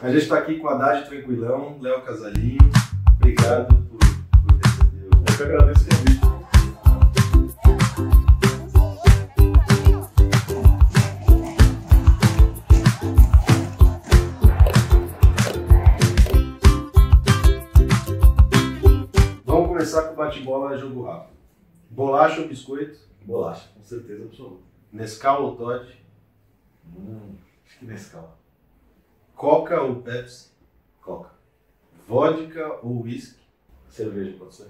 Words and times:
A 0.00 0.10
gente 0.10 0.22
está 0.24 0.38
aqui 0.38 0.58
com 0.58 0.68
a 0.68 0.74
Haddad 0.74 1.08
Tranquilão, 1.08 1.78
Léo 1.80 2.02
Casalinho. 2.02 2.58
Obrigado 3.16 3.74
por, 3.74 3.98
por 3.98 4.58
receber. 4.62 5.08
o- 5.08 5.24
Eu 5.30 5.36
que 5.36 5.42
agradeço 5.42 5.84
o 5.84 5.88
convite. 5.88 7.24
Vamos 19.44 19.68
começar 19.68 20.02
com 20.08 20.14
o 20.14 20.16
bate-bola 20.16 20.76
jogo 20.76 21.02
rápido. 21.04 21.34
Bolacha 21.90 22.40
ou 22.40 22.48
biscoito? 22.48 22.98
Bolacha, 23.24 23.68
com 23.74 23.82
certeza 23.82 24.24
absoluta. 24.24 24.62
Nescau 24.92 25.44
ou 25.44 25.56
Todd? 25.56 25.86
Hum, 26.96 27.36
acho 27.66 27.78
que 27.78 27.84
Nescau. 27.86 28.36
Coca 29.34 29.80
ou 29.82 30.02
Pepsi? 30.02 30.50
Coca. 31.00 31.30
Vodka 32.06 32.78
ou 32.82 33.02
whisky? 33.02 33.42
Cerveja, 33.88 34.36
pode 34.38 34.54
ser? 34.54 34.68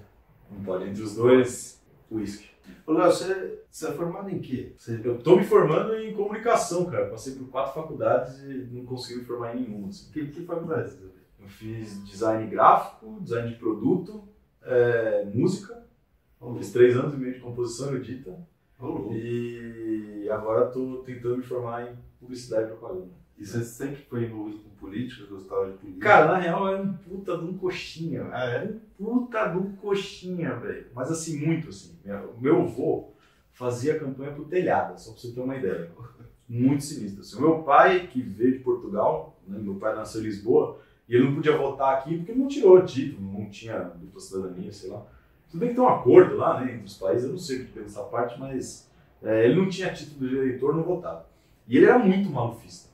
Não 0.51 0.63
pode. 0.65 0.89
Entre 0.89 1.03
os 1.03 1.15
dois, 1.15 1.83
whisky. 2.11 2.49
Ô, 2.87 2.93
Léo, 2.93 3.11
você, 3.13 3.63
você 3.71 3.89
é 3.89 3.93
formado 3.93 4.31
em 4.31 4.39
quê? 4.39 4.73
Você... 4.77 5.01
Eu 5.05 5.19
tô 5.19 5.37
me 5.37 5.45
formando 5.45 5.95
em 5.97 6.15
comunicação, 6.15 6.87
cara. 6.87 7.11
Passei 7.11 7.35
por 7.35 7.49
quatro 7.49 7.75
faculdades 7.75 8.39
e 8.43 8.69
não 8.73 8.85
consegui 8.85 9.21
me 9.21 9.27
formar 9.27 9.55
em 9.57 9.63
nenhuma. 9.63 9.89
Assim. 9.89 10.11
Que, 10.13 10.29
que 10.29 10.43
faculdade 10.45 10.91
você 10.91 10.97
fez? 10.99 11.13
Eu 11.41 11.49
fiz 11.49 12.05
design 12.07 12.47
gráfico, 12.51 13.19
design 13.21 13.51
de 13.51 13.57
produto, 13.57 14.27
é, 14.63 15.25
música. 15.27 15.85
Ô, 16.41 16.55
Fiz 16.55 16.73
três 16.73 16.97
anos 16.97 17.15
e 17.15 17.17
meio 17.19 17.35
de 17.35 17.41
composição 17.41 17.89
erudita. 17.89 18.39
louco. 18.81 19.13
E 19.15 20.27
agora 20.31 20.67
tô 20.71 21.03
tentando 21.05 21.39
me 21.39 21.43
formar 21.43 21.91
em 21.91 21.97
publicidade 22.19 22.65
e 22.67 22.77
propaganda. 22.77 23.24
E 23.37 23.45
você 23.45 23.65
sempre 23.65 24.03
foi 24.03 24.25
envolvido 24.25 24.61
com 24.61 24.71
política, 24.77 25.27
gostava 25.27 25.71
de 25.71 25.79
política? 25.79 26.07
Cara, 26.07 26.33
na 26.33 26.39
real, 26.39 26.69
era 26.69 26.83
um 26.83 26.93
puta 26.93 27.37
de 27.37 27.45
um 27.45 27.59
coxinha, 27.59 28.23
velho. 28.23 28.35
Ah, 28.35 28.45
é? 28.45 28.75
Puta 28.97 29.49
de 29.49 29.59
um 29.59 29.73
coxinha, 29.77 30.55
velho. 30.55 30.87
Mas 30.95 31.11
assim, 31.11 31.45
muito 31.45 31.69
assim. 31.69 31.99
O 32.37 32.41
meu 32.41 32.63
avô 32.63 33.09
fazia 33.53 33.99
campanha 33.99 34.33
pro 34.33 34.45
telhado, 34.45 34.99
só 35.01 35.13
pra 35.13 35.21
você 35.21 35.33
ter 35.33 35.41
uma 35.41 35.57
ideia. 35.57 35.91
Muito 36.49 36.85
sinistro. 36.85 37.23
Assim. 37.23 37.37
O 37.37 37.41
meu 37.41 37.63
pai, 37.63 38.07
que 38.07 38.23
veio 38.23 38.53
de 38.53 38.59
Portugal, 38.61 39.37
né, 39.47 39.59
meu 39.59 39.75
pai 39.75 39.95
nasceu 39.95 40.21
em 40.21 40.25
Lisboa, 40.25 40.79
e 41.09 41.15
ele 41.15 41.25
não 41.25 41.35
podia 41.35 41.57
votar 41.57 41.99
aqui 41.99 42.17
porque 42.19 42.33
não 42.33 42.49
tirou 42.49 42.85
título, 42.85 43.33
não 43.33 43.51
tinha 43.51 43.79
dupla 43.79 44.21
cidadania, 44.21 44.73
sei 44.73 44.91
lá. 44.91 45.05
Tudo 45.51 45.61
bem 45.61 45.71
que 45.71 45.75
tem 45.75 45.85
um 45.85 45.89
acordo 45.89 46.37
lá, 46.37 46.61
né, 46.61 46.73
entre 46.73 46.87
os 46.87 46.97
países, 46.99 47.25
eu 47.25 47.31
não 47.31 47.39
sei 47.39 47.59
o 47.59 47.67
que 47.67 47.73
tem 47.73 47.83
nessa 47.83 48.03
parte, 48.05 48.39
mas 48.39 48.91
é, 49.23 49.45
ele 49.45 49.57
não 49.57 49.69
tinha 49.69 49.93
título 49.93 50.29
de 50.29 50.37
eleitor, 50.37 50.75
não 50.75 50.83
votava. 50.83 51.27
E 51.67 51.77
ele 51.77 51.87
era 51.87 51.99
muito 51.99 52.31
malufista. 52.31 52.94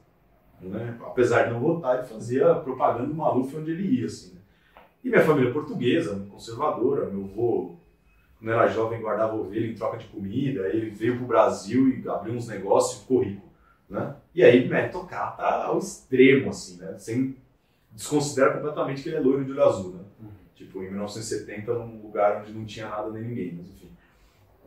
Né? 0.63 0.99
Apesar 1.05 1.45
de 1.45 1.53
não 1.53 1.61
votar, 1.61 1.99
ele 1.99 2.07
fazia 2.07 2.55
propaganda 2.57 3.07
do 3.07 3.15
Maluf 3.15 3.57
onde 3.57 3.71
ele 3.71 4.01
ia, 4.01 4.07
assim, 4.07 4.35
né? 4.35 4.41
E 5.03 5.09
minha 5.09 5.23
família 5.23 5.49
é 5.49 5.53
portuguesa, 5.53 6.27
conservadora. 6.31 7.07
Meu 7.07 7.25
avô, 7.25 7.77
quando 8.39 8.53
era 8.53 8.69
jovem, 8.69 9.01
guardava 9.01 9.35
ovelha 9.35 9.71
em 9.71 9.75
troca 9.75 9.97
de 9.97 10.07
comida. 10.07 10.69
Ele 10.69 10.91
veio 10.91 11.17
pro 11.17 11.27
Brasil 11.27 11.89
e 11.89 12.09
abriu 12.09 12.35
uns 12.35 12.49
negócios 12.49 12.99
e 12.99 13.03
ficou 13.03 13.23
rico, 13.23 13.47
né? 13.89 14.15
E 14.35 14.45
aí 14.45 14.69
meritocrata 14.69 15.43
ao 15.43 15.79
extremo, 15.79 16.51
assim, 16.51 16.77
né? 16.77 16.99
Sem 16.99 17.37
desconsidera 17.93 18.53
completamente 18.55 19.03
que 19.03 19.09
ele 19.09 19.17
é 19.17 19.21
loiro 19.21 19.45
de 19.45 19.53
olho 19.53 19.65
azul, 19.65 19.93
né? 19.93 20.01
Uhum. 20.21 20.29
Tipo, 20.55 20.83
em 20.83 20.89
1970, 20.91 21.73
num 21.73 22.03
lugar 22.03 22.43
onde 22.43 22.53
não 22.53 22.65
tinha 22.65 22.89
nada 22.89 23.11
nem 23.11 23.23
ninguém, 23.23 23.55
mas 23.57 23.69
enfim. 23.69 23.91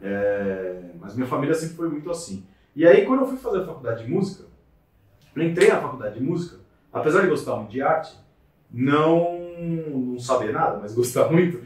É, 0.02 0.81
Mas 0.99 1.16
minha 1.16 1.27
família 1.27 1.55
sempre 1.55 1.75
foi 1.75 1.89
muito 1.89 2.09
assim. 2.11 2.45
E 2.75 2.86
aí, 2.86 3.05
quando 3.05 3.21
eu 3.21 3.27
fui 3.27 3.38
fazer 3.38 3.61
a 3.61 3.66
faculdade 3.66 4.03
de 4.03 4.11
música, 4.11 4.45
eu 5.36 5.44
entrei 5.44 5.70
na 5.70 5.81
faculdade 5.81 6.20
de 6.20 6.23
música, 6.23 6.58
apesar 6.92 7.22
de 7.22 7.28
gostar 7.28 7.56
muito 7.56 7.72
de 7.72 7.81
arte, 7.81 8.17
não, 8.72 9.39
não 9.59 10.20
saber 10.20 10.52
nada, 10.52 10.80
mas 10.81 10.94
gostar 10.95 11.31
muito, 11.31 11.62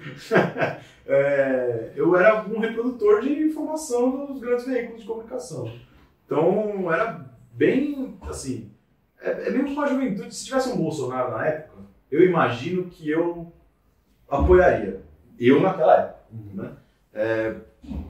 é, 1.06 1.92
eu 1.96 2.16
era 2.16 2.44
um 2.48 2.60
reprodutor 2.60 3.22
de 3.22 3.32
informação 3.44 4.26
dos 4.26 4.40
grandes 4.40 4.66
veículos 4.66 5.02
de 5.02 5.08
comunicação. 5.08 5.72
Então, 6.26 6.92
era 6.92 7.26
bem, 7.54 8.18
assim, 8.24 8.70
é, 9.22 9.50
é 9.50 9.52
que 9.52 9.74
uma 9.74 9.88
juventude. 9.88 10.34
Se 10.34 10.46
tivesse 10.46 10.70
um 10.70 10.78
Bolsonaro 10.78 11.32
na 11.32 11.46
época, 11.46 11.78
eu 12.12 12.24
imagino 12.24 12.86
que 12.86 13.10
eu 13.10 13.52
apoiaria. 14.30 15.02
Eu 15.40 15.62
naquela 15.62 15.96
época, 15.98 16.24
né? 16.54 16.72
É, 17.14 17.56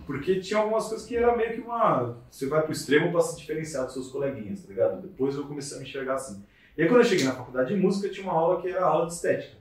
porque 0.05 0.39
tinha 0.39 0.59
algumas 0.59 0.88
coisas 0.88 1.05
que 1.05 1.15
era 1.15 1.35
meio 1.35 1.53
que 1.53 1.61
uma. 1.61 2.17
Você 2.29 2.47
vai 2.47 2.61
pro 2.61 2.71
extremo 2.71 3.11
para 3.11 3.21
se 3.21 3.38
diferenciar 3.38 3.85
dos 3.85 3.93
seus 3.93 4.09
coleguinhas, 4.09 4.61
tá 4.63 4.69
ligado? 4.69 5.01
Depois 5.01 5.35
eu 5.35 5.45
comecei 5.45 5.77
a 5.77 5.79
me 5.79 5.85
enxergar 5.88 6.15
assim. 6.15 6.43
E 6.77 6.81
aí 6.81 6.88
quando 6.88 7.01
eu 7.01 7.05
cheguei 7.05 7.25
na 7.25 7.33
faculdade 7.35 7.73
de 7.73 7.79
música, 7.81 8.09
tinha 8.09 8.23
uma 8.25 8.33
aula 8.39 8.61
que 8.61 8.67
era 8.69 8.81
a 8.85 8.87
aula 8.89 9.07
de 9.07 9.13
estética. 9.13 9.57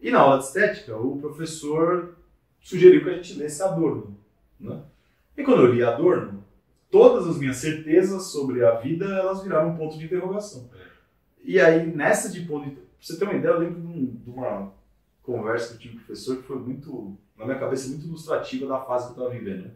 E 0.00 0.10
na 0.10 0.20
aula 0.20 0.38
de 0.38 0.44
estética, 0.44 0.96
o 0.96 1.18
professor 1.18 2.16
sugeriu 2.60 3.02
que 3.04 3.10
a 3.10 3.14
gente 3.14 3.34
lesse 3.38 3.62
Adorno. 3.62 4.16
Né? 4.58 4.80
E 5.36 5.42
quando 5.42 5.62
eu 5.62 5.72
li 5.72 5.82
Adorno, 5.82 6.42
todas 6.90 7.26
as 7.28 7.38
minhas 7.38 7.56
certezas 7.56 8.24
sobre 8.24 8.64
a 8.64 8.72
vida, 8.76 9.04
elas 9.04 9.42
viraram 9.42 9.70
um 9.70 9.76
ponto 9.76 9.98
de 9.98 10.04
interrogação. 10.06 10.68
E 11.44 11.60
aí, 11.60 11.86
nessa 11.86 12.28
de 12.30 12.40
ponto 12.42 12.68
de... 12.68 12.76
Pra 12.76 12.84
você 13.00 13.18
ter 13.18 13.24
uma 13.24 13.34
ideia, 13.34 13.52
eu 13.52 13.58
lembro 13.58 13.80
de, 13.80 13.86
um- 13.86 14.20
uma 14.26 14.72
conversa 15.22 15.68
que 15.68 15.74
eu 15.74 15.78
tive 15.78 15.94
com 15.94 16.00
o 16.02 16.04
professor 16.06 16.36
que 16.36 16.42
foi 16.42 16.58
muito, 16.58 17.16
na 17.42 17.46
minha 17.46 17.58
cabeça, 17.58 17.88
muito 17.88 18.06
ilustrativa 18.06 18.66
da 18.66 18.80
fase 18.80 19.06
que 19.12 19.20
eu 19.20 19.24
estava 19.24 19.38
vivendo. 19.38 19.64
né? 19.64 19.70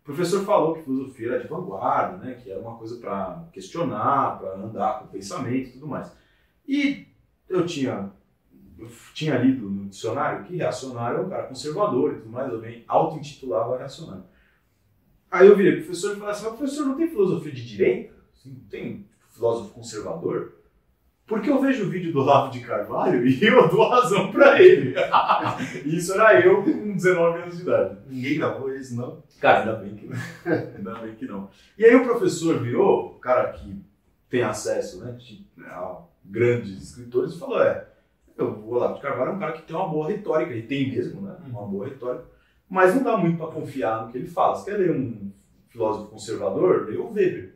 O 0.00 0.04
professor 0.04 0.44
falou 0.44 0.74
que 0.74 0.84
filosofia 0.84 1.28
era 1.28 1.40
de 1.40 1.48
vanguarda, 1.48 2.16
né? 2.16 2.34
que 2.34 2.50
era 2.50 2.60
uma 2.60 2.76
coisa 2.76 2.96
para 2.96 3.44
questionar, 3.52 4.38
para 4.38 4.54
andar 4.54 5.00
com 5.00 5.04
o 5.04 5.08
pensamento 5.08 5.68
e 5.68 5.72
tudo 5.72 5.86
mais. 5.86 6.10
E 6.66 7.06
eu 7.48 7.66
tinha, 7.66 8.10
eu 8.78 8.88
tinha 9.12 9.36
lido 9.36 9.68
no 9.68 9.88
dicionário 9.88 10.44
que 10.44 10.56
reacionário 10.56 11.18
é 11.18 11.20
um 11.22 11.28
cara 11.28 11.46
conservador 11.46 12.12
e 12.12 12.16
tudo 12.20 12.30
mais, 12.30 12.50
eu 12.50 12.60
me 12.60 12.84
auto-intitulava 12.88 13.76
reacionário. 13.76 14.24
Aí 15.30 15.46
eu 15.46 15.56
virei 15.56 15.72
pro 15.72 15.84
professor 15.84 16.16
e 16.16 16.20
falei 16.20 16.34
assim, 16.34 16.56
professor, 16.56 16.86
não 16.86 16.96
tem 16.96 17.08
filosofia 17.08 17.52
de 17.52 17.66
direita? 17.66 18.14
Assim, 18.32 18.50
não 18.50 18.68
tem 18.70 19.06
filósofo 19.30 19.74
conservador? 19.74 20.54
Porque 21.26 21.50
eu 21.50 21.60
vejo 21.60 21.84
o 21.84 21.90
vídeo 21.90 22.10
do 22.10 22.20
Olavo 22.20 22.50
de 22.50 22.60
Carvalho 22.60 23.24
e 23.28 23.44
eu 23.44 23.68
dou 23.68 23.90
razão 23.90 24.32
pra 24.32 24.60
ele. 24.60 24.94
Isso 25.84 26.14
era 26.14 26.40
eu 26.40 26.64
19 26.98 27.42
anos 27.42 27.56
de 27.56 27.62
idade. 27.62 27.98
Ninguém 28.08 28.38
gravou 28.38 28.74
isso, 28.74 28.94
não? 28.96 29.22
Cara, 29.40 29.60
ainda 29.60 29.74
bem 29.76 29.94
que 29.96 30.06
não. 30.06 30.16
ainda 30.76 30.94
bem 31.00 31.14
que 31.14 31.26
não. 31.26 31.50
E 31.78 31.84
aí 31.84 31.94
o 31.96 32.04
professor 32.04 32.60
virou, 32.60 33.12
o 33.12 33.18
cara 33.18 33.52
que 33.52 33.74
tem 34.28 34.42
acesso 34.42 35.02
né, 35.04 35.12
de- 35.12 35.46
a 35.64 35.98
grandes 36.24 36.82
escritores, 36.82 37.32
e 37.34 37.38
falou: 37.38 37.62
é, 37.62 37.86
o 38.38 38.70
Olavo 38.70 38.94
de 38.96 39.00
Carvalho 39.00 39.30
é 39.30 39.34
um 39.34 39.38
cara 39.38 39.52
que 39.52 39.62
tem 39.62 39.74
uma 39.74 39.88
boa 39.88 40.08
retórica, 40.08 40.54
e 40.54 40.62
tem 40.62 40.90
mesmo, 40.90 41.22
né? 41.22 41.36
Uma 41.46 41.66
boa 41.66 41.86
retórica, 41.86 42.24
mas 42.68 42.94
não 42.94 43.02
dá 43.02 43.16
muito 43.16 43.38
para 43.38 43.52
confiar 43.52 44.04
no 44.04 44.12
que 44.12 44.18
ele 44.18 44.28
fala. 44.28 44.54
Você 44.54 44.70
quer 44.70 44.76
ler 44.76 44.90
um 44.90 45.32
filósofo 45.68 46.10
conservador? 46.10 46.86
Lê 46.88 46.96
o 46.96 47.12
Weber, 47.12 47.54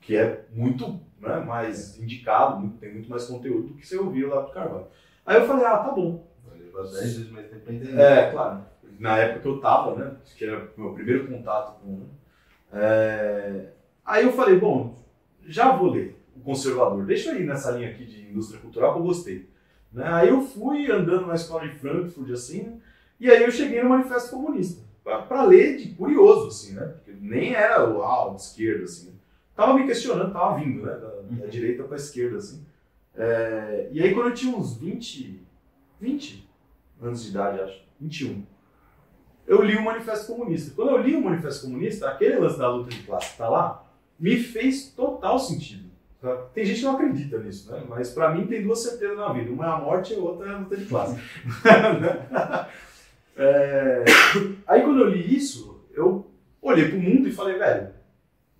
que 0.00 0.16
é 0.16 0.44
muito 0.52 1.00
né, 1.20 1.38
mais 1.38 1.98
indicado, 1.98 2.68
tem 2.80 2.92
muito 2.92 3.08
mais 3.08 3.24
conteúdo 3.26 3.68
do 3.68 3.74
que 3.74 3.86
você 3.86 3.96
ouvir 3.96 4.24
o 4.24 4.30
Olavo 4.30 4.48
de 4.48 4.54
Carvalho. 4.54 4.86
Aí 5.24 5.36
eu 5.36 5.46
falei: 5.46 5.64
ah, 5.64 5.78
tá 5.78 5.90
bom. 5.92 6.26
Vai 6.76 6.84
levar 6.84 6.98
10 7.00 7.16
vezes 7.16 7.30
mais 7.32 7.46
tempo 7.48 7.64
pra 7.64 7.74
entender. 7.74 8.00
É, 8.00 8.30
claro. 8.30 8.64
Na 8.98 9.18
época 9.18 9.40
que 9.40 9.48
eu 9.48 9.60
tava, 9.60 9.94
né? 9.96 10.16
Que 10.36 10.44
era 10.44 10.68
meu 10.76 10.92
primeiro 10.94 11.26
contato 11.26 11.80
com. 11.80 12.02
é, 12.72 13.66
Aí 14.04 14.24
eu 14.24 14.32
falei, 14.32 14.58
bom, 14.58 14.94
já 15.46 15.76
vou 15.76 15.90
ler 15.90 16.16
o 16.36 16.40
conservador. 16.40 17.04
Deixa 17.04 17.30
eu 17.32 17.40
ir 17.40 17.44
nessa 17.46 17.72
linha 17.72 17.90
aqui 17.90 18.04
de 18.04 18.22
indústria 18.30 18.60
cultural 18.60 18.92
que 18.94 19.00
eu 19.00 19.04
gostei. 19.04 19.48
Né? 19.92 20.04
Aí 20.06 20.28
eu 20.28 20.40
fui 20.42 20.90
andando 20.90 21.26
na 21.26 21.34
escola 21.34 21.66
de 21.66 21.74
Frankfurt, 21.78 22.30
assim, 22.30 22.80
e 23.18 23.30
aí 23.30 23.42
eu 23.42 23.50
cheguei 23.50 23.82
no 23.82 23.88
Manifesto 23.88 24.30
Comunista. 24.30 24.84
Pra 25.02 25.44
ler 25.44 25.76
de 25.76 25.90
curioso, 25.94 26.48
assim, 26.48 26.74
né? 26.74 26.84
Porque 26.86 27.12
nem 27.20 27.54
era 27.54 27.88
o 27.88 27.98
uau, 27.98 28.34
de 28.34 28.42
esquerda, 28.42 28.84
assim. 28.84 29.06
né? 29.08 29.12
Tava 29.54 29.74
me 29.74 29.86
questionando, 29.86 30.32
tava 30.32 30.58
vindo, 30.58 30.82
né? 30.84 30.92
Da, 30.92 31.08
da 31.42 31.46
direita 31.46 31.84
pra 31.84 31.96
esquerda, 31.96 32.36
assim. 32.38 32.64
É, 33.16 33.88
E 33.92 34.02
aí 34.02 34.12
quando 34.14 34.28
eu 34.28 34.34
tinha 34.34 34.54
uns 34.56 34.76
20, 34.76 35.40
20 36.00 36.45
anos 37.00 37.22
de 37.24 37.30
idade, 37.30 37.60
acho, 37.60 37.82
21, 38.00 38.42
eu 39.46 39.62
li 39.62 39.76
o 39.76 39.82
Manifesto 39.84 40.32
Comunista. 40.32 40.72
Quando 40.74 40.90
eu 40.90 40.98
li 41.02 41.14
o 41.14 41.22
Manifesto 41.22 41.66
Comunista, 41.66 42.08
aquele 42.08 42.36
lance 42.38 42.58
da 42.58 42.68
luta 42.68 42.90
de 42.90 43.02
classe 43.04 43.32
que 43.32 43.38
tá 43.38 43.48
lá, 43.48 43.84
me 44.18 44.36
fez 44.36 44.90
total 44.90 45.38
sentido. 45.38 45.88
tá? 46.20 46.34
Tem 46.52 46.64
gente 46.64 46.80
que 46.80 46.84
não 46.84 46.94
acredita 46.94 47.38
nisso, 47.38 47.70
né? 47.70 47.84
Mas 47.88 48.10
pra 48.10 48.34
mim 48.34 48.46
tem 48.46 48.62
duas 48.64 48.80
certezas 48.82 49.16
na 49.16 49.32
vida. 49.32 49.50
Uma 49.52 49.66
é 49.66 49.68
a 49.68 49.78
morte 49.78 50.12
e 50.14 50.16
a 50.16 50.18
outra 50.18 50.48
é 50.50 50.54
a 50.54 50.58
luta 50.58 50.76
de 50.76 50.86
classe. 50.86 51.20
É, 53.38 54.02
Aí 54.66 54.80
quando 54.80 55.00
eu 55.00 55.10
li 55.10 55.36
isso, 55.36 55.84
eu 55.92 56.26
olhei 56.62 56.88
pro 56.88 56.98
mundo 56.98 57.28
e 57.28 57.32
falei, 57.32 57.58
velho, 57.58 57.90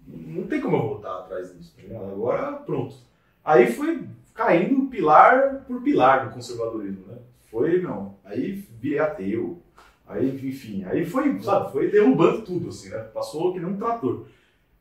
não 0.06 0.46
tem 0.46 0.60
como 0.60 0.76
eu 0.76 0.82
voltar 0.82 1.20
atrás 1.20 1.56
disso. 1.56 1.74
tá? 1.88 1.96
Agora, 1.96 2.52
pronto. 2.52 2.94
Aí 3.42 3.72
foi 3.72 4.06
caindo 4.36 4.86
pilar 4.88 5.64
por 5.66 5.82
pilar 5.82 6.28
do 6.28 6.34
conservadorismo, 6.34 7.06
né? 7.06 7.18
Foi, 7.50 7.80
não. 7.80 8.18
Aí 8.24 8.52
virei 8.80 8.98
ateu. 8.98 9.62
Aí, 10.06 10.28
enfim, 10.48 10.84
aí 10.84 11.04
foi, 11.04 11.40
sabe, 11.40 11.72
foi 11.72 11.90
derrubando 11.90 12.42
tudo, 12.42 12.68
assim, 12.68 12.90
né? 12.90 12.98
Passou 13.12 13.52
que 13.52 13.58
nem 13.58 13.68
um 13.68 13.76
trator. 13.76 14.26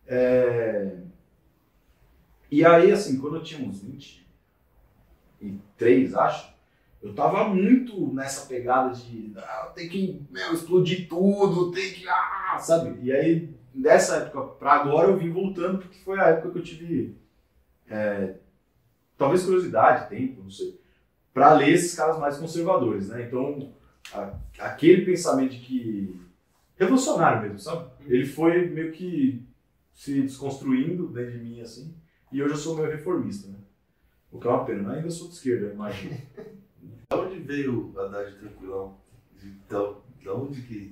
É, 0.07 0.97
E 2.51 2.63
aí, 2.65 2.91
assim, 2.91 3.19
quando 3.19 3.37
eu 3.37 3.43
tinha 3.43 3.67
uns 3.67 3.81
20, 3.81 4.25
2003, 5.41 6.15
acho, 6.15 6.53
eu 7.01 7.13
tava 7.13 7.47
muito 7.49 8.13
nessa 8.13 8.47
pegada 8.47 8.93
de 8.93 9.33
ah, 9.37 9.71
tem 9.75 9.89
que 9.89 10.25
meu, 10.31 10.53
explodir 10.53 11.07
tudo, 11.07 11.71
tem 11.71 11.93
que. 11.93 12.07
Ah, 12.07 12.57
sabe? 12.59 12.99
E 13.03 13.11
aí, 13.11 13.49
dessa 13.73 14.17
época 14.17 14.41
pra 14.59 14.73
agora, 14.73 15.09
eu 15.09 15.17
vim 15.17 15.31
voltando, 15.31 15.79
porque 15.79 15.97
foi 15.99 16.19
a 16.19 16.27
época 16.29 16.51
que 16.51 16.59
eu 16.59 16.63
tive. 16.63 17.15
É, 17.89 18.35
talvez 19.17 19.43
curiosidade, 19.43 20.09
tempo, 20.09 20.43
não 20.43 20.49
sei, 20.49 20.79
para 21.33 21.53
ler 21.53 21.73
esses 21.73 21.95
caras 21.95 22.19
mais 22.19 22.37
conservadores, 22.37 23.09
né? 23.09 23.23
Então, 23.27 23.73
a, 24.13 24.33
aquele 24.59 25.05
pensamento 25.05 25.51
de 25.51 25.59
que. 25.59 26.21
revolucionário 26.75 27.41
mesmo, 27.41 27.59
sabe? 27.59 27.89
Ele 28.07 28.25
foi 28.25 28.69
meio 28.69 28.91
que 28.91 29.43
se 29.93 30.21
desconstruindo 30.21 31.07
dentro 31.07 31.31
de 31.31 31.39
mim, 31.39 31.61
assim, 31.61 31.93
e 32.31 32.41
hoje 32.41 32.53
eu 32.53 32.57
sou 32.57 32.75
meio 32.75 32.89
reformista, 32.89 33.47
né? 33.47 33.57
O 34.31 34.39
que 34.39 34.47
é 34.47 34.49
uma 34.49 34.65
pena, 34.65 34.83
mas 34.83 34.97
ainda 34.97 35.09
sou 35.09 35.27
de 35.27 35.35
esquerda, 35.35 35.73
imagino. 35.73 36.17
Da 37.07 37.19
onde 37.19 37.39
veio 37.39 37.93
o 37.93 37.99
Haddad 37.99 38.35
Tranquilão? 38.39 38.97
Então, 39.43 40.01
da 40.23 40.33
onde 40.33 40.59
que, 40.63 40.91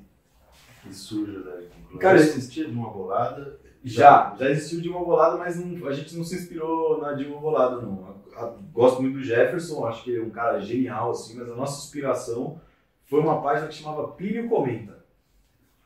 que 0.83 0.93
surge 0.93 1.31
o 1.31 1.39
Haddad 1.39 1.65
Tranquilão? 1.65 1.99
Cara, 1.99 2.19
existia 2.19 2.65
de 2.65 2.71
uma 2.71 2.91
bolada? 2.91 3.59
Já, 3.83 4.33
já 4.39 4.49
existiu 4.49 4.79
Dilma 4.81 4.99
Bolada, 5.03 5.37
mas 5.37 5.57
não- 5.57 5.87
a 5.87 5.93
gente 5.93 6.15
não 6.15 6.23
se 6.23 6.35
inspirou 6.35 7.01
na 7.01 7.13
Dilma 7.13 7.39
Bolada, 7.39 7.81
não. 7.81 8.05
A- 8.35 8.43
a- 8.45 8.55
gosto 8.71 9.01
muito 9.01 9.15
do 9.15 9.23
Jefferson, 9.23 9.85
acho 9.85 10.03
que 10.03 10.11
ele 10.11 10.21
é 10.21 10.23
um 10.23 10.29
cara 10.29 10.59
genial, 10.61 11.11
assim, 11.11 11.35
mas 11.37 11.49
a 11.51 11.55
nossa 11.55 11.83
inspiração 11.85 12.59
foi 13.05 13.19
uma 13.19 13.41
página 13.41 13.67
que 13.67 13.75
chamava 13.75 14.07
Plínio 14.09 14.47
Comenta. 14.47 15.03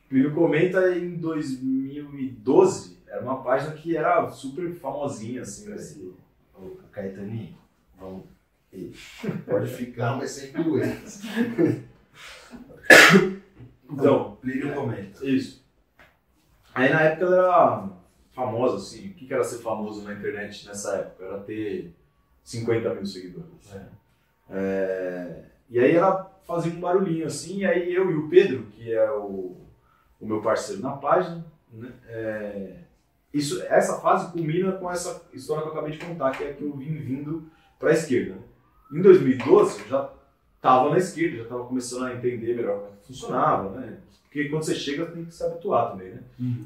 Plínio 0.07 0.33
Comenta 0.33 0.95
em 0.95 1.15
2012 1.17 2.97
era 3.07 3.21
uma 3.21 3.41
página 3.41 3.73
que 3.73 3.97
era 3.97 4.29
super 4.29 4.71
famosinha, 4.75 5.41
assim, 5.41 5.69
nesse- 5.69 6.13
Ô, 6.55 6.77
Caetaninho, 6.91 7.55
vamos. 7.99 8.23
Ei, 8.71 8.93
Pode 9.47 9.69
ficar, 9.71 10.17
mas 10.17 10.31
sem 10.31 10.51
doenças. 10.51 11.21
Então, 13.89 14.37
Plínio 14.41 14.73
comenta. 14.73 15.25
Isso. 15.25 15.56
Aí 16.77 16.93
na 16.93 17.01
época 17.01 17.25
ela 17.25 17.35
era 17.37 17.89
famosa, 18.31 18.77
assim. 18.77 19.09
O 19.09 19.13
que 19.13 19.33
era 19.33 19.43
ser 19.43 19.57
famoso 19.57 20.03
na 20.03 20.13
internet 20.13 20.67
nessa 20.67 20.95
época? 20.97 21.25
Era 21.25 21.39
ter 21.39 21.91
50 22.43 22.93
mil 22.93 23.05
seguidores. 23.05 23.73
É. 23.73 23.85
É, 24.49 25.43
E 25.69 25.79
aí 25.79 25.95
ela 25.95 26.31
fazia 26.45 26.71
um 26.71 26.79
barulhinho 26.79 27.25
assim, 27.25 27.57
e 27.59 27.65
aí 27.65 27.93
eu 27.93 28.09
e 28.11 28.15
o 28.15 28.29
Pedro, 28.29 28.67
que 28.67 28.93
é 28.93 29.11
o, 29.11 29.57
o 30.21 30.25
meu 30.25 30.41
parceiro 30.41 30.81
na 30.81 30.91
página, 30.91 31.43
né, 31.73 31.91
é, 32.07 32.75
isso, 33.33 33.61
essa 33.63 33.99
fase 33.99 34.31
culmina 34.31 34.71
com 34.73 34.89
essa 34.89 35.21
história 35.33 35.63
que 35.63 35.69
eu 35.69 35.73
acabei 35.73 35.91
de 35.97 36.05
contar, 36.05 36.31
que 36.31 36.43
é 36.43 36.53
que 36.53 36.63
eu 36.63 36.73
vim 36.73 36.95
vindo 36.95 37.49
para 37.77 37.89
a 37.89 37.93
esquerda. 37.93 38.35
né. 38.35 38.41
Em 38.93 39.01
2012, 39.01 39.81
eu 39.81 39.87
já 39.89 40.09
estava 40.55 40.89
na 40.91 40.97
esquerda, 40.97 41.37
já 41.37 41.43
estava 41.43 41.65
começando 41.65 42.05
a 42.05 42.13
entender 42.13 42.55
melhor 42.55 42.79
como 42.79 42.93
é 42.93 43.05
funcionava, 43.05 43.69
né? 43.77 43.97
Porque 44.29 44.49
quando 44.49 44.63
você 44.63 44.75
chega, 44.75 45.05
tem 45.07 45.25
que 45.25 45.33
se 45.33 45.43
habituar 45.43 45.91
também, 45.91 46.09
né? 46.11 46.21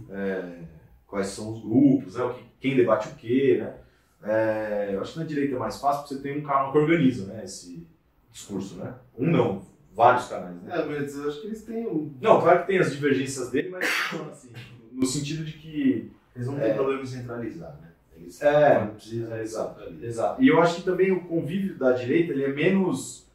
É, 0.10 0.60
quais 1.08 1.28
são 1.28 1.54
os 1.54 1.62
grupos, 1.62 2.16
né? 2.16 2.36
quem 2.60 2.76
debate 2.76 3.08
o 3.10 3.16
quê, 3.16 3.58
né? 3.62 3.76
É, 4.24 4.90
eu 4.94 5.02
acho 5.02 5.14
que 5.14 5.20
na 5.20 5.26
direita 5.26 5.56
é 5.56 5.60
mais 5.60 5.80
fácil 5.80 6.02
porque 6.04 6.16
você 6.16 6.22
tem 6.22 6.38
um 6.40 6.44
canal 6.44 6.72
que 6.72 6.78
organiza 6.78 7.26
né, 7.26 7.42
esse 7.44 7.86
discurso, 8.32 8.76
né? 8.76 8.94
Um 9.18 9.26
não, 9.32 9.62
vários 9.94 10.28
canais, 10.28 10.56
né? 10.62 10.76
É, 10.80 10.86
mas 10.86 11.16
eu 11.16 11.28
acho 11.28 11.42
que 11.42 11.48
eles 11.48 11.64
têm 11.64 11.88
um. 11.88 12.14
Não, 12.22 12.40
claro 12.40 12.62
que 12.62 12.68
tem 12.68 12.78
as 12.80 12.92
divergências 12.92 13.50
dele, 13.50 13.70
mas 13.70 13.84
assim, 14.32 14.52
no 14.92 15.06
sentido 15.06 15.44
de 15.44 15.54
que... 15.54 16.12
Eles 16.36 16.48
não 16.48 16.58
É. 16.60 16.66
têm 16.66 16.74
problema 16.76 17.02
em 17.02 17.06
centralizar, 17.06 17.78
né? 17.82 17.90
Eles 18.16 18.42
É, 18.42 18.76
quando 18.76 18.94
precisa, 18.94 19.36
é, 19.36 19.42
exato. 19.42 19.82
Exato. 20.02 20.42
E 20.44 20.48
eu 20.48 20.62
acho 20.62 20.76
que 20.78 20.84
também 20.84 21.12
o 21.12 21.22
convívio 21.26 21.76
da 21.78 21.92
direita 21.92 22.32
ele 22.32 22.44
é 22.44 22.54
menos, 22.54 23.28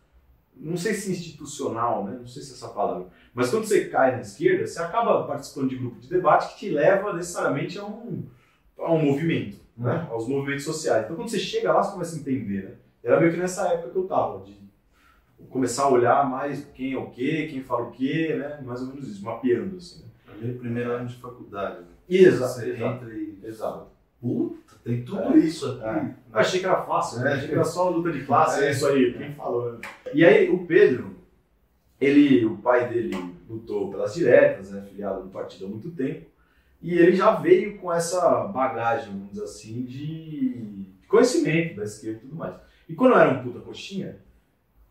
não 0.56 0.76
sei 0.76 0.94
se 0.94 1.10
institucional, 1.10 2.04
né? 2.04 2.16
não 2.18 2.26
sei 2.26 2.42
se 2.42 2.52
é 2.52 2.54
essa 2.54 2.68
palavra, 2.68 3.08
mas 3.34 3.50
quando 3.50 3.64
você 3.64 3.86
cai 3.86 4.12
na 4.12 4.20
esquerda, 4.22 4.66
você 4.66 4.80
acaba 4.80 5.24
participando 5.26 5.68
de 5.68 5.76
grupo 5.76 6.00
de 6.00 6.08
debate 6.08 6.54
que 6.54 6.60
te 6.60 6.70
leva 6.70 7.12
necessariamente 7.12 7.78
a 7.78 7.84
um, 7.84 8.24
a 8.78 8.92
um 8.92 9.04
movimento, 9.04 9.58
né? 9.76 10.06
aos 10.10 10.26
movimentos 10.26 10.64
sociais. 10.64 11.04
Então 11.04 11.16
quando 11.16 11.28
você 11.28 11.38
chega 11.38 11.72
lá, 11.72 11.82
você 11.82 11.92
começa 11.92 12.16
a 12.16 12.18
entender. 12.18 12.64
Né? 12.64 12.74
Era 13.04 13.20
meio 13.20 13.32
que 13.32 13.38
nessa 13.38 13.68
época 13.68 13.90
que 13.90 13.96
eu 13.96 14.06
tava, 14.06 14.44
de 14.44 14.56
começar 15.50 15.84
a 15.84 15.90
olhar 15.90 16.28
mais 16.28 16.64
quem 16.74 16.94
é 16.94 16.98
o 16.98 17.10
quê, 17.10 17.48
quem 17.50 17.62
fala 17.62 17.84
o 17.84 17.92
quê, 17.92 18.34
né? 18.38 18.60
mais 18.64 18.80
ou 18.80 18.88
menos 18.88 19.06
isso, 19.08 19.24
mapeando. 19.24 19.76
Assim, 19.76 20.02
né? 20.40 20.54
Primeiro 20.58 20.90
ano 20.90 21.06
de 21.06 21.16
faculdade. 21.16 21.80
Né? 21.80 21.86
Exato, 22.08 22.54
Você 22.54 22.70
exato. 22.70 23.04
entra 23.04 23.14
e. 23.14 23.38
Exato. 23.42 23.95
Puta, 24.20 24.74
tem 24.84 25.02
tudo 25.04 25.34
É. 25.34 25.38
isso 25.38 25.66
aqui. 25.72 25.84
É. 25.84 26.14
Eu 26.32 26.38
achei 26.40 26.60
que 26.60 26.66
era 26.66 26.82
fácil, 26.82 27.20
né? 27.20 27.30
É. 27.30 27.34
Achei 27.34 27.48
que 27.48 27.54
era 27.54 27.64
só 27.64 27.88
luta 27.90 28.10
de 28.12 28.24
classe, 28.24 28.62
é 28.62 28.68
É. 28.68 28.70
isso 28.70 28.86
aí, 28.86 29.12
quem 29.12 29.34
falou. 29.34 29.72
né? 29.72 29.78
E 30.14 30.24
aí 30.24 30.48
o 30.50 30.66
Pedro, 30.66 31.16
ele, 32.00 32.44
o 32.44 32.56
pai 32.58 32.88
dele 32.88 33.10
lutou 33.48 33.90
pelas 33.90 34.14
diretas, 34.14 34.70
né? 34.70 34.82
Filiado 34.88 35.24
no 35.24 35.30
partido 35.30 35.66
há 35.66 35.68
muito 35.68 35.90
tempo. 35.90 36.26
E 36.82 36.94
ele 36.94 37.16
já 37.16 37.34
veio 37.34 37.78
com 37.78 37.92
essa 37.92 38.44
bagagem, 38.48 39.12
vamos 39.12 39.30
dizer 39.30 39.44
assim, 39.44 39.82
de 39.84 40.86
conhecimento 41.08 41.76
da 41.76 41.84
esquerda 41.84 42.18
e 42.18 42.20
tudo 42.20 42.36
mais. 42.36 42.54
E 42.88 42.94
quando 42.94 43.12
eu 43.12 43.18
era 43.18 43.30
um 43.38 43.42
puta 43.42 43.60
coxinha, 43.60 44.16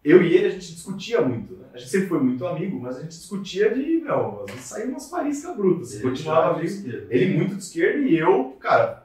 eu 0.03 0.21
e 0.21 0.33
ele 0.35 0.47
a 0.47 0.49
gente 0.49 0.73
discutia 0.73 1.21
muito, 1.21 1.53
né? 1.55 1.65
A 1.73 1.77
gente 1.77 1.89
sempre 1.89 2.07
foi 2.07 2.19
muito 2.19 2.45
amigo, 2.45 2.79
mas 2.79 2.97
a 2.97 3.01
gente 3.01 3.11
discutia 3.17 3.73
de, 3.73 4.01
meu, 4.01 4.41
às 4.41 4.51
vezes 4.51 4.65
saía 4.65 4.85
umas 4.85 5.09
faíscas 5.09 5.55
brutas. 5.55 5.93
Ele 5.93 6.03
continuava 6.03 6.63
esquerda. 6.63 7.07
Ele 7.09 7.37
muito 7.37 7.55
de 7.55 7.61
esquerda 7.63 7.99
e 7.99 8.17
eu, 8.17 8.55
cara, 8.59 9.04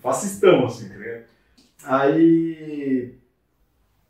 fascistão, 0.00 0.66
assim, 0.66 0.88
tá 0.88 0.96
ligado? 0.96 1.24
Aí 1.84 3.14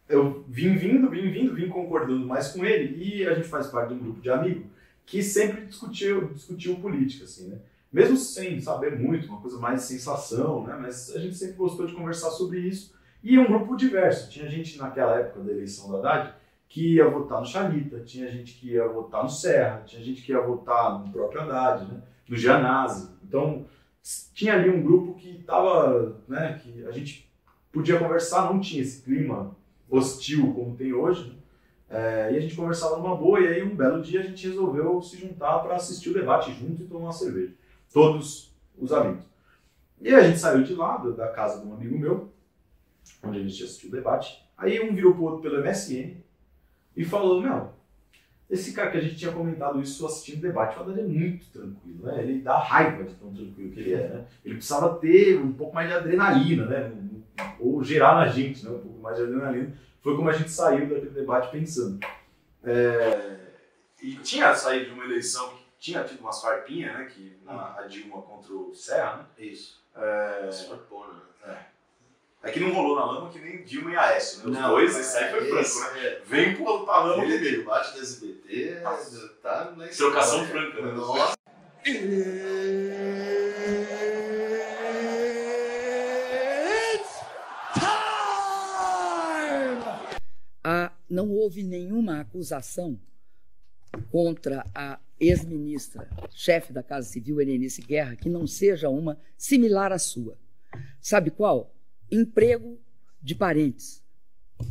eu 0.08 0.44
vim 0.48 0.74
vindo, 0.76 1.08
vim 1.08 1.30
vindo, 1.30 1.54
vim 1.54 1.68
concordando 1.68 2.26
mais 2.26 2.48
com 2.48 2.64
ele 2.64 3.02
e 3.02 3.26
a 3.26 3.34
gente 3.34 3.48
faz 3.48 3.68
parte 3.68 3.88
de 3.88 3.94
um 3.94 3.98
grupo 3.98 4.20
de 4.20 4.30
amigos 4.30 4.64
que 5.06 5.22
sempre 5.22 5.66
discutiu, 5.66 6.32
discutiu 6.32 6.76
política, 6.76 7.24
assim, 7.24 7.48
né? 7.48 7.58
Mesmo 7.92 8.16
sem 8.16 8.60
saber 8.60 8.96
muito, 8.96 9.26
uma 9.26 9.40
coisa 9.40 9.58
mais 9.58 9.82
sensação, 9.82 10.64
né? 10.64 10.76
Mas 10.80 11.14
a 11.14 11.18
gente 11.18 11.34
sempre 11.34 11.56
gostou 11.56 11.86
de 11.86 11.94
conversar 11.94 12.30
sobre 12.30 12.60
isso. 12.60 12.94
E 13.22 13.36
um 13.38 13.46
grupo 13.46 13.76
diverso. 13.76 14.30
Tinha 14.30 14.48
gente 14.48 14.78
naquela 14.78 15.18
época 15.18 15.40
da 15.40 15.52
eleição 15.52 15.88
do 15.88 15.96
Haddad 15.96 16.34
que 16.68 16.94
ia 16.94 17.08
votar 17.08 17.40
no 17.40 17.46
Chalita, 17.46 17.98
tinha 18.00 18.30
gente 18.30 18.54
que 18.54 18.68
ia 18.70 18.86
votar 18.86 19.24
no 19.24 19.28
Serra, 19.28 19.82
tinha 19.84 20.00
gente 20.00 20.22
que 20.22 20.30
ia 20.30 20.40
votar 20.40 21.00
no 21.00 21.12
próprio 21.12 21.40
Haddad, 21.40 21.92
né? 21.92 22.00
no 22.28 22.36
Janazzi. 22.36 23.10
Então, 23.24 23.66
tinha 24.34 24.54
ali 24.54 24.70
um 24.70 24.82
grupo 24.82 25.14
que 25.14 25.40
estava, 25.40 26.22
né, 26.26 26.58
que 26.62 26.84
a 26.86 26.90
gente 26.90 27.30
podia 27.72 27.98
conversar, 27.98 28.52
não 28.52 28.60
tinha 28.60 28.82
esse 28.82 29.02
clima 29.02 29.56
hostil 29.88 30.52
como 30.54 30.76
tem 30.76 30.92
hoje, 30.92 31.28
né? 31.28 31.34
É, 31.90 32.32
e 32.32 32.36
a 32.36 32.40
gente 32.40 32.54
conversava 32.54 32.96
numa 32.98 33.16
boa, 33.16 33.40
e 33.40 33.48
aí 33.48 33.62
um 33.64 33.74
belo 33.74 34.00
dia 34.00 34.20
a 34.20 34.22
gente 34.22 34.46
resolveu 34.46 35.02
se 35.02 35.16
juntar 35.16 35.58
para 35.58 35.74
assistir 35.74 36.10
o 36.10 36.14
debate 36.14 36.52
junto 36.52 36.82
e 36.82 36.86
tomar 36.86 37.06
uma 37.06 37.12
cerveja. 37.12 37.52
Todos 37.92 38.54
os 38.78 38.92
amigos. 38.92 39.24
E 40.00 40.14
a 40.14 40.22
gente 40.22 40.38
saiu 40.38 40.62
de 40.62 40.72
lá, 40.72 40.98
da 40.98 41.28
casa 41.28 41.60
de 41.60 41.66
um 41.66 41.74
amigo 41.74 41.98
meu, 41.98 42.32
onde 43.24 43.40
a 43.40 43.42
gente 43.42 43.64
assistiu 43.64 43.88
o 43.88 43.92
debate. 43.92 44.40
Aí 44.56 44.80
um 44.80 44.94
virou 44.94 45.14
pro 45.14 45.24
outro 45.24 45.42
pelo 45.42 45.60
MSN 45.60 46.16
e 46.96 47.04
falou, 47.04 47.42
meu, 47.42 47.72
esse 48.50 48.72
cara 48.72 48.90
que 48.90 48.98
a 48.98 49.00
gente 49.00 49.16
tinha 49.16 49.32
comentado 49.32 49.80
isso 49.80 50.04
assistindo 50.04 50.38
o 50.38 50.42
debate, 50.42 50.76
o 50.76 50.82
Haddad 50.82 51.00
é 51.00 51.02
muito 51.04 51.46
tranquilo, 51.50 52.04
né? 52.06 52.22
Ele 52.22 52.40
dá 52.40 52.58
raiva 52.58 53.04
de 53.04 53.14
tão 53.14 53.32
tranquilo 53.32 53.70
que 53.72 53.80
ele 53.80 53.94
é, 53.94 54.08
né? 54.08 54.24
Ele 54.44 54.56
precisava 54.56 54.98
ter 54.98 55.38
um 55.38 55.52
pouco 55.52 55.74
mais 55.74 55.88
de 55.88 55.94
adrenalina, 55.94 56.66
né? 56.66 56.92
Ou 57.60 57.82
gerar 57.84 58.16
na 58.16 58.26
gente, 58.26 58.64
né? 58.64 58.70
Um 58.70 58.80
pouco 58.80 58.98
mais 59.00 59.16
de 59.16 59.22
adrenalina. 59.22 59.72
Foi 60.02 60.16
como 60.16 60.28
a 60.28 60.32
gente 60.32 60.50
saiu 60.50 60.88
daquele 60.88 61.10
debate 61.10 61.50
pensando. 61.50 61.98
É, 62.64 63.36
E 64.02 64.14
tinha 64.16 64.54
saído 64.54 64.86
de 64.86 64.90
uma 64.92 65.04
eleição 65.04 65.50
que 65.50 65.62
tinha 65.78 66.02
tido 66.04 66.20
umas 66.20 66.40
farpinhas, 66.40 66.92
né? 66.94 67.04
Que 67.04 67.36
na- 67.44 67.76
a 67.78 67.82
Dilma 67.86 68.22
contra 68.22 68.52
o 68.54 68.74
Serra, 68.74 69.18
né? 69.18 69.24
Isso. 69.46 69.80
É, 69.94 70.46
Isso 70.48 70.74
porra, 70.88 71.08
né? 71.12 71.20
é 71.46 71.69
que 72.48 72.58
não 72.60 72.72
rolou 72.72 72.96
na 72.96 73.04
lama 73.04 73.30
que 73.30 73.38
nem 73.38 73.62
Dilma 73.64 73.90
e 73.92 73.96
Aécio, 73.96 74.38
né? 74.38 74.44
Os 74.46 74.52
Não, 74.58 74.68
dois, 74.70 74.96
esse 74.96 75.16
aí 75.18 75.30
foi 75.30 75.44
franco, 75.50 75.94
né? 75.94 76.06
é- 76.06 76.22
Vem 76.24 76.56
pro 76.56 76.84
pra 76.86 76.98
lama 77.04 77.22
comigo. 77.22 77.44
debate 77.44 77.94
da 77.94 78.00
SBT 78.00 78.80
Nossa. 78.82 79.28
tá 79.42 79.74
na 79.76 79.86
Trocação 79.88 80.42
história. 80.44 80.70
franca, 80.70 80.82
né? 80.86 80.92
Nossa. 80.92 81.34
Ah, 90.62 90.92
não 91.08 91.30
houve 91.30 91.62
nenhuma 91.62 92.20
acusação 92.20 92.98
contra 94.10 94.64
a 94.74 94.98
ex-ministra, 95.18 96.08
chefe 96.30 96.72
da 96.72 96.82
Casa 96.82 97.08
Civil, 97.08 97.40
Helenice 97.40 97.82
Guerra, 97.82 98.16
que 98.16 98.28
não 98.28 98.46
seja 98.46 98.88
uma 98.88 99.18
similar 99.36 99.92
à 99.92 99.98
sua. 99.98 100.36
Sabe 101.00 101.30
qual? 101.30 101.74
Emprego 102.10 102.78
de 103.22 103.34
parentes, 103.34 104.02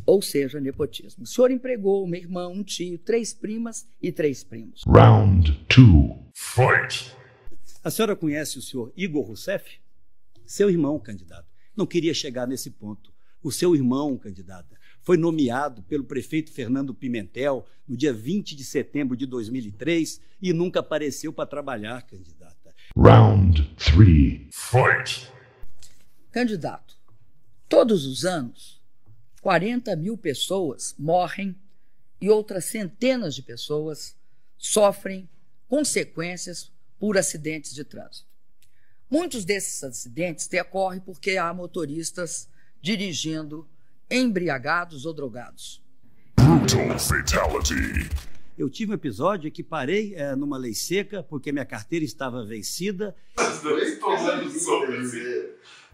ou 0.05 0.21
seja, 0.21 0.59
nepotismo. 0.59 1.23
O 1.23 1.27
senhor 1.27 1.51
empregou 1.51 2.03
uma 2.03 2.17
irmã, 2.17 2.47
um 2.47 2.63
tio, 2.63 2.97
três 2.97 3.33
primas 3.33 3.87
e 4.01 4.11
três 4.11 4.43
primos. 4.43 4.81
Round 4.87 5.53
two. 5.67 6.25
Fight. 6.33 7.15
A 7.83 7.89
senhora 7.89 8.15
conhece 8.15 8.57
o 8.57 8.61
senhor 8.61 8.91
Igor 8.95 9.23
Rousseff? 9.25 9.79
Seu 10.45 10.69
irmão, 10.69 10.99
candidato. 10.99 11.47
Não 11.75 11.85
queria 11.85 12.13
chegar 12.13 12.47
nesse 12.47 12.71
ponto. 12.71 13.13
O 13.41 13.51
seu 13.51 13.73
irmão, 13.75 14.17
candidata. 14.17 14.77
foi 15.01 15.15
nomeado 15.15 15.81
pelo 15.83 16.03
prefeito 16.03 16.51
Fernando 16.51 16.93
Pimentel 16.93 17.65
no 17.87 17.95
dia 17.95 18.11
20 18.13 18.55
de 18.55 18.63
setembro 18.65 19.15
de 19.15 19.25
2003 19.25 20.19
e 20.41 20.51
nunca 20.51 20.81
apareceu 20.81 21.31
para 21.31 21.45
trabalhar, 21.45 22.01
candidata. 22.05 22.75
Round 22.97 23.63
3. 23.77 24.49
Fight! 24.51 25.31
Candidato, 26.31 26.98
todos 27.69 28.05
os 28.07 28.25
anos, 28.25 28.81
40 29.41 29.95
mil 29.95 30.17
pessoas 30.17 30.95
morrem 30.97 31.55
e 32.19 32.29
outras 32.29 32.65
centenas 32.65 33.35
de 33.35 33.43
pessoas 33.43 34.17
sofrem 34.57 35.29
consequências 35.69 36.71
por 36.99 37.17
acidentes 37.17 37.73
de 37.73 37.83
trânsito. 37.85 38.27
Muitos 39.09 39.45
desses 39.45 39.83
acidentes 39.83 40.47
decorrem 40.47 40.99
porque 40.99 41.37
há 41.37 41.53
motoristas 41.53 42.49
dirigindo 42.81 43.67
embriagados 44.09 45.05
ou 45.05 45.13
drogados. 45.13 45.81
Brutal 46.35 46.99
Fatality. 46.99 48.09
Eu 48.57 48.69
tive 48.69 48.91
um 48.91 48.95
episódio 48.95 49.47
em 49.47 49.51
que 49.51 49.63
parei 49.63 50.13
é, 50.15 50.35
numa 50.35 50.57
lei 50.57 50.73
seca 50.73 51.23
porque 51.23 51.51
minha 51.51 51.65
carteira 51.65 52.03
estava 52.03 52.45
vencida. 52.45 53.15
Os 53.37 53.61
dois 53.61 53.97
tomando 53.99 54.49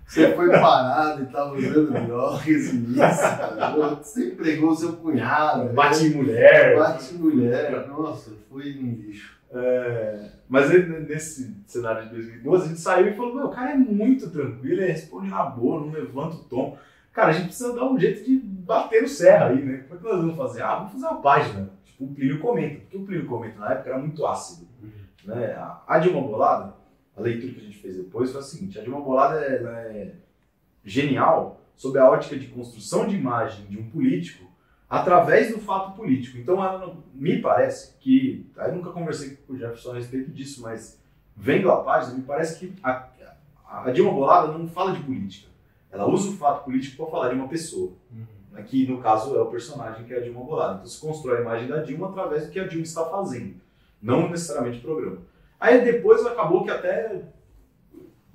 Você 0.07 0.33
foi 0.35 0.49
parado 0.49 1.23
e 1.23 1.25
tava 1.25 1.55
usando 1.55 1.91
drogas 2.05 2.45
e 2.47 2.51
isso. 2.51 4.03
Você 4.03 4.29
empregou 4.29 4.75
seu 4.75 4.93
cunhado. 4.93 5.73
Bate 5.73 6.05
em 6.05 6.09
mulher. 6.11 6.77
Bate 6.77 7.13
mulher. 7.15 7.87
Nossa, 7.87 8.31
foi 8.49 8.77
um 8.77 8.93
lixo. 8.93 9.35
É, 9.51 10.31
mas 10.49 10.69
nesse 11.07 11.55
cenário 11.65 12.03
de 12.03 12.09
2012, 12.09 12.65
a 12.65 12.67
gente 12.67 12.79
saiu 12.79 13.07
e 13.07 13.13
falou: 13.13 13.35
Meu, 13.35 13.45
o 13.45 13.49
cara 13.49 13.71
é 13.71 13.77
muito 13.77 14.29
tranquilo, 14.29 14.81
ele 14.81 14.91
responde 14.91 15.29
na 15.29 15.43
boa, 15.43 15.79
não 15.79 15.91
levanta 15.91 16.35
o 16.35 16.43
tom. 16.43 16.77
Cara, 17.13 17.29
a 17.29 17.31
gente 17.31 17.45
precisa 17.45 17.73
dar 17.73 17.85
um 17.85 17.97
jeito 17.97 18.25
de 18.25 18.37
bater 18.37 19.01
no 19.01 19.07
serra 19.07 19.47
aí, 19.47 19.63
né? 19.63 19.85
Como 19.87 19.95
é 19.95 19.97
que 19.97 20.03
nós 20.03 20.21
vamos 20.21 20.35
fazer? 20.35 20.61
Ah, 20.61 20.75
vamos 20.75 20.93
fazer 20.93 21.05
uma 21.05 21.21
página. 21.21 21.69
Tipo, 21.85 22.03
o 22.03 22.13
Plínio 22.13 22.39
comenta. 22.39 22.81
Porque 22.81 22.97
o 22.97 23.05
Plínio 23.05 23.25
comenta 23.25 23.59
na 23.59 23.71
época 23.71 23.89
era 23.89 23.99
muito 23.99 24.25
ácido. 24.27 24.67
Né? 25.23 25.53
A, 25.53 25.81
a 25.87 25.97
Dilma 25.99 26.21
Bolada, 26.21 26.73
a 27.15 27.21
leitura 27.21 27.53
que 27.53 27.59
a 27.59 27.63
gente 27.63 27.77
fez 27.77 27.97
depois 27.97 28.31
foi 28.31 28.41
a 28.41 28.43
seguinte: 28.43 28.77
a 28.77 28.81
Dilma 28.81 29.01
Bolada 29.01 29.39
é 29.39 30.13
genial 30.83 31.61
sob 31.75 31.97
a 31.99 32.09
ótica 32.09 32.37
de 32.37 32.47
construção 32.47 33.07
de 33.07 33.15
imagem 33.15 33.65
de 33.65 33.77
um 33.77 33.89
político 33.89 34.45
através 34.89 35.51
do 35.51 35.59
fato 35.59 35.95
político. 35.95 36.37
Então, 36.37 36.63
ela 36.63 36.95
me 37.13 37.41
parece 37.41 37.95
que, 37.99 38.49
aí 38.57 38.71
nunca 38.71 38.91
conversei 38.91 39.37
com 39.47 39.53
o 39.53 39.57
Jefferson 39.57 39.91
a 39.91 39.95
respeito 39.95 40.31
disso, 40.31 40.61
mas 40.61 41.01
vendo 41.35 41.71
a 41.71 41.83
página, 41.83 42.15
me 42.15 42.23
parece 42.23 42.59
que 42.59 42.73
a, 42.83 43.07
a 43.67 43.91
Dilma 43.91 44.11
Bolada 44.11 44.57
não 44.57 44.67
fala 44.67 44.93
de 44.93 45.03
política. 45.03 45.49
Ela 45.91 46.07
usa 46.07 46.29
o 46.29 46.33
fato 46.33 46.63
político 46.63 46.97
para 46.97 47.11
falar 47.11 47.29
de 47.29 47.35
uma 47.35 47.47
pessoa, 47.47 47.93
né, 48.51 48.61
que 48.63 48.87
no 48.87 49.01
caso 49.01 49.35
é 49.35 49.41
o 49.41 49.47
personagem 49.47 50.05
que 50.05 50.13
é 50.13 50.17
a 50.17 50.21
Dilma 50.21 50.43
Bolada. 50.43 50.75
Então, 50.75 50.87
se 50.87 50.99
constrói 50.99 51.39
a 51.39 51.41
imagem 51.41 51.67
da 51.67 51.81
Dilma 51.81 52.09
através 52.09 52.45
do 52.45 52.51
que 52.51 52.59
a 52.59 52.67
Dilma 52.67 52.83
está 52.83 53.05
fazendo, 53.05 53.55
não 54.01 54.29
necessariamente 54.29 54.79
o 54.79 54.81
programa. 54.81 55.17
Aí 55.59 55.83
depois 55.83 56.25
acabou 56.25 56.63
que 56.63 56.71
até 56.71 57.23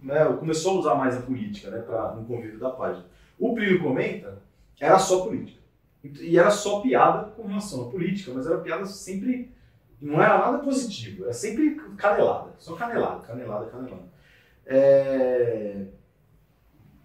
né, 0.02 0.24
começou 0.38 0.76
a 0.76 0.80
usar 0.80 0.94
mais 0.94 1.16
a 1.16 1.22
política 1.22 1.70
né, 1.70 1.80
pra, 1.80 2.12
no 2.14 2.24
convívio 2.24 2.58
da 2.58 2.70
página. 2.70 3.06
O 3.38 3.54
Plínio 3.54 3.82
comenta, 3.82 4.42
era 4.78 4.98
só 4.98 5.24
política. 5.24 5.60
E 6.02 6.38
era 6.38 6.50
só 6.50 6.80
piada 6.80 7.30
com 7.30 7.46
relação 7.46 7.88
à 7.88 7.90
política, 7.90 8.32
mas 8.34 8.46
era 8.46 8.58
piada 8.58 8.86
sempre. 8.86 9.52
Não 10.00 10.22
era 10.22 10.38
nada 10.38 10.58
positivo, 10.58 11.24
era 11.24 11.32
sempre 11.32 11.74
canelada. 11.96 12.52
Só 12.58 12.74
canelada, 12.74 13.20
canelada, 13.26 13.66
canelada. 13.66 14.08
É... 14.64 15.84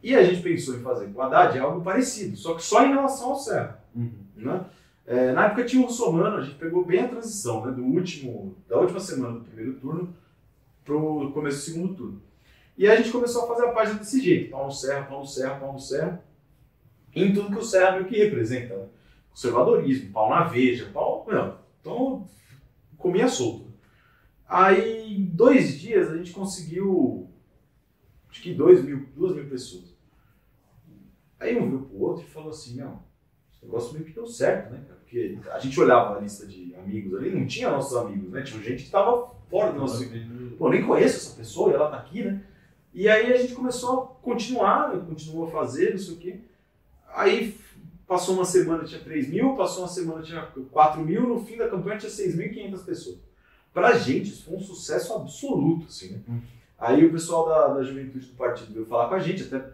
E 0.02 0.16
a 0.16 0.24
gente 0.24 0.42
pensou 0.42 0.76
em 0.76 0.82
fazer 0.82 1.08
com 1.08 1.20
o 1.20 1.22
Haddad 1.22 1.58
algo 1.60 1.82
parecido, 1.82 2.38
só 2.38 2.54
que 2.54 2.64
só 2.64 2.86
em 2.86 2.94
relação 2.94 3.32
ao 3.32 3.36
Serra. 3.36 3.84
Né? 4.36 4.66
É, 5.06 5.32
na 5.34 5.46
época 5.46 5.66
tinha 5.66 5.82
o 5.82 5.86
Russomano, 5.86 6.38
a 6.38 6.42
gente 6.42 6.58
pegou 6.58 6.84
bem 6.84 7.02
a 7.02 7.08
transição 7.08 7.66
né, 7.66 7.72
do 7.72 7.84
último, 7.84 8.58
da 8.68 8.80
última 8.80 9.00
semana 9.00 9.40
do 9.40 9.46
primeiro 9.46 9.80
turno 9.80 10.16
para 10.84 10.96
o 10.96 11.32
começo 11.32 11.58
do 11.58 11.64
segundo 11.64 11.96
turno. 11.96 12.22
E 12.78 12.88
a 12.88 12.96
gente 12.96 13.12
começou 13.12 13.44
a 13.44 13.48
fazer 13.48 13.68
a 13.68 13.72
página 13.72 14.00
desse 14.00 14.22
jeito: 14.22 14.52
pau 14.52 14.66
no 14.66 14.72
Serra, 14.72 15.06
pau 15.06 15.20
no 15.20 15.28
Serra, 15.28 15.60
pau 15.60 15.74
no 15.74 15.80
Serra 15.80 16.24
em 17.16 17.34
tudo 17.34 17.50
que 17.50 17.58
o 17.58 17.64
Serra 17.64 17.94
meio 17.94 18.06
que 18.06 18.18
representa. 18.18 18.76
Né? 18.76 18.88
Conservadorismo, 19.30 20.12
pau 20.12 20.30
na 20.30 20.44
veja, 20.44 20.90
pau. 20.94 21.26
Não, 21.30 21.58
então 21.80 22.28
comia 22.98 23.28
solto. 23.28 23.74
Aí, 24.48 25.16
em 25.16 25.26
dois 25.26 25.80
dias, 25.80 26.12
a 26.12 26.18
gente 26.18 26.32
conseguiu 26.32 27.30
acho 28.30 28.42
que 28.42 28.54
dois 28.54 28.84
mil, 28.84 29.08
duas 29.16 29.34
mil 29.34 29.50
pessoas. 29.50 29.96
Aí 31.40 31.58
um 31.58 31.70
viu 31.70 31.82
pro 31.84 32.02
outro 32.02 32.24
e 32.24 32.30
falou 32.30 32.50
assim: 32.50 32.76
não, 32.76 33.04
esse 33.52 33.66
negócio 33.66 33.94
meio 33.94 34.06
que 34.06 34.14
deu 34.14 34.28
certo, 34.28 34.72
né, 34.72 34.84
cara? 34.88 34.95
Porque 35.16 35.50
a 35.50 35.60
gente 35.60 35.80
olhava 35.80 36.18
a 36.18 36.20
lista 36.20 36.46
de 36.46 36.76
amigos 36.76 37.18
ali, 37.18 37.34
não 37.34 37.48
tinha 37.48 37.72
nossos 37.72 37.96
amigos, 37.96 38.30
né? 38.32 38.42
Tinha 38.42 38.62
gente 38.62 38.80
que 38.80 38.84
estava 38.84 39.32
fora 39.50 39.72
do 39.72 39.80
nosso. 39.80 40.06
Pô, 40.58 40.70
nem 40.70 40.86
conheço 40.86 41.16
essa 41.16 41.38
pessoa 41.38 41.72
e 41.72 41.74
ela 41.74 41.90
tá 41.90 41.98
aqui, 41.98 42.22
né? 42.22 42.44
E 42.94 43.08
aí 43.08 43.32
a 43.32 43.38
gente 43.38 43.56
começou 43.56 44.02
a 44.02 44.06
continuar, 44.22 44.94
né? 44.94 45.02
continuou 45.08 45.48
a 45.48 45.52
fazer, 45.52 45.92
não 45.92 45.98
sei 45.98 46.14
o 46.14 46.18
quê. 46.18 46.40
Aí 47.14 47.58
passou 48.06 48.36
uma 48.36 48.44
semana 48.44 48.84
tinha 48.84 49.00
3 49.00 49.30
mil, 49.30 49.56
passou 49.56 49.84
uma 49.84 49.88
semana 49.88 50.22
tinha 50.22 50.42
4 50.72 51.02
mil, 51.02 51.28
no 51.28 51.46
fim 51.46 51.56
da 51.56 51.70
campanha 51.70 51.98
tinha 51.98 52.12
6.500 52.12 52.84
pessoas. 52.84 53.18
Pra 53.74 53.98
gente 53.98 54.30
isso 54.30 54.44
foi 54.44 54.58
um 54.58 54.62
sucesso 54.62 55.14
absoluto, 55.14 55.86
assim, 55.88 56.12
né? 56.12 56.20
Hum. 56.28 56.42
Aí 56.78 57.06
o 57.06 57.12
pessoal 57.12 57.48
da, 57.48 57.68
da 57.76 57.84
juventude 57.84 58.26
do 58.26 58.36
partido 58.36 58.74
veio 58.74 58.86
falar 58.86 59.08
com 59.08 59.16
a 59.16 59.20
gente, 59.20 59.44
até 59.44 59.66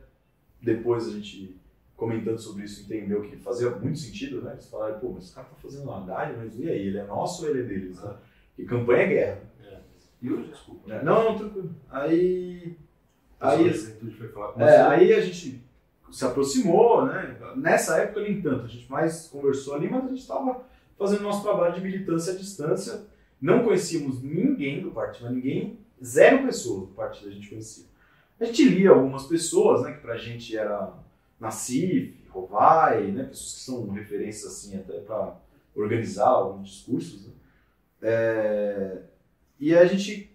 depois 0.61 1.07
a 1.07 1.11
gente 1.11 1.55
comentando 2.01 2.39
sobre 2.39 2.63
isso 2.63 2.81
entendeu 2.81 3.21
que 3.21 3.37
fazia 3.37 3.69
muito 3.69 3.99
sentido, 3.99 4.41
né? 4.41 4.53
Eles 4.53 4.67
falaram, 4.67 4.99
pô, 4.99 5.11
mas 5.11 5.25
esse 5.25 5.35
cara 5.35 5.45
tá 5.45 5.55
fazendo 5.61 5.83
uma 5.83 5.97
Haddad, 5.97 6.35
mas 6.35 6.57
e 6.57 6.67
aí, 6.67 6.87
ele 6.87 6.97
é 6.97 7.03
nosso 7.03 7.43
ou 7.43 7.51
ele 7.51 7.59
é 7.59 7.63
deles? 7.63 8.01
Né? 8.01 8.15
E 8.57 8.65
campanha 8.65 9.03
é 9.03 9.07
guerra. 9.07 9.41
E 10.19 10.33
hoje, 10.33 10.49
desculpa. 10.49 10.89
Né? 10.89 11.01
Não, 11.03 11.23
não, 11.23 11.37
tranquilo. 11.37 11.69
Aí... 11.91 12.75
Aí, 13.39 13.69
Aí, 13.69 14.67
é, 14.67 14.81
aí 14.81 15.13
a 15.13 15.21
gente 15.21 15.63
se 16.11 16.25
aproximou, 16.25 17.05
né? 17.05 17.37
Nessa 17.55 17.97
época 17.97 18.21
nem 18.21 18.41
tanto, 18.41 18.65
a 18.65 18.67
gente 18.67 18.89
mais 18.89 19.27
conversou 19.27 19.75
ali, 19.75 19.87
mas 19.87 20.03
a 20.03 20.07
gente 20.07 20.21
estava 20.21 20.63
fazendo 20.97 21.21
nosso 21.21 21.43
trabalho 21.43 21.75
de 21.75 21.81
militância 21.81 22.33
à 22.33 22.35
distância. 22.35 23.01
Não 23.39 23.63
conhecíamos 23.63 24.21
ninguém 24.21 24.81
do 24.81 24.91
partido, 24.91 25.29
ninguém, 25.29 25.77
zero 26.03 26.45
pessoas 26.45 26.81
do 26.81 26.93
partido 26.95 27.29
a 27.29 27.31
gente 27.31 27.49
conhecia. 27.49 27.85
A 28.39 28.45
gente 28.45 28.63
lia 28.63 28.89
algumas 28.89 29.25
pessoas, 29.25 29.83
né? 29.83 29.93
Que 29.93 30.01
pra 30.01 30.17
gente 30.17 30.55
era 30.55 30.93
Nassif, 31.41 32.13
Rovai, 32.29 33.11
né? 33.11 33.23
Pessoas 33.23 33.53
que 33.53 33.59
são 33.61 33.89
referências 33.89 34.45
assim 34.45 34.77
até 34.77 34.99
para 34.99 35.35
organizar 35.75 36.27
alguns 36.27 36.69
discursos. 36.69 37.25
Né? 37.25 37.33
É, 38.03 39.01
e 39.59 39.75
a 39.75 39.83
gente, 39.85 40.31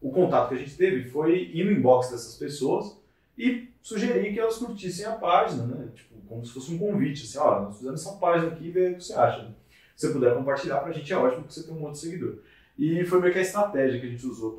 o 0.00 0.10
contato 0.10 0.50
que 0.50 0.54
a 0.54 0.58
gente 0.58 0.76
teve 0.76 1.08
foi 1.08 1.50
ir 1.52 1.64
no 1.64 1.72
inbox 1.72 2.10
dessas 2.10 2.36
pessoas 2.36 2.96
e 3.38 3.68
sugerir 3.80 4.34
que 4.34 4.38
elas 4.38 4.58
curtissem 4.58 5.06
a 5.06 5.12
página, 5.12 5.64
né? 5.64 5.88
Tipo, 5.94 6.14
como 6.28 6.44
se 6.44 6.52
fosse 6.52 6.72
um 6.72 6.78
convite, 6.78 7.24
assim, 7.24 7.38
olha, 7.38 7.62
nós 7.62 7.78
fizemos 7.78 8.06
essa 8.06 8.16
página 8.16 8.52
aqui, 8.52 8.70
vê 8.70 8.90
o 8.90 8.96
que 8.96 9.04
você 9.04 9.14
acha. 9.14 9.42
Né? 9.44 9.54
Se 9.96 10.06
você 10.06 10.12
puder 10.12 10.34
compartilhar, 10.34 10.80
pra 10.80 10.92
gente 10.92 11.12
é 11.12 11.16
ótimo, 11.16 11.42
porque 11.42 11.54
você 11.54 11.66
tem 11.66 11.74
um 11.74 11.80
monte 11.80 11.94
de 11.94 12.00
seguidor. 12.00 12.38
E 12.78 13.04
foi 13.04 13.20
meio 13.20 13.32
que 13.32 13.38
a 13.38 13.42
estratégia 13.42 13.98
que 13.98 14.06
a 14.06 14.10
gente 14.10 14.26
usou 14.26 14.52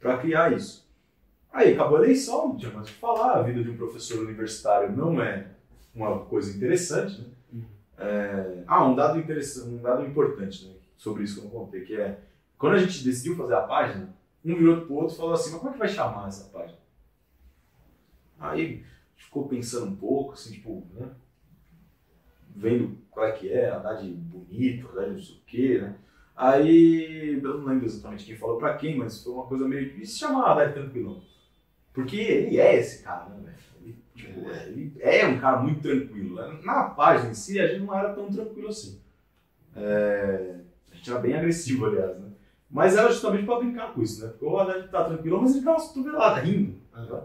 para 0.00 0.18
criar 0.18 0.52
isso. 0.52 0.87
Aí 1.58 1.74
acabou 1.74 1.98
a 1.98 2.04
eleição, 2.04 2.50
não 2.50 2.56
tinha 2.56 2.70
mais 2.70 2.88
o 2.88 2.92
que 2.92 3.00
falar, 3.00 3.40
a 3.40 3.42
vida 3.42 3.64
de 3.64 3.68
um 3.68 3.76
professor 3.76 4.22
universitário 4.22 4.96
não 4.96 5.20
é 5.20 5.50
uma 5.92 6.20
coisa 6.20 6.56
interessante, 6.56 7.20
né? 7.20 7.64
É, 7.98 8.62
ah, 8.64 8.86
um 8.86 8.94
dado 8.94 9.18
interessante, 9.18 9.68
um 9.68 9.82
dado 9.82 10.06
importante, 10.06 10.68
né? 10.68 10.74
Sobre 10.96 11.24
isso 11.24 11.34
que 11.34 11.40
eu 11.40 11.50
não 11.50 11.50
contei, 11.50 11.80
que 11.80 11.96
é 11.96 12.20
quando 12.56 12.74
a 12.74 12.78
gente 12.78 13.02
decidiu 13.02 13.34
fazer 13.34 13.54
a 13.54 13.62
página, 13.62 14.14
um 14.44 14.54
virou 14.54 14.82
pro 14.82 14.94
outro 14.94 15.14
e 15.14 15.16
falou 15.16 15.32
assim, 15.32 15.50
mas 15.50 15.58
como 15.58 15.70
é 15.70 15.72
que 15.72 15.78
vai 15.80 15.88
chamar 15.88 16.28
essa 16.28 16.48
página? 16.48 16.78
Aí 18.38 18.84
ficou 19.16 19.48
pensando 19.48 19.86
um 19.86 19.96
pouco, 19.96 20.34
assim, 20.34 20.52
tipo, 20.52 20.86
né? 20.94 21.08
Vendo 22.54 22.98
qual 23.10 23.26
é 23.26 23.32
que 23.32 23.52
é, 23.52 23.68
Haddad 23.68 24.08
bonito, 24.08 24.88
Haddad 24.90 25.10
não 25.10 25.18
sei 25.18 25.34
o 25.34 25.40
quê, 25.44 25.78
né? 25.82 25.96
Aí, 26.36 27.40
eu 27.42 27.58
não 27.58 27.66
lembro 27.66 27.84
exatamente 27.84 28.24
quem 28.24 28.36
falou 28.36 28.58
pra 28.58 28.76
quem, 28.76 28.96
mas 28.96 29.24
foi 29.24 29.32
uma 29.32 29.46
coisa 29.46 29.66
meio. 29.66 30.00
E 30.00 30.06
se 30.06 30.20
chamar 30.20 30.52
Haddad 30.52 30.72
tranquilão? 30.72 31.20
Porque 31.92 32.16
ele 32.16 32.58
é 32.58 32.76
esse 32.76 33.02
cara, 33.02 33.26
né, 33.30 33.36
velho? 33.44 33.96
Tipo, 34.14 34.50
é, 34.50 34.68
ele 34.68 34.92
é 35.00 35.26
um 35.26 35.38
cara 35.38 35.58
muito 35.58 35.80
tranquilo. 35.80 36.36
né? 36.36 36.58
Na 36.64 36.84
página 36.84 37.30
em 37.30 37.34
si, 37.34 37.58
a 37.60 37.66
gente 37.66 37.84
não 37.84 37.96
era 37.96 38.12
tão 38.12 38.30
tranquilo 38.30 38.68
assim. 38.68 39.00
É, 39.76 40.54
a 40.92 40.96
gente 40.96 41.10
era 41.10 41.18
bem 41.20 41.34
agressivo, 41.34 41.86
aliás, 41.86 42.18
né? 42.18 42.28
Mas 42.70 42.96
era 42.96 43.08
justamente 43.10 43.46
pra 43.46 43.58
brincar 43.58 43.92
com 43.94 44.02
isso, 44.02 44.22
né? 44.22 44.28
Porque 44.30 44.44
o 44.44 44.58
Haddad 44.58 44.88
tá 44.88 45.04
tranquilo, 45.04 45.40
mas 45.40 45.54
ele 45.54 45.64
dá 45.64 45.70
uma 45.72 45.80
cotovelada 45.80 46.40
rindo. 46.40 46.74
né? 46.94 47.22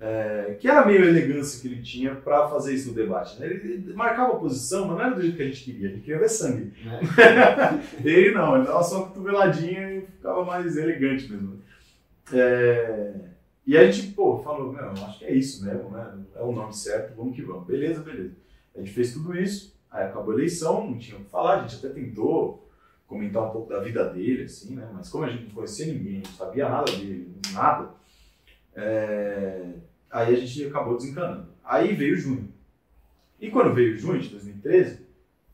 É, 0.00 0.56
que 0.60 0.68
era 0.68 0.80
a 0.80 0.86
meio 0.86 1.04
elegância 1.04 1.60
que 1.62 1.68
ele 1.68 1.80
tinha 1.80 2.14
para 2.14 2.48
fazer 2.48 2.74
isso 2.74 2.88
no 2.88 2.94
debate. 2.94 3.40
Né? 3.40 3.46
Ele, 3.46 3.72
ele 3.72 3.94
marcava 3.94 4.34
a 4.34 4.38
posição, 4.38 4.86
mas 4.86 4.96
não 4.98 5.04
era 5.06 5.14
do 5.14 5.22
jeito 5.22 5.36
que 5.36 5.42
a 5.42 5.46
gente 5.46 5.64
queria, 5.64 5.88
a 5.88 5.92
gente 5.92 6.02
queria 6.02 6.20
ver 6.20 6.28
sangue. 6.28 6.72
Né? 6.84 7.00
ele 8.04 8.32
não, 8.32 8.56
ele 8.56 8.66
dava 8.66 8.82
só 8.82 8.98
uma 8.98 9.06
cotoveladinha 9.06 9.94
e 9.94 10.00
ficava 10.02 10.44
mais 10.44 10.76
elegante 10.76 11.30
mesmo. 11.30 11.62
É, 12.32 13.14
e 13.66 13.78
a 13.78 13.90
gente, 13.90 14.12
pô, 14.12 14.42
falou, 14.42 14.72
não, 14.72 14.90
acho 14.90 15.18
que 15.18 15.24
é 15.24 15.34
isso 15.34 15.64
mesmo, 15.64 15.90
né? 15.90 16.18
É 16.34 16.42
o 16.42 16.52
nome 16.52 16.74
certo, 16.74 17.16
vamos 17.16 17.34
que 17.34 17.42
vamos. 17.42 17.66
Beleza, 17.66 18.02
beleza. 18.02 18.34
A 18.74 18.78
gente 18.78 18.92
fez 18.92 19.12
tudo 19.12 19.38
isso, 19.38 19.74
aí 19.90 20.04
acabou 20.04 20.32
a 20.32 20.36
eleição, 20.36 20.90
não 20.90 20.98
tinha 20.98 21.16
o 21.16 21.24
que 21.24 21.30
falar, 21.30 21.60
a 21.60 21.66
gente 21.66 21.76
até 21.76 21.94
tentou 21.94 22.68
comentar 23.06 23.42
um 23.42 23.50
pouco 23.50 23.70
da 23.70 23.80
vida 23.80 24.08
dele, 24.10 24.44
assim, 24.44 24.74
né? 24.74 24.88
Mas 24.92 25.08
como 25.08 25.24
a 25.24 25.30
gente 25.30 25.44
não 25.44 25.54
conhecia 25.54 25.86
ninguém, 25.86 26.18
não 26.18 26.32
sabia 26.32 26.68
nada 26.68 26.92
dele, 26.92 27.34
nada, 27.52 27.90
é, 28.74 29.72
aí 30.10 30.34
a 30.34 30.38
gente 30.38 30.66
acabou 30.66 30.96
desencanando. 30.96 31.46
Aí 31.64 31.94
veio 31.94 32.16
junho. 32.16 32.52
E 33.40 33.50
quando 33.50 33.74
veio 33.74 33.96
junho 33.96 34.20
de 34.20 34.28
2013, 34.28 35.06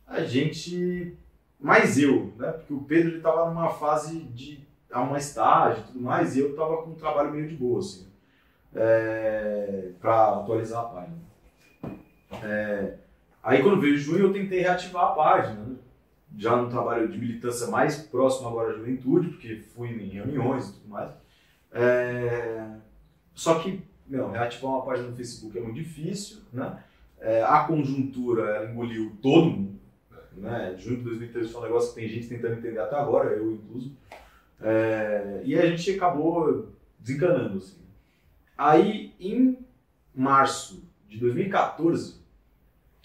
a 0.07 0.23
gente, 0.23 1.17
mais 1.59 1.99
eu, 1.99 2.33
né? 2.37 2.51
Porque 2.51 2.73
o 2.73 2.83
Pedro 2.83 3.13
ele 3.13 3.21
tava 3.21 3.49
numa 3.49 3.71
fase 3.71 4.19
de 4.19 4.60
a 4.93 5.03
uma 5.03 5.19
estágio 5.19 5.83
e 5.83 5.87
tudo 5.87 6.01
mais, 6.01 6.37
e 6.37 6.41
eu 6.41 6.55
tava 6.55 6.83
com 6.83 6.91
um 6.91 6.95
trabalho 6.95 7.31
meio 7.31 7.49
de 7.49 7.57
boa, 7.57 7.79
assim, 7.79 8.07
é, 8.75 9.91
para 10.01 10.37
atualizar 10.37 10.85
a 10.85 10.89
página. 10.89 11.19
É, 12.43 12.95
aí 13.43 13.63
quando 13.63 13.81
veio 13.81 13.97
junho 13.97 14.27
eu 14.27 14.33
tentei 14.33 14.61
reativar 14.61 15.05
a 15.05 15.15
página, 15.15 15.61
né? 15.61 15.77
já 16.37 16.57
no 16.57 16.71
trabalho 16.71 17.09
de 17.09 17.19
militância 17.19 17.67
mais 17.67 17.97
próximo 17.97 18.49
agora 18.49 18.71
à 18.71 18.77
juventude, 18.77 19.31
porque 19.31 19.57
fui 19.75 19.89
em 19.89 20.09
reuniões 20.09 20.69
e 20.69 20.73
tudo 20.75 20.89
mais. 20.89 21.11
É, 21.73 22.67
só 23.35 23.59
que, 23.59 23.83
meu, 24.07 24.31
reativar 24.31 24.73
uma 24.73 24.85
página 24.85 25.09
no 25.09 25.17
Facebook 25.17 25.59
é 25.59 25.61
muito 25.61 25.77
difícil, 25.77 26.39
né? 26.53 26.83
É, 27.21 27.43
a 27.43 27.65
conjuntura 27.65 28.71
engoliu 28.71 29.13
todo 29.21 29.51
mundo. 29.51 29.81
Né? 30.33 30.75
Junho 30.79 30.99
de 30.99 31.05
2013 31.05 31.53
foi 31.53 31.61
um 31.61 31.65
negócio 31.65 31.91
que 31.91 32.01
tem 32.01 32.09
gente 32.09 32.29
tentando 32.29 32.55
entender 32.55 32.79
até 32.79 32.97
agora, 32.97 33.31
eu 33.31 33.53
incluso. 33.53 33.93
É, 34.63 35.41
e 35.45 35.59
a 35.59 35.67
gente 35.67 35.91
acabou 35.93 36.69
desencanando. 36.99 37.59
Assim. 37.59 37.79
Aí, 38.57 39.15
em 39.19 39.59
março 40.15 40.83
de 41.09 41.19
2014, 41.19 42.17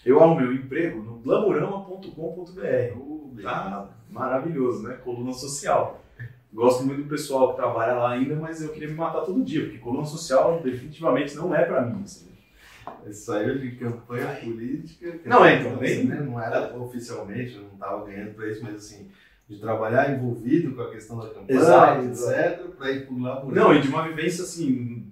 eu 0.04 0.22
arrumei 0.22 0.46
um 0.46 0.52
emprego 0.52 1.00
no 1.02 1.16
glamurama.com.br. 1.18 2.62
Tá 3.42 3.88
maravilhoso, 4.10 4.82
né? 4.86 4.94
Coluna 5.02 5.32
social. 5.32 6.02
Gosto 6.52 6.84
muito 6.84 7.02
do 7.02 7.08
pessoal 7.08 7.50
que 7.50 7.56
trabalha 7.56 7.94
lá 7.94 8.12
ainda, 8.12 8.34
mas 8.36 8.62
eu 8.62 8.70
queria 8.70 8.88
me 8.88 8.94
matar 8.94 9.22
todo 9.22 9.42
dia, 9.44 9.62
porque 9.64 9.78
coluna 9.78 10.06
social 10.06 10.60
definitivamente 10.62 11.34
não 11.34 11.54
é 11.54 11.64
pra 11.64 11.82
mim. 11.82 12.02
Assim. 12.02 12.26
Isso 13.06 13.32
aí 13.32 13.58
de 13.58 13.72
campanha 13.76 14.26
política. 14.36 15.18
Não, 15.24 15.44
é, 15.44 15.60
então, 15.60 15.76
nem- 15.76 16.04
né? 16.04 16.20
Não 16.20 16.40
era 16.40 16.74
oficialmente, 16.76 17.56
eu 17.56 17.62
não 17.62 17.72
estava 17.72 18.06
ganhando 18.06 18.34
para 18.34 18.48
isso, 18.48 18.62
mas 18.62 18.76
assim, 18.76 19.08
de 19.48 19.58
trabalhar 19.60 20.12
envolvido 20.12 20.74
com 20.74 20.82
a 20.82 20.90
questão 20.90 21.18
da 21.18 21.28
campanha, 21.28 21.60
Exato, 21.60 22.06
etc., 22.06 22.68
para 22.76 22.90
ir 22.90 23.06
por 23.06 23.20
lá 23.20 23.36
por 23.36 23.52
Não, 23.52 23.74
e 23.74 23.80
de 23.80 23.88
uma 23.88 24.08
vivência 24.08 24.42
assim, 24.42 25.06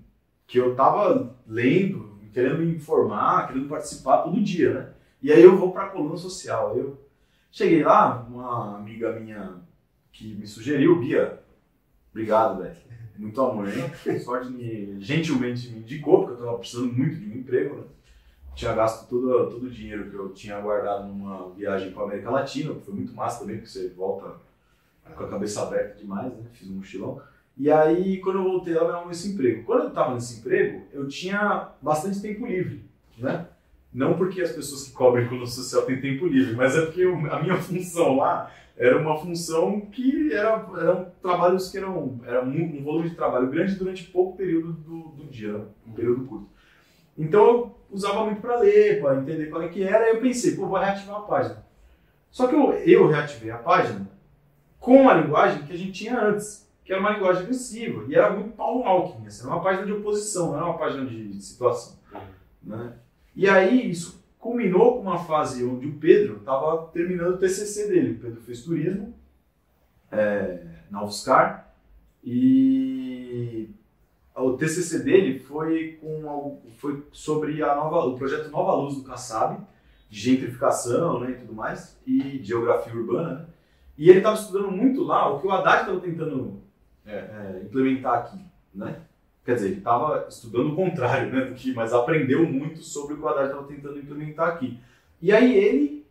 que 0.46 0.58
eu 0.58 0.74
tava 0.74 1.36
lendo, 1.46 2.18
querendo 2.32 2.58
me 2.58 2.74
informar, 2.74 3.46
querendo 3.46 3.68
participar 3.68 4.22
todo 4.22 4.42
dia, 4.42 4.74
né? 4.74 4.90
E 5.22 5.32
aí 5.32 5.42
eu 5.42 5.56
vou 5.56 5.72
pra 5.72 5.88
coluna 5.88 6.16
social. 6.16 6.76
Eu 6.76 6.98
cheguei 7.50 7.82
lá, 7.84 8.26
uma 8.28 8.76
amiga 8.76 9.18
minha 9.18 9.54
que 10.12 10.34
me 10.34 10.46
sugeriu, 10.46 10.98
Bia, 10.98 11.40
obrigado, 12.10 12.60
velho. 12.60 12.76
Muito 13.16 13.40
amor, 13.40 13.68
hein? 13.68 14.18
Sorte 14.18 14.50
me, 14.50 15.00
gentilmente 15.00 15.70
me 15.70 15.78
indicou, 15.78 16.26
porque 16.26 16.32
eu 16.32 16.44
tava 16.44 16.58
precisando 16.58 16.92
muito 16.92 17.16
de 17.16 17.30
um 17.30 17.38
emprego, 17.38 17.76
né? 17.76 17.82
Tinha 18.54 18.74
gasto 18.74 19.08
todo, 19.08 19.50
todo 19.50 19.66
o 19.66 19.70
dinheiro 19.70 20.10
que 20.10 20.16
eu 20.16 20.32
tinha 20.32 20.60
guardado 20.60 21.08
numa 21.08 21.50
viagem 21.50 21.92
para 21.92 22.04
América 22.04 22.30
Latina, 22.30 22.74
que 22.74 22.84
foi 22.84 22.94
muito 22.94 23.14
massa 23.14 23.40
também, 23.40 23.56
porque 23.56 23.70
você 23.70 23.88
volta 23.88 24.36
com 25.16 25.24
a 25.24 25.28
cabeça 25.28 25.62
aberta 25.62 25.98
demais, 25.98 26.32
né? 26.32 26.44
Fiz 26.52 26.68
um 26.70 26.76
mochilão. 26.76 27.20
E 27.56 27.70
aí, 27.70 28.20
quando 28.20 28.38
eu 28.38 28.44
voltei 28.44 28.74
lá, 28.74 28.82
eu 28.82 28.94
arrumei 28.94 29.12
esse 29.12 29.32
emprego. 29.32 29.64
Quando 29.64 29.82
eu 29.84 29.88
estava 29.88 30.14
nesse 30.14 30.40
emprego, 30.40 30.82
eu 30.92 31.06
tinha 31.06 31.70
bastante 31.80 32.20
tempo 32.20 32.46
livre, 32.46 32.84
né? 33.18 33.46
Não 33.92 34.14
porque 34.14 34.42
as 34.42 34.50
pessoas 34.50 34.84
que 34.84 34.92
cobrem 34.92 35.28
coluna 35.28 35.46
social 35.46 35.82
têm 35.82 36.00
tempo 36.00 36.26
livre, 36.26 36.56
mas 36.56 36.76
é 36.76 36.84
porque 36.84 37.02
a 37.02 37.42
minha 37.42 37.56
função 37.62 38.16
lá 38.16 38.50
era 38.76 38.98
uma 39.00 39.16
função 39.16 39.82
que 39.82 40.32
era, 40.32 40.66
eram 40.76 41.06
trabalhos 41.22 41.70
que 41.70 41.78
eram 41.78 42.18
era 42.26 42.44
um, 42.44 42.78
um 42.78 42.82
volume 42.82 43.10
de 43.10 43.14
trabalho 43.14 43.48
grande 43.48 43.76
durante 43.76 44.10
pouco 44.10 44.36
período 44.36 44.72
do, 44.72 45.00
do 45.10 45.24
dia, 45.30 45.52
né? 45.52 45.64
um 45.86 45.92
período 45.92 46.24
curto. 46.24 46.48
Então 47.16 47.46
eu 47.46 47.76
usava 47.94 48.24
muito 48.24 48.40
para 48.40 48.58
ler, 48.58 49.00
para 49.00 49.16
entender 49.16 49.46
qual 49.46 49.62
é 49.62 49.68
que 49.68 49.82
era, 49.84 50.08
eu 50.08 50.20
pensei, 50.20 50.56
pô, 50.56 50.66
vou 50.66 50.78
reativar 50.78 51.16
a 51.16 51.22
página. 51.22 51.64
Só 52.30 52.48
que 52.48 52.54
eu, 52.54 52.72
eu 52.72 53.08
reativei 53.08 53.50
a 53.50 53.58
página 53.58 54.10
com 54.80 55.08
a 55.08 55.14
linguagem 55.14 55.62
que 55.62 55.72
a 55.72 55.78
gente 55.78 55.92
tinha 55.92 56.20
antes, 56.20 56.68
que 56.84 56.92
era 56.92 57.00
uma 57.00 57.12
linguagem 57.12 57.44
agressiva, 57.44 58.04
e 58.08 58.14
era 58.14 58.30
muito 58.30 58.56
pau 58.56 58.78
no 58.78 58.84
Alckmin, 58.84 59.28
assim, 59.28 59.44
era 59.44 59.54
uma 59.54 59.62
página 59.62 59.86
de 59.86 59.92
oposição, 59.92 60.48
não 60.48 60.56
era 60.56 60.66
uma 60.66 60.78
página 60.78 61.06
de, 61.06 61.28
de 61.28 61.42
situação. 61.42 61.96
Né? 62.62 62.92
E 63.36 63.48
aí 63.48 63.90
isso 63.90 64.22
culminou 64.38 64.96
com 64.96 65.02
uma 65.02 65.18
fase 65.18 65.64
onde 65.64 65.86
o 65.86 65.94
Pedro 65.94 66.36
estava 66.36 66.88
terminando 66.88 67.34
o 67.34 67.38
TCC 67.38 67.88
dele. 67.88 68.12
O 68.12 68.18
Pedro 68.18 68.40
fez 68.42 68.62
turismo 68.62 69.14
é, 70.10 70.60
na 70.90 71.02
UFSCar 71.02 71.72
e 72.22 73.70
o 74.34 74.56
TCC 74.56 75.00
dele 75.00 75.38
foi, 75.38 75.98
com, 76.00 76.60
foi 76.78 77.02
sobre 77.12 77.62
a 77.62 77.74
nova, 77.74 78.04
o 78.06 78.18
projeto 78.18 78.50
Nova 78.50 78.74
Luz 78.74 78.96
do 78.96 79.04
Kassab, 79.04 79.60
de 80.10 80.20
gentrificação 80.20 81.20
né, 81.20 81.30
e 81.30 81.34
tudo 81.34 81.54
mais, 81.54 81.96
e 82.06 82.42
geografia 82.42 82.92
urbana. 82.92 83.34
Né? 83.34 83.46
E 83.96 84.10
ele 84.10 84.18
estava 84.18 84.36
estudando 84.36 84.70
muito 84.70 85.04
lá 85.04 85.32
o 85.32 85.40
que 85.40 85.46
o 85.46 85.52
Haddad 85.52 85.82
estava 85.82 86.00
tentando 86.00 86.60
é, 87.06 87.14
é, 87.14 87.60
implementar 87.64 88.14
aqui. 88.14 88.38
Né? 88.74 89.00
Quer 89.44 89.54
dizer, 89.54 89.68
ele 89.68 89.78
estava 89.78 90.26
estudando 90.28 90.72
o 90.72 90.76
contrário, 90.76 91.32
né, 91.32 91.44
do 91.44 91.54
que, 91.54 91.72
mas 91.72 91.92
aprendeu 91.92 92.44
muito 92.44 92.80
sobre 92.80 93.14
o 93.14 93.16
que 93.18 93.22
o 93.22 93.28
Haddad 93.28 93.46
estava 93.46 93.68
tentando 93.68 93.98
implementar 93.98 94.48
aqui. 94.48 94.80
E 95.22 95.32
aí 95.32 95.56
ele 95.56 96.04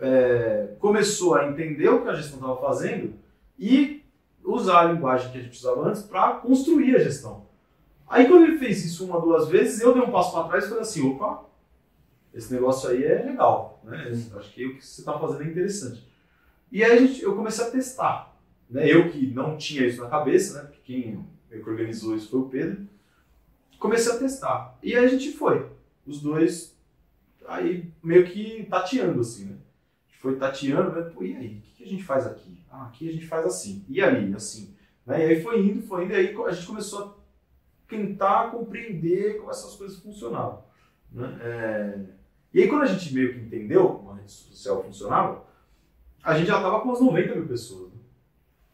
é, 0.00 0.74
começou 0.78 1.34
a 1.34 1.48
entender 1.48 1.88
o 1.88 2.02
que 2.02 2.08
a 2.08 2.14
gestão 2.14 2.38
estava 2.38 2.60
fazendo 2.60 3.14
e 3.58 4.04
usar 4.52 4.80
a 4.80 4.92
linguagem 4.92 5.30
que 5.30 5.38
a 5.38 5.42
gente 5.42 5.58
usava 5.58 5.88
antes 5.88 6.02
para 6.02 6.34
construir 6.34 6.96
a 6.96 6.98
gestão. 6.98 7.46
Aí 8.08 8.26
quando 8.26 8.44
ele 8.44 8.58
fez 8.58 8.84
isso 8.84 9.04
uma, 9.04 9.20
duas 9.20 9.48
vezes, 9.48 9.80
eu 9.80 9.92
dei 9.92 10.02
um 10.02 10.10
passo 10.10 10.32
para 10.32 10.48
trás 10.48 10.64
e 10.64 10.68
falei 10.68 10.82
assim, 10.82 11.06
opa, 11.08 11.44
esse 12.32 12.52
negócio 12.52 12.88
aí 12.88 13.04
é 13.04 13.22
legal, 13.22 13.80
né? 13.84 14.10
Acho 14.36 14.52
que 14.52 14.66
o 14.66 14.76
que 14.76 14.86
você 14.86 15.00
está 15.00 15.18
fazendo 15.18 15.42
é 15.42 15.46
interessante. 15.46 16.06
E 16.70 16.84
aí 16.84 16.92
a 16.92 16.96
gente, 16.96 17.22
eu 17.22 17.34
comecei 17.34 17.64
a 17.64 17.70
testar. 17.70 18.36
Né? 18.68 18.90
Eu 18.90 19.10
que 19.10 19.26
não 19.28 19.56
tinha 19.56 19.86
isso 19.86 20.02
na 20.02 20.08
cabeça, 20.08 20.58
né? 20.58 20.68
Porque 20.68 20.80
quem 20.84 21.24
meio 21.50 21.64
que 21.64 21.70
organizou 21.70 22.14
isso 22.14 22.30
foi 22.30 22.40
o 22.40 22.48
Pedro. 22.48 22.86
Comecei 23.78 24.12
a 24.12 24.18
testar. 24.18 24.78
E 24.82 24.94
aí 24.94 25.04
a 25.04 25.08
gente 25.08 25.32
foi. 25.32 25.66
Os 26.06 26.20
dois 26.20 26.76
aí 27.46 27.90
meio 28.02 28.26
que 28.26 28.66
tateando, 28.68 29.20
assim, 29.20 29.46
né? 29.46 29.56
Foi 30.18 30.36
tateando, 30.36 30.92
né? 30.92 31.10
Pô, 31.14 31.22
e 31.22 31.36
aí? 31.36 31.58
O 31.58 31.60
que 31.62 31.72
que 31.76 31.84
a 31.84 31.86
gente 31.86 32.02
faz 32.04 32.26
aqui? 32.26 32.58
Ah, 32.70 32.86
aqui 32.86 33.08
a 33.08 33.12
gente 33.12 33.26
faz 33.26 33.46
assim. 33.46 33.84
E 33.88 34.02
ali, 34.02 34.34
assim. 34.34 34.74
Né? 35.06 35.20
E 35.26 35.30
aí 35.30 35.42
foi 35.42 35.60
indo, 35.64 35.82
foi 35.82 36.04
indo, 36.04 36.12
e 36.12 36.16
aí 36.16 36.36
a 36.46 36.52
gente 36.52 36.66
começou 36.66 37.04
a 37.04 37.14
tentar 37.88 38.50
compreender 38.50 39.38
como 39.38 39.50
essas 39.50 39.74
coisas 39.76 39.98
funcionavam. 40.00 40.62
Né? 41.12 41.38
É, 41.40 41.98
E 42.52 42.62
aí 42.62 42.68
quando 42.68 42.82
a 42.82 42.86
gente 42.86 43.14
meio 43.14 43.32
que 43.34 43.40
entendeu 43.40 43.88
como 43.88 44.10
a 44.10 44.16
rede 44.16 44.30
social 44.32 44.82
funcionava, 44.82 45.44
a 46.22 46.36
gente 46.36 46.48
já 46.48 46.56
estava 46.56 46.80
com 46.80 46.88
umas 46.88 47.00
90 47.00 47.34
mil 47.36 47.46
pessoas. 47.46 47.92
né? 47.92 47.98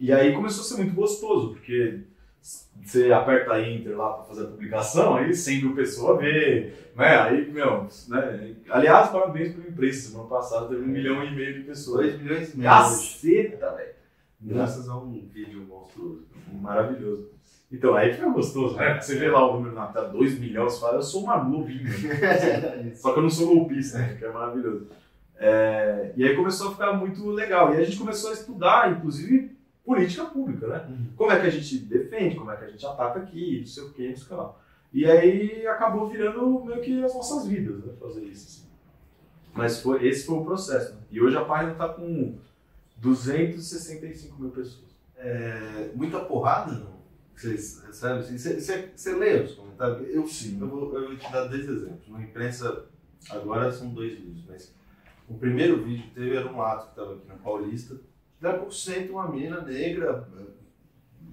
E 0.00 0.12
aí 0.12 0.34
começou 0.34 0.62
a 0.62 0.64
ser 0.64 0.76
muito 0.82 0.94
gostoso, 0.94 1.52
porque 1.54 2.00
você 2.44 3.10
aperta 3.10 3.58
Enter 3.58 3.96
lá 3.96 4.12
para 4.12 4.24
fazer 4.24 4.42
a 4.42 4.48
publicação, 4.48 5.14
aí 5.16 5.32
100 5.32 5.62
mil 5.62 5.74
pessoas 5.74 6.20
vê, 6.20 6.74
né? 6.94 7.20
Aí, 7.20 7.50
meu, 7.50 7.88
né? 8.08 8.54
Aliás, 8.68 9.08
parabéns 9.08 9.54
pela 9.54 9.68
imprensa, 9.68 10.10
semana 10.10 10.28
passada 10.28 10.68
teve 10.68 10.82
um 10.82 10.88
milhão 10.88 11.24
e 11.24 11.34
meio 11.34 11.54
de 11.54 11.60
pessoas. 11.60 12.12
2 12.12 12.22
milhões 12.22 12.52
e 12.52 12.58
meio. 12.58 12.70
Caceta, 12.70 13.70
velho! 13.72 13.94
Graças 14.42 14.88
a 14.90 14.96
um 14.96 15.26
vídeo 15.32 15.64
monstruoso. 15.66 16.26
Maravilhoso. 16.52 17.30
Então, 17.72 17.94
aí 17.94 18.12
fica 18.12 18.28
gostoso, 18.28 18.76
né? 18.76 19.00
Você 19.00 19.18
vê 19.18 19.30
lá 19.30 19.50
o 19.50 19.54
número 19.54 19.74
na 19.74 19.86
tela, 19.86 20.08
2 20.08 20.38
milhões, 20.38 20.74
você 20.74 20.80
fala, 20.80 20.96
eu 20.96 21.02
sou 21.02 21.24
uma 21.24 21.38
globinha. 21.38 21.90
Só 22.94 23.12
que 23.12 23.18
eu 23.18 23.22
não 23.22 23.30
sou 23.30 23.54
golpista, 23.54 23.98
né? 23.98 24.16
que 24.18 24.24
é 24.24 24.30
maravilhoso. 24.30 24.86
É, 25.36 26.12
e 26.14 26.24
aí 26.24 26.36
começou 26.36 26.68
a 26.68 26.72
ficar 26.72 26.92
muito 26.92 27.26
legal. 27.30 27.74
E 27.74 27.78
a 27.78 27.84
gente 27.84 27.96
começou 27.96 28.30
a 28.30 28.34
estudar, 28.34 28.92
inclusive, 28.92 29.53
política 29.84 30.24
pública, 30.24 30.66
né? 30.66 30.86
Uhum. 30.88 31.06
Como 31.16 31.30
é 31.30 31.40
que 31.40 31.46
a 31.46 31.50
gente 31.50 31.78
defende, 31.78 32.36
como 32.36 32.50
é 32.50 32.56
que 32.56 32.64
a 32.64 32.70
gente 32.70 32.86
ataca 32.86 33.20
aqui, 33.20 33.60
não 33.60 33.66
sei 33.66 33.82
o 33.82 33.92
que, 33.92 34.08
não 34.08 34.16
sei 34.16 34.24
o 34.24 34.28
que 34.28 34.34
lá. 34.34 34.54
E 34.92 35.04
aí 35.04 35.66
acabou 35.66 36.08
virando 36.08 36.64
meio 36.64 36.80
que 36.80 37.04
as 37.04 37.14
nossas 37.14 37.46
vidas, 37.46 37.84
né? 37.84 37.92
Fazer 38.00 38.22
isso. 38.22 38.46
Assim. 38.46 38.68
Mas 39.52 39.80
foi, 39.80 40.06
esse 40.06 40.24
foi 40.24 40.38
o 40.38 40.44
processo. 40.44 40.94
Né? 40.94 41.00
E 41.10 41.20
hoje 41.20 41.36
a 41.36 41.44
página 41.44 41.72
está 41.72 41.88
com 41.88 42.38
265 42.96 44.40
mil 44.40 44.50
pessoas. 44.50 44.94
É, 45.16 45.90
muita 45.94 46.20
porrada, 46.20 46.72
não? 46.72 46.94
Vocês 47.34 47.82
recebem? 47.84 48.18
assim? 48.18 48.38
Você, 48.38 48.60
você, 48.60 48.92
você 48.94 49.14
lê 49.16 49.42
os 49.42 49.54
comentários? 49.54 50.08
Eu 50.14 50.26
Sim. 50.26 50.60
Eu 50.60 50.68
vou, 50.68 50.94
eu 50.96 51.08
vou 51.08 51.16
te 51.16 51.30
dar 51.32 51.46
dois 51.46 51.68
exemplos. 51.68 52.08
Na 52.08 52.22
imprensa, 52.22 52.86
agora 53.30 53.70
são 53.72 53.88
dois 53.88 54.18
vídeos, 54.18 54.44
mas 54.48 54.72
o 55.28 55.34
primeiro 55.34 55.82
vídeo 55.84 56.04
que 56.04 56.14
teve 56.14 56.36
era 56.36 56.50
um 56.50 56.62
ato 56.62 56.84
que 56.84 56.90
estava 56.90 57.14
aqui 57.14 57.26
na 57.26 57.34
Paulista. 57.34 57.96
10% 58.44 59.10
uma 59.10 59.28
mina 59.28 59.62
negra, 59.62 60.28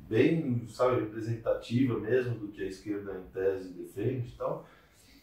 bem, 0.08 0.66
sabe, 0.70 1.02
representativa 1.02 2.00
mesmo 2.00 2.36
do 2.36 2.48
que 2.48 2.64
a 2.64 2.68
esquerda 2.68 3.20
em 3.20 3.32
tese 3.32 3.74
defende 3.74 4.30
e 4.30 4.38
tal. 4.38 4.66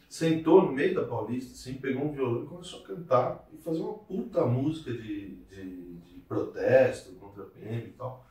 sentou 0.09 0.63
no 0.63 0.73
meio 0.73 0.95
da 0.95 1.05
Paulista, 1.05 1.53
assim, 1.53 1.81
pegou 1.81 2.05
um 2.05 2.13
violão 2.13 2.45
e 2.45 2.47
começou 2.47 2.81
a 2.81 2.87
cantar 2.87 3.49
e 3.53 3.57
fazer 3.57 3.81
uma 3.81 3.95
puta 3.95 4.45
música 4.45 4.93
de, 4.93 5.37
de, 5.37 5.95
de 5.95 6.21
protesto 6.29 7.13
contra 7.13 7.45
a 7.45 7.47
PM 7.47 7.89
e 7.89 7.93
tal. 7.93 8.27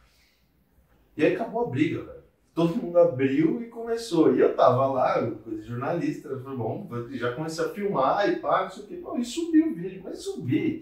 E 1.16 1.26
aí 1.26 1.34
acabou 1.34 1.66
a 1.66 1.70
briga, 1.70 2.04
velho. 2.04 2.28
Todo 2.54 2.76
mundo 2.76 2.98
abriu 2.98 3.62
e 3.62 3.70
começou. 3.70 4.36
E 4.36 4.40
eu 4.40 4.56
tava 4.56 4.88
lá, 4.88 5.20
coisa 5.44 5.62
de 5.62 5.68
jornalista, 5.68 6.28
eu 6.28 6.42
falei, 6.42 6.58
bom, 6.58 6.90
já 7.12 7.34
comecei 7.34 7.66
a 7.66 7.70
filmar 7.70 8.30
e 8.30 8.36
pá, 8.38 8.64
não 8.64 8.72
sei 8.72 8.84
o 8.84 8.88
quê. 8.88 8.98
Bom, 8.98 9.18
e 9.18 9.26
subiu 9.26 9.72
o 9.72 9.76
vídeo, 9.76 10.02
mas 10.04 10.20
subi 10.20 10.80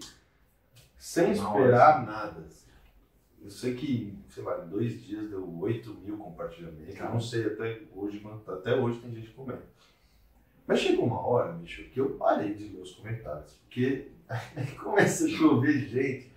sem 0.98 1.32
esperar 1.32 2.04
nada. 2.06 2.46
Eu 3.46 3.50
sei 3.50 3.74
que, 3.76 4.12
sei 4.28 4.42
lá, 4.42 4.64
em 4.64 4.68
dois 4.68 5.00
dias 5.04 5.30
deu 5.30 5.48
8 5.60 5.94
mil 6.04 6.16
compartilhamentos. 6.16 6.98
Eu 6.98 7.10
não 7.10 7.20
sei 7.20 7.46
até 7.46 7.80
hoje, 7.94 8.18
quanto- 8.18 8.50
até 8.50 8.74
hoje 8.74 8.98
tem 8.98 9.14
gente 9.14 9.28
que 9.28 9.34
comenta. 9.34 9.62
Mas 10.66 10.80
chegou 10.80 11.06
uma 11.06 11.24
hora, 11.24 11.52
bicho, 11.52 11.84
que 11.90 12.00
eu 12.00 12.10
parei 12.16 12.54
de 12.54 12.64
ler 12.70 12.80
os 12.82 12.90
comentários. 12.96 13.52
Porque 13.52 14.08
começa 14.82 15.26
a 15.26 15.28
chover 15.28 15.78
gente. 15.88 16.32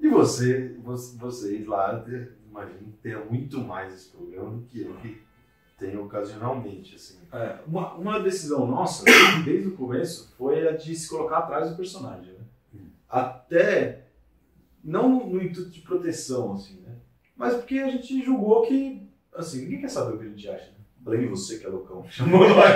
E 0.00 0.08
você, 0.08 0.74
você- 0.82 1.16
vocês 1.16 1.64
lá, 1.64 2.04
imagino 2.50 2.78
que 2.90 2.98
tenha 3.00 3.24
muito 3.24 3.60
mais 3.60 3.94
esse 3.94 4.08
problema 4.08 4.50
do 4.50 4.62
que 4.62 4.80
eu 4.80 4.92
que 4.96 5.22
tenho 5.78 6.04
ocasionalmente, 6.04 6.96
assim. 6.96 7.18
É, 7.32 7.60
uma, 7.68 7.94
uma 7.94 8.18
decisão 8.18 8.66
nossa, 8.66 9.04
desde 9.44 9.68
o 9.68 9.76
começo, 9.76 10.34
foi 10.36 10.66
a 10.66 10.72
de 10.72 10.92
se 10.96 11.08
colocar 11.08 11.38
atrás 11.38 11.70
do 11.70 11.76
personagem. 11.76 12.32
Né? 12.32 12.80
Até, 13.08 14.01
não 14.82 15.08
no, 15.08 15.26
no 15.26 15.42
intuito 15.42 15.70
de 15.70 15.80
proteção, 15.80 16.52
assim, 16.52 16.80
né? 16.80 16.94
Mas 17.36 17.54
porque 17.54 17.78
a 17.78 17.88
gente 17.88 18.22
julgou 18.24 18.62
que, 18.62 19.02
assim, 19.34 19.62
ninguém 19.62 19.80
quer 19.80 19.88
saber 19.88 20.14
o 20.14 20.18
que 20.18 20.24
a 20.26 20.28
gente 20.28 20.48
acha. 20.48 20.66
Né? 20.66 20.76
Além 21.06 21.20
de 21.22 21.26
você 21.26 21.58
que 21.58 21.66
é 21.66 21.68
loucão. 21.68 22.04
Chamou 22.10 22.48
nós 22.48 22.70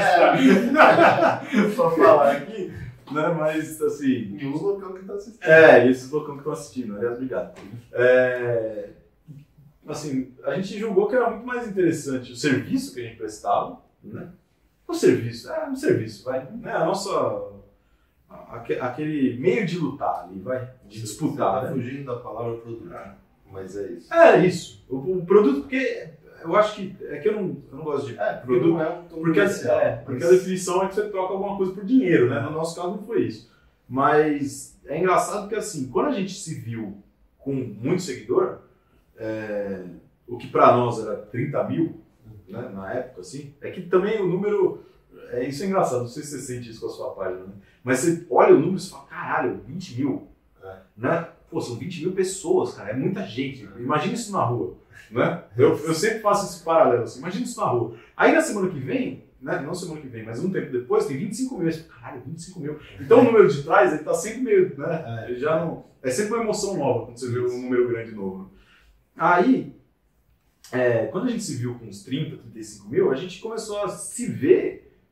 pra, 0.72 1.42
pra 1.74 1.90
falar 1.90 2.32
aqui, 2.32 2.68
né? 3.12 3.28
Mas, 3.38 3.80
assim, 3.80 4.36
E 4.36 4.46
os 4.46 4.60
locais 4.60 4.98
que 4.98 5.04
tá 5.04 5.14
assistindo. 5.14 5.42
é, 5.44 5.86
e 5.86 5.90
esses 5.90 6.10
loucão 6.10 6.34
que 6.34 6.40
estão 6.40 6.52
assistindo, 6.52 6.96
aliás, 6.96 7.14
obrigado. 7.14 7.60
É, 7.92 8.90
assim, 9.86 10.32
a 10.42 10.54
gente 10.54 10.78
julgou 10.78 11.08
que 11.08 11.14
era 11.14 11.30
muito 11.30 11.46
mais 11.46 11.68
interessante 11.68 12.32
o 12.32 12.36
serviço 12.36 12.94
que 12.94 13.00
a 13.00 13.04
gente 13.04 13.16
prestava, 13.18 13.80
né? 14.02 14.28
O 14.88 14.94
serviço, 14.94 15.50
é 15.50 15.68
um 15.68 15.74
serviço, 15.76 16.24
vai, 16.24 16.48
né? 16.52 16.72
A 16.72 16.84
nossa, 16.84 17.10
aquele 18.28 19.38
meio 19.38 19.66
de 19.66 19.78
lutar 19.78 20.24
ali, 20.24 20.40
vai, 20.40 20.68
de 20.88 21.00
disputar, 21.00 21.62
Tá 21.62 21.68
né? 21.68 21.74
fugindo 21.74 22.04
da 22.06 22.16
palavra 22.16 22.56
produto. 22.58 22.90
Mas 23.50 23.76
é 23.76 23.86
isso. 23.92 24.12
É 24.14 24.44
isso, 24.46 24.84
o, 24.88 24.96
o 25.18 25.24
produto, 25.26 25.60
porque 25.62 26.08
eu 26.42 26.56
acho 26.56 26.74
que, 26.74 26.96
é 27.06 27.18
que 27.18 27.28
eu 27.28 27.32
não, 27.32 27.56
eu 27.70 27.78
não 27.78 27.84
gosto 27.84 28.06
de 28.08 28.18
É, 28.18 28.32
porque 28.34 28.46
produto, 28.46 28.72
não 28.74 28.82
é 28.82 28.88
um 28.90 29.02
tom 29.04 29.16
porque, 29.20 29.40
comercial, 29.40 29.80
é, 29.80 29.96
porque 29.96 30.24
a 30.24 30.28
definição 30.30 30.82
é 30.82 30.88
que 30.88 30.94
você 30.94 31.08
troca 31.08 31.32
alguma 31.32 31.56
coisa 31.56 31.72
por 31.72 31.84
dinheiro, 31.84 32.28
né? 32.28 32.40
No 32.40 32.50
nosso 32.50 32.74
caso 32.76 32.88
não 32.90 33.02
foi 33.02 33.22
isso. 33.22 33.50
Mas 33.88 34.76
é 34.86 34.98
engraçado 34.98 35.48
que 35.48 35.54
assim, 35.54 35.88
quando 35.88 36.08
a 36.08 36.12
gente 36.12 36.34
se 36.34 36.54
viu 36.54 36.96
com 37.38 37.52
muito 37.52 38.02
seguidor, 38.02 38.58
é, 39.16 39.84
o 40.26 40.36
que 40.36 40.48
pra 40.48 40.76
nós 40.76 40.98
era 41.00 41.16
30 41.16 41.64
mil, 41.64 42.00
né, 42.48 42.68
na 42.74 42.92
época, 42.92 43.20
assim, 43.20 43.54
é 43.60 43.70
que 43.70 43.82
também 43.82 44.20
o 44.20 44.26
número. 44.26 44.84
É, 45.30 45.48
isso 45.48 45.62
é 45.62 45.66
engraçado, 45.66 46.00
não 46.00 46.08
sei 46.08 46.22
se 46.22 46.30
você 46.30 46.40
sente 46.40 46.70
isso 46.70 46.80
com 46.80 46.86
a 46.86 46.90
sua 46.90 47.10
página, 47.10 47.40
né? 47.44 47.52
Mas 47.82 48.00
você 48.00 48.26
olha 48.30 48.54
o 48.54 48.58
número 48.58 48.78
e 48.78 48.90
fala, 48.90 49.04
caralho, 49.04 49.60
20 49.66 49.96
mil. 49.96 50.28
É. 50.62 50.76
Né? 50.96 51.28
Pô, 51.50 51.60
são 51.60 51.76
20 51.76 52.00
mil 52.02 52.12
pessoas, 52.12 52.74
cara, 52.74 52.90
é 52.90 52.96
muita 52.96 53.24
gente. 53.26 53.68
Imagina 53.78 54.14
isso 54.14 54.32
na 54.32 54.42
rua. 54.42 54.74
Né? 55.10 55.44
Eu, 55.56 55.70
eu 55.70 55.94
sempre 55.94 56.20
faço 56.20 56.46
esse 56.46 56.64
paralelo, 56.64 57.04
assim, 57.04 57.20
imagina 57.20 57.44
isso 57.44 57.60
na 57.60 57.66
rua. 57.66 57.96
Aí 58.16 58.32
na 58.32 58.40
semana 58.40 58.68
que 58.68 58.78
vem, 58.78 59.24
né? 59.40 59.60
Não 59.60 59.74
semana 59.74 60.00
que 60.00 60.08
vem, 60.08 60.24
mas 60.24 60.42
um 60.42 60.50
tempo 60.50 60.72
depois, 60.72 61.06
tem 61.06 61.16
25 61.16 61.58
mil. 61.58 61.72
Caralho, 61.88 62.22
25 62.26 62.60
mil. 62.60 62.78
Então 63.00 63.20
o 63.20 63.24
número 63.24 63.48
de 63.48 63.62
trás, 63.62 63.92
ele 63.92 64.02
tá 64.02 64.14
sempre 64.14 64.40
meio, 64.40 64.76
né? 64.78 65.28
É. 65.28 65.34
Já 65.34 65.64
não. 65.64 65.84
É 66.02 66.10
sempre 66.10 66.34
uma 66.34 66.42
emoção 66.42 66.76
nova 66.76 67.06
quando 67.06 67.18
você 67.18 67.30
vê 67.30 67.40
um 67.40 67.62
número 67.62 67.88
grande 67.88 68.12
novo. 68.12 68.50
Aí, 69.16 69.74
é, 70.72 71.06
quando 71.06 71.26
a 71.26 71.30
gente 71.30 71.42
se 71.42 71.56
viu 71.56 71.74
com 71.74 71.86
uns 71.86 72.02
30, 72.02 72.36
35 72.38 72.88
mil, 72.88 73.10
a 73.10 73.14
gente 73.14 73.40
começou 73.40 73.82
a 73.82 73.88
se 73.88 74.26
ver 74.26 74.65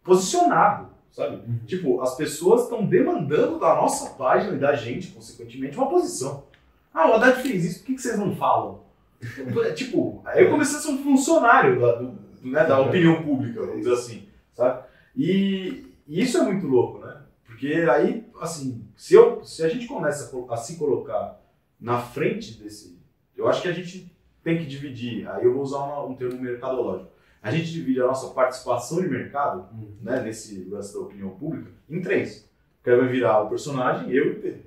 posicionado, 0.04 0.88
sabe? 1.10 1.40
Tipo, 1.66 2.00
as 2.00 2.14
pessoas 2.16 2.64
estão 2.64 2.84
demandando 2.84 3.58
da 3.58 3.74
nossa 3.74 4.10
página 4.10 4.54
e 4.54 4.58
da 4.58 4.74
gente, 4.74 5.08
consequentemente, 5.08 5.76
uma 5.76 5.88
posição. 5.88 6.44
Ah, 6.92 7.10
o 7.10 7.14
Haddad 7.14 7.42
fez 7.42 7.64
isso, 7.64 7.78
por 7.80 7.86
que, 7.86 7.94
que 7.94 8.02
vocês 8.02 8.18
não 8.18 8.36
falam? 8.36 8.80
tipo, 9.74 10.20
aí 10.24 10.44
eu 10.44 10.50
comecei 10.50 10.78
a 10.78 10.80
ser 10.80 10.88
um 10.90 11.02
funcionário 11.02 11.80
da, 11.80 11.92
do- 11.94 12.18
né, 12.42 12.64
da 12.66 12.78
opinião 12.80 13.22
pública, 13.22 13.60
vamos 13.60 13.78
dizer 13.78 13.94
assim, 13.94 14.28
sabe? 14.52 14.84
E, 15.16 15.86
e 16.06 16.20
isso 16.22 16.36
é 16.38 16.42
muito 16.42 16.66
louco, 16.66 16.98
né? 16.98 17.16
Porque 17.46 17.68
aí, 17.90 18.26
assim, 18.40 18.84
se, 18.96 19.14
eu, 19.14 19.42
se 19.44 19.64
a 19.64 19.68
gente 19.68 19.86
começa 19.86 20.30
a, 20.50 20.54
a 20.54 20.56
se 20.56 20.76
colocar 20.76 21.40
na 21.80 21.98
frente 22.00 22.60
desse. 22.62 22.98
Eu 23.36 23.48
acho 23.48 23.62
que 23.62 23.68
a 23.68 23.72
gente 23.72 24.14
tem 24.42 24.58
que 24.58 24.66
dividir, 24.66 25.26
aí 25.30 25.44
eu 25.44 25.54
vou 25.54 25.62
usar 25.62 25.78
uma- 25.78 26.04
um 26.04 26.14
termo 26.14 26.38
mercadológico. 26.40 27.10
A 27.44 27.50
gente 27.50 27.70
divide 27.70 28.00
a 28.00 28.06
nossa 28.06 28.28
participação 28.28 29.02
de 29.02 29.06
mercado, 29.06 29.68
né, 30.00 30.22
nesse 30.22 30.64
lance 30.64 30.94
da 30.94 31.00
opinião 31.00 31.28
pública, 31.28 31.70
em 31.90 32.00
três. 32.00 32.48
Que 32.82 32.88
aí 32.88 32.96
vai 32.96 33.06
virar 33.08 33.42
o 33.42 33.50
personagem, 33.50 34.10
eu 34.10 34.28
e 34.28 34.30
o 34.30 34.40
Pedro. 34.40 34.62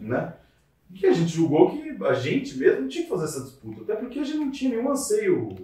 Né? 0.00 0.32
Que 0.94 1.06
a 1.06 1.12
gente 1.12 1.30
julgou 1.30 1.72
que 1.72 2.02
a 2.02 2.14
gente 2.14 2.56
mesmo 2.56 2.80
não 2.80 2.88
tinha 2.88 3.04
que 3.04 3.10
fazer 3.10 3.24
essa 3.26 3.42
disputa, 3.42 3.82
até 3.82 3.96
porque 3.96 4.20
a 4.20 4.24
gente 4.24 4.38
não 4.38 4.50
tinha 4.50 4.70
nenhum 4.70 4.90
anseio. 4.90 5.54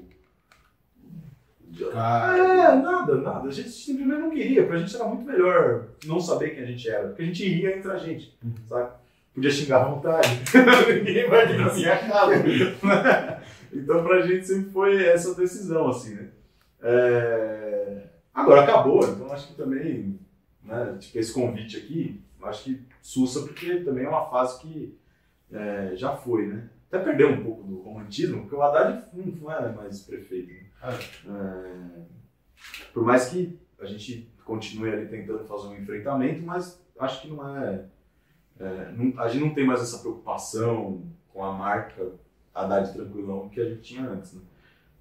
É, 1.81 2.77
nada, 2.77 3.15
nada. 3.15 3.49
A 3.49 3.53
gente 3.53 3.71
simplesmente 3.71 4.21
não 4.21 4.31
queria. 4.31 4.67
Pra 4.67 4.77
gente 4.77 4.95
era 4.95 5.07
muito 5.07 5.25
melhor 5.25 5.87
não 6.05 6.21
saber 6.21 6.51
quem 6.51 6.65
a 6.65 6.67
gente 6.67 6.87
era, 6.91 7.09
porque 7.09 7.23
a 7.23 7.27
gente 7.27 7.49
ria 7.49 7.79
entre 7.79 7.91
a 7.91 7.97
gente, 7.97 8.39
sabe? 8.69 8.91
Podia 9.33 9.51
xingar 9.51 9.81
à 9.81 9.89
vontade, 9.89 10.29
ninguém 11.05 11.27
vai 11.27 11.47
vir 11.47 11.59
na 11.59 11.73
minha 11.73 11.97
casa. 11.97 12.35
então 13.73 14.03
pra 14.03 14.21
gente 14.27 14.47
sempre 14.47 14.71
foi 14.71 15.07
essa 15.07 15.35
decisão, 15.35 15.89
assim, 15.89 16.17
né? 16.17 16.30
É, 16.83 18.07
Agora 18.33 18.63
acabou, 18.63 19.01
então 19.07 19.31
acho 19.33 19.49
que 19.49 19.55
também, 19.55 20.19
né, 20.63 20.97
tipo, 20.99 21.19
esse 21.19 21.33
convite 21.35 21.77
aqui, 21.77 22.23
acho 22.43 22.65
que 22.65 22.81
sussa, 23.03 23.43
porque 23.43 23.81
também 23.81 24.05
é 24.05 24.09
uma 24.09 24.31
fase 24.31 24.61
que 24.61 24.97
é, 25.53 25.93
já 25.97 26.17
foi, 26.17 26.47
né? 26.47 26.71
Até 26.89 27.01
perdeu 27.01 27.29
um 27.31 27.43
pouco 27.45 27.63
do 27.65 27.83
romantismo, 27.83 28.41
porque 28.43 28.55
o 28.55 28.63
Haddad 28.63 29.05
não 29.13 29.51
era 29.51 29.73
mais 29.73 30.01
prefeito. 30.03 30.53
Né? 30.53 30.61
É, 31.29 32.01
por 32.93 33.05
mais 33.05 33.29
que 33.29 33.59
a 33.81 33.85
gente 33.87 34.31
continue 34.45 34.91
ali 34.91 35.07
tentando 35.07 35.45
fazer 35.45 35.69
um 35.69 35.77
enfrentamento, 35.77 36.43
mas 36.43 36.81
acho 36.99 37.23
que 37.23 37.29
não 37.29 37.57
é. 37.59 37.85
é, 38.59 38.93
não- 38.93 39.21
a 39.21 39.29
gente 39.29 39.45
não 39.45 39.55
tem 39.55 39.67
mais 39.67 39.81
essa 39.83 39.99
preocupação 39.99 41.03
com 41.33 41.45
a 41.45 41.53
marca 41.53 42.13
Haddad 42.55 42.93
Tranquilão 42.93 43.49
que 43.49 43.61
a 43.61 43.69
gente 43.69 43.83
tinha 43.83 44.09
antes, 44.09 44.35
né? 44.35 44.41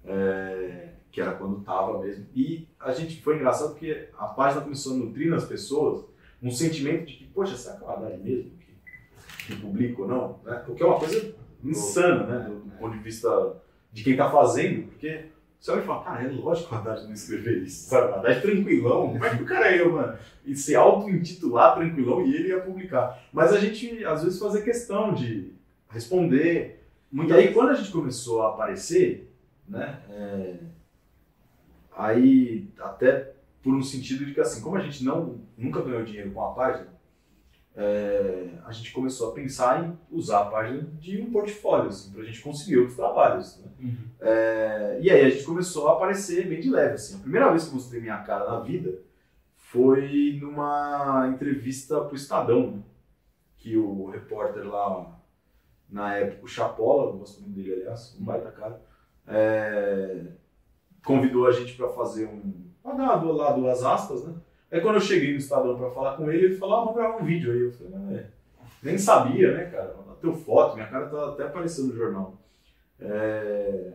É, 0.04 0.88
que 1.10 1.20
era 1.20 1.32
quando 1.32 1.60
tava 1.62 2.00
mesmo. 2.00 2.26
E 2.34 2.68
a 2.78 2.92
gente 2.92 3.20
foi 3.20 3.36
engraçado 3.36 3.70
porque 3.70 4.08
a 4.16 4.26
página 4.26 4.62
começou 4.62 4.94
a 4.94 4.96
nutrir 4.96 5.28
nas 5.28 5.44
pessoas 5.44 6.04
um 6.42 6.50
sentimento 6.50 7.06
de 7.06 7.14
que, 7.14 7.24
poxa, 7.26 7.56
será 7.56 7.76
que 7.76 7.84
é 7.84 7.86
o 7.86 7.90
Haddad 7.90 8.18
mesmo 8.18 8.52
que, 8.58 9.46
que 9.46 9.60
publica 9.60 10.02
ou 10.02 10.08
não? 10.08 10.40
Né? 10.44 10.62
Porque 10.64 10.82
é 10.82 10.86
uma 10.86 10.98
coisa 10.98 11.34
insana, 11.62 12.26
né? 12.26 12.48
Do, 12.48 12.60
do 12.60 12.70
ponto 12.78 12.96
de 12.96 13.02
vista 13.02 13.56
de 13.92 14.04
quem 14.04 14.16
tá 14.16 14.30
fazendo, 14.30 14.88
porque 14.88 15.26
você 15.60 15.72
olha 15.72 15.82
e 15.82 15.86
fala, 15.86 16.04
cara, 16.04 16.22
é 16.24 16.28
lógico 16.28 16.68
que 16.68 16.74
o 16.74 16.78
Haddad 16.78 17.04
não 17.04 17.12
escrever 17.12 17.62
isso, 17.62 17.90
sabe? 17.90 18.10
O 18.10 18.14
Haddad 18.14 18.38
é 18.38 18.40
tranquilão, 18.40 19.08
como 19.08 19.24
é 19.24 19.36
que 19.36 19.42
o 19.42 19.46
cara 19.46 19.70
é 19.70 19.80
eu, 19.80 19.92
mano? 19.92 20.16
E 20.46 20.56
se 20.56 20.74
auto-intitular 20.74 21.74
tranquilão 21.74 22.26
e 22.26 22.34
ele 22.34 22.48
ia 22.48 22.60
publicar. 22.60 23.22
Mas 23.30 23.52
a 23.52 23.60
gente, 23.60 24.02
às 24.04 24.24
vezes, 24.24 24.38
fazia 24.38 24.62
questão 24.62 25.12
de 25.12 25.52
responder. 25.90 26.82
e 27.12 27.32
aí, 27.32 27.52
quando 27.52 27.70
a 27.70 27.74
gente 27.74 27.90
começou 27.90 28.42
a 28.42 28.50
aparecer, 28.50 29.30
né? 29.68 30.00
é, 30.08 30.54
aí, 32.00 32.68
até 32.78 33.32
por 33.62 33.74
um 33.74 33.82
sentido 33.82 34.24
de 34.24 34.34
que, 34.34 34.40
assim, 34.40 34.62
como 34.62 34.76
a 34.76 34.80
gente 34.80 35.04
não, 35.04 35.40
nunca 35.56 35.82
ganhou 35.82 36.02
dinheiro 36.02 36.30
com 36.32 36.42
a 36.42 36.52
página, 36.52 36.88
é, 37.76 38.48
a 38.64 38.72
gente 38.72 38.92
começou 38.92 39.30
a 39.30 39.34
pensar 39.34 39.84
em 39.84 39.98
usar 40.10 40.40
a 40.40 40.46
página 40.46 40.82
de 40.98 41.20
um 41.20 41.30
portfólio, 41.30 41.88
assim, 41.88 42.12
pra 42.12 42.24
gente 42.24 42.40
conseguir 42.40 42.78
outros 42.78 42.96
trabalhos, 42.96 43.58
né? 43.58 43.70
É, 44.20 44.98
e 45.00 45.10
aí 45.10 45.24
a 45.24 45.30
gente 45.30 45.44
começou 45.44 45.88
a 45.88 45.92
aparecer 45.92 46.48
bem 46.48 46.60
de 46.60 46.68
leve, 46.68 46.94
assim. 46.94 47.16
A 47.16 47.20
primeira 47.20 47.48
vez 47.50 47.64
que 47.64 47.70
eu 47.70 47.74
mostrei 47.74 48.00
minha 48.00 48.18
cara 48.18 48.50
na 48.50 48.60
vida 48.60 48.98
foi 49.56 50.38
numa 50.40 51.30
entrevista 51.32 52.00
pro 52.02 52.16
Estadão, 52.16 52.72
né? 52.72 52.82
que 53.56 53.76
o 53.76 54.08
repórter 54.08 54.66
lá, 54.66 55.20
na 55.88 56.14
época, 56.16 56.44
o 56.44 56.48
Chapola, 56.48 57.10
eu 57.10 57.18
gosto 57.18 57.42
muito 57.42 57.54
dele, 57.54 57.74
aliás, 57.74 58.16
um 58.18 58.24
baita 58.24 58.50
cara, 58.50 58.82
é, 59.26 60.24
convidou 61.04 61.46
a 61.46 61.52
gente 61.52 61.74
para 61.74 61.88
fazer 61.88 62.26
um... 62.26 62.52
pra 62.82 62.92
dar 62.94 63.22
lá 63.22 63.52
duas 63.52 63.82
aspas, 63.84 64.24
né? 64.24 64.34
Aí 64.70 64.80
quando 64.80 64.96
eu 64.96 65.00
cheguei 65.00 65.32
no 65.32 65.38
Estadão 65.38 65.76
para 65.76 65.90
falar 65.90 66.16
com 66.16 66.30
ele, 66.30 66.46
ele 66.46 66.56
falou, 66.56 66.76
ah, 66.76 66.80
vamos 66.80 66.94
gravar 66.96 67.16
um 67.16 67.24
vídeo 67.24 67.52
aí. 67.52 67.60
Eu 67.62 67.72
falei, 67.72 67.92
ah, 67.94 68.12
é. 68.14 68.26
Nem 68.82 68.96
sabia, 68.98 69.52
né, 69.52 69.64
cara? 69.64 69.94
Teu 70.20 70.34
foto, 70.34 70.74
minha 70.74 70.86
cara 70.86 71.06
tá 71.08 71.28
até 71.30 71.44
aparecendo 71.44 71.88
no 71.88 71.96
jornal. 71.96 72.34
É, 73.00 73.92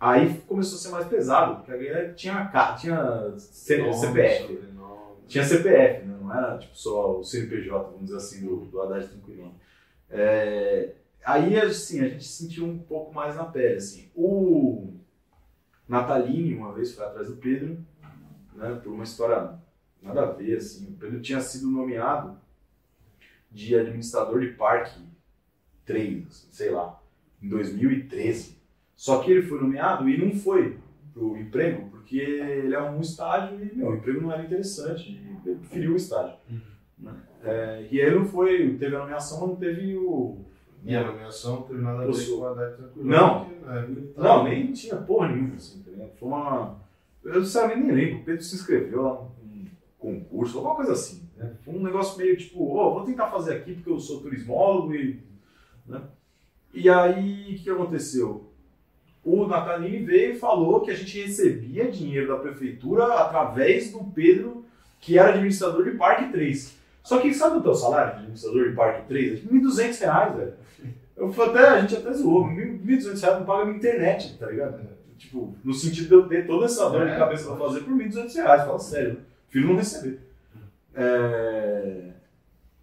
Aí 0.00 0.34
começou 0.46 0.76
a 0.76 0.80
ser 0.80 0.88
mais 0.90 1.06
pesado, 1.06 1.56
porque 1.56 1.72
aí 1.72 2.12
tinha, 2.14 2.46
ca- 2.46 2.74
tinha 2.74 3.32
C- 3.38 3.78
Nome, 3.78 3.94
CPF. 3.94 4.42
sobrenome. 4.52 5.16
tinha 5.28 5.44
CPF, 5.44 6.04
né? 6.06 6.16
não 6.20 6.32
era 6.34 6.58
tipo 6.58 6.76
só 6.76 7.18
o 7.20 7.24
CNPJ, 7.24 7.84
vamos 7.90 8.04
dizer 8.04 8.16
assim, 8.16 8.44
do, 8.46 8.56
do 8.66 8.82
Haddad 8.82 9.06
Tranquilão. 9.08 9.52
É, 10.10 10.90
aí, 11.24 11.58
assim, 11.58 12.00
a 12.04 12.08
gente 12.08 12.24
sentiu 12.24 12.66
um 12.66 12.78
pouco 12.78 13.14
mais 13.14 13.36
na 13.36 13.44
pele, 13.44 13.76
assim. 13.76 14.10
O 14.14 14.92
Natalini, 15.88 16.54
uma 16.54 16.72
vez, 16.72 16.94
foi 16.94 17.04
atrás 17.04 17.28
do 17.28 17.36
Pedro, 17.36 17.78
né, 18.54 18.80
por 18.82 18.92
uma 18.92 19.04
história 19.04 19.58
nada 20.02 20.22
a 20.22 20.32
ver, 20.32 20.56
assim. 20.56 20.88
O 20.88 20.96
Pedro 20.96 21.20
tinha 21.20 21.40
sido 21.40 21.70
nomeado 21.70 22.38
de 23.50 23.74
administrador 23.76 24.40
de 24.40 24.48
parque 24.48 25.00
3, 25.84 26.26
assim, 26.26 26.48
sei 26.50 26.70
lá, 26.70 27.00
em 27.42 27.48
2013. 27.48 28.58
Só 28.96 29.22
que 29.22 29.30
ele 29.30 29.42
foi 29.42 29.60
nomeado 29.60 30.08
e 30.08 30.16
não 30.16 30.34
foi 30.34 30.78
pro 31.12 31.36
emprego, 31.36 31.88
porque 31.90 32.18
ele 32.18 32.74
é 32.74 32.82
um 32.82 33.00
estágio 33.00 33.60
e, 33.62 33.76
meu, 33.76 33.90
o 33.90 33.96
emprego 33.96 34.20
não 34.20 34.32
era 34.32 34.44
interessante, 34.44 35.10
e 35.12 35.48
ele 35.48 35.58
preferiu 35.58 35.92
o 35.92 35.96
estágio. 35.96 36.36
né? 36.98 37.14
É, 37.42 37.88
e 37.90 38.00
ele 38.00 38.16
não 38.16 38.24
foi, 38.24 38.76
teve 38.78 38.96
a 38.96 39.00
nomeação, 39.00 39.40
mas 39.40 39.50
não 39.50 39.56
teve 39.56 39.96
o... 39.96 40.38
E 40.84 40.94
a 40.94 41.04
nomeação 41.04 41.56
não 41.56 41.62
teve 41.62 41.80
nada 41.80 42.02
a 42.02 42.06
ver 42.06 42.26
com 42.30 42.44
a 42.44 42.50
Haddad 42.50 42.76
Tranquilo. 42.76 43.08
Não. 43.08 43.44
porque 43.46 44.00
tava- 44.14 44.28
Não, 44.28 44.44
nem 44.44 44.72
tinha 44.72 44.96
porra 44.96 45.28
nenhuma, 45.28 45.54
assim, 45.54 45.82
tá 45.82 45.90
ligado? 45.90 46.10
Foi 46.18 46.28
uma... 46.28 46.76
Eu 47.24 47.42
sinceramente 47.44 47.80
nem 47.86 47.92
lembro, 47.96 48.20
o 48.20 48.24
Pedro 48.24 48.42
se 48.44 48.54
inscreveu 48.54 49.02
lá 49.02 49.12
num 49.42 49.64
concurso, 49.98 50.58
alguma 50.58 50.74
coisa 50.74 50.92
assim, 50.92 51.22
né? 51.38 51.54
Foi 51.64 51.74
um 51.74 51.82
negócio 51.82 52.18
meio 52.18 52.36
tipo, 52.36 52.76
ó, 52.76 52.90
vou 52.92 53.04
tentar 53.04 53.28
fazer 53.30 53.54
aqui 53.54 53.72
porque 53.74 53.88
eu 53.90 53.98
sou 53.98 54.20
turismólogo 54.20 54.94
e... 54.94 55.20
Né? 55.86 56.02
E 56.74 56.90
aí, 56.90 57.54
o 57.54 57.62
que 57.62 57.70
aconteceu? 57.70 58.50
O 59.24 59.46
Natalini 59.46 60.04
veio 60.04 60.32
e 60.32 60.38
falou 60.38 60.82
que 60.82 60.90
a 60.90 60.94
gente 60.94 61.18
recebia 61.22 61.90
dinheiro 61.90 62.28
da 62.28 62.36
prefeitura 62.36 63.04
através 63.14 63.90
do 63.90 64.04
Pedro, 64.04 64.66
que 65.00 65.18
era 65.18 65.30
administrador 65.30 65.82
de 65.84 65.92
Parque 65.92 66.30
3. 66.30 66.76
Só 67.04 67.18
que 67.18 67.32
sabe 67.32 67.58
o 67.58 67.62
teu 67.62 67.74
salário 67.74 68.12
de 68.14 68.18
administrador 68.20 68.68
de 68.70 68.74
Parque 68.74 69.06
3? 69.08 69.38
É 69.40 69.42
1.200 69.54 70.00
reais, 70.00 70.36
velho. 70.36 70.52
Eu 71.16 71.32
até, 71.44 71.68
a 71.68 71.80
gente 71.80 71.96
até 71.96 72.12
zoou, 72.12 72.44
1.200 72.48 73.20
reais 73.20 73.38
não 73.38 73.44
paga 73.46 73.64
minha 73.66 73.76
internet, 73.76 74.36
tá 74.38 74.46
ligado? 74.46 74.80
Tipo, 75.16 75.54
no 75.62 75.72
sentido 75.72 76.08
de 76.08 76.14
eu 76.14 76.26
ter 76.28 76.46
toda 76.46 76.64
essa 76.64 76.88
dor 76.90 77.06
de 77.06 77.12
É. 77.12 77.18
cabeça 77.18 77.46
pra 77.46 77.56
fazer 77.68 77.80
por 77.80 77.94
1.200 77.94 78.34
reais, 78.34 78.64
fala 78.64 78.78
sério. 78.80 79.18
Filho 79.48 79.68
não 79.68 79.76
receber. 79.76 80.18
É... 80.94 82.10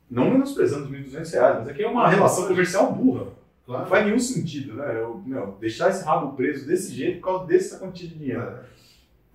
Não 0.09 0.29
menosprezando 0.29 0.85
os 0.85 0.91
1.200 0.91 1.31
reais, 1.33 1.57
mas 1.59 1.67
aqui 1.69 1.83
é 1.83 1.87
uma 1.87 2.07
relação 2.09 2.47
comercial 2.47 2.91
burra. 2.93 3.25
Não 3.25 3.31
Claro. 3.77 3.85
faz 3.89 4.05
nenhum 4.05 4.19
sentido, 4.19 4.73
né? 4.73 4.97
Eu, 4.99 5.21
meu, 5.25 5.57
deixar 5.59 5.89
esse 5.89 6.03
rabo 6.03 6.35
preso 6.35 6.67
desse 6.67 6.91
jeito 6.93 7.19
por 7.21 7.25
causa 7.27 7.45
dessa 7.47 7.77
quantia 7.79 8.07
de 8.09 8.15
dinheiro. 8.15 8.41
É. 8.41 8.59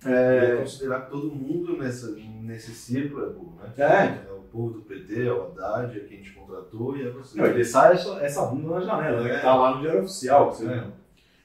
É 0.05 0.55
considerar 0.57 1.01
que 1.05 1.11
todo 1.11 1.31
mundo 1.33 1.77
nessa, 1.77 2.11
nesse 2.11 2.71
círculo 2.73 3.25
é 3.25 3.29
burro, 3.29 3.57
né? 3.61 3.73
É. 3.77 4.29
É 4.29 4.31
o 4.31 4.41
povo 4.43 4.69
do 4.75 4.81
PT, 4.83 5.27
é 5.27 5.31
o 5.33 5.47
Haddad, 5.47 5.97
é 5.97 6.03
quem 6.03 6.21
te 6.21 6.31
contratou 6.33 6.95
e 6.95 7.07
é 7.07 7.09
você. 7.09 7.37
Não, 7.37 7.45
e 7.47 7.53
deixar 7.53 7.93
essa, 7.93 8.09
essa 8.23 8.45
bunda 8.45 8.75
na 8.75 8.81
janela, 8.81 9.23
né? 9.23 9.31
É. 9.31 9.35
Que 9.35 9.41
tá 9.41 9.55
lá 9.55 9.75
no 9.75 9.81
Diário 9.81 10.01
Oficial. 10.03 10.53
você- 10.53 10.67
É. 10.67 10.87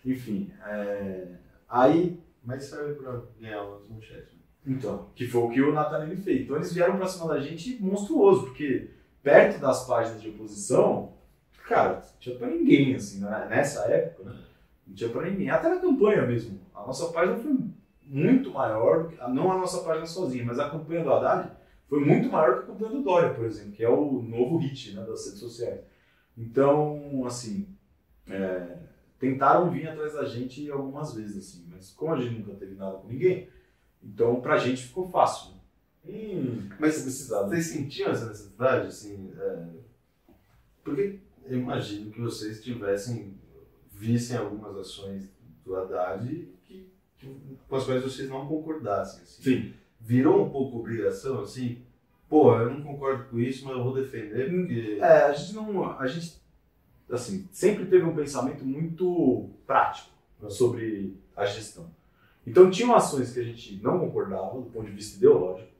Enfim, 0.04 0.50
é, 0.66 1.28
aí, 1.68 2.20
Mas 2.44 2.64
serve 2.64 2.94
pra 2.94 3.20
ganhar 3.40 3.62
umas 3.62 3.88
manchetes. 3.88 4.32
né? 4.34 4.40
então, 4.66 5.06
que 5.14 5.26
foi 5.28 5.40
o 5.42 5.48
que 5.50 5.60
o 5.62 5.72
Natalini 5.72 6.16
fez. 6.16 6.42
Então 6.42 6.56
eles 6.56 6.72
vieram 6.72 6.96
pra 6.96 7.06
cima 7.06 7.28
da 7.28 7.38
gente 7.40 7.80
monstruoso, 7.80 8.46
porque 8.46 8.90
perto 9.22 9.60
das 9.60 9.86
páginas 9.86 10.20
de 10.20 10.28
oposição, 10.30 11.12
cara, 11.68 11.94
não 11.94 12.02
tinha 12.18 12.36
pra 12.36 12.48
ninguém, 12.48 12.94
assim, 12.96 13.20
né? 13.20 13.46
nessa 13.48 13.84
época, 13.86 14.24
né? 14.30 14.36
Não 14.86 14.94
tinha 14.94 15.08
pra 15.10 15.22
ninguém. 15.30 15.48
Até 15.50 15.68
na 15.68 15.80
campanha 15.80 16.26
mesmo. 16.26 16.58
A 16.74 16.80
nossa 16.84 17.12
página 17.12 17.36
foi 17.38 17.52
muito 18.12 18.50
maior, 18.50 19.10
não 19.30 19.50
a 19.50 19.56
nossa 19.58 19.82
página 19.82 20.04
sozinha, 20.06 20.44
mas 20.44 20.58
a 20.58 20.68
campanha 20.68 21.02
do 21.02 21.12
Haddad 21.12 21.50
foi 21.88 22.04
muito 22.04 22.28
maior 22.30 22.58
que 22.58 22.64
a 22.64 22.66
campanha 22.66 22.90
do 22.92 23.02
Dória, 23.02 23.32
por 23.34 23.44
exemplo, 23.46 23.72
que 23.72 23.82
é 23.82 23.88
o 23.88 24.20
novo 24.22 24.58
hit 24.58 24.94
né, 24.94 25.02
das 25.04 25.24
redes 25.24 25.40
sociais. 25.40 25.80
Então, 26.36 27.24
assim, 27.26 27.66
é, 28.28 28.76
tentaram 29.18 29.70
vir 29.70 29.88
atrás 29.88 30.12
da 30.14 30.24
gente 30.24 30.70
algumas 30.70 31.14
vezes, 31.14 31.36
assim, 31.38 31.66
mas 31.70 31.90
como 31.90 32.12
a 32.12 32.20
gente 32.20 32.38
nunca 32.40 32.54
teve 32.54 32.74
nada 32.74 32.98
com 32.98 33.08
ninguém, 33.08 33.48
então 34.02 34.40
pra 34.40 34.58
gente 34.58 34.82
ficou 34.86 35.08
fácil. 35.08 35.52
Hum, 36.06 36.68
Mas 36.80 37.00
vocês 37.00 37.66
sentiam 37.66 38.10
essa 38.10 38.26
necessidade, 38.28 38.88
assim? 38.88 39.32
é, 39.38 39.66
Porque 40.84 41.20
eu 41.44 41.58
imagino 41.60 42.10
que 42.10 42.20
vocês 42.20 42.62
tivessem, 42.62 43.34
vissem 43.92 44.36
algumas 44.36 44.76
ações 44.76 45.30
do 45.64 45.76
Haddad 45.76 46.48
que- 46.64 46.91
com 47.68 47.76
as 47.76 47.84
quais 47.84 48.02
vocês 48.02 48.28
não 48.28 48.46
concordassem, 48.46 49.22
assim. 49.22 49.42
Sim. 49.42 49.74
Virou 50.00 50.46
um 50.46 50.50
pouco 50.50 50.78
obrigação, 50.78 51.40
assim? 51.40 51.82
Pô, 52.28 52.56
eu 52.56 52.70
não 52.70 52.82
concordo 52.82 53.24
com 53.24 53.38
isso, 53.38 53.64
mas 53.64 53.76
eu 53.76 53.84
vou 53.84 53.94
defender 53.94 54.50
porque... 54.50 54.98
É, 55.00 55.24
a 55.24 55.32
gente 55.32 55.54
não. 55.54 55.98
A 55.98 56.06
gente, 56.06 56.40
assim, 57.10 57.46
sempre 57.52 57.86
teve 57.86 58.04
um 58.04 58.14
pensamento 58.14 58.64
muito 58.64 59.50
prático 59.66 60.10
né, 60.40 60.48
sobre 60.48 61.16
a 61.36 61.44
gestão. 61.44 61.90
Então, 62.46 62.70
tinham 62.70 62.94
ações 62.94 63.32
que 63.32 63.40
a 63.40 63.44
gente 63.44 63.80
não 63.82 63.98
concordava 63.98 64.60
do 64.60 64.70
ponto 64.70 64.86
de 64.86 64.92
vista 64.92 65.16
ideológico, 65.16 65.70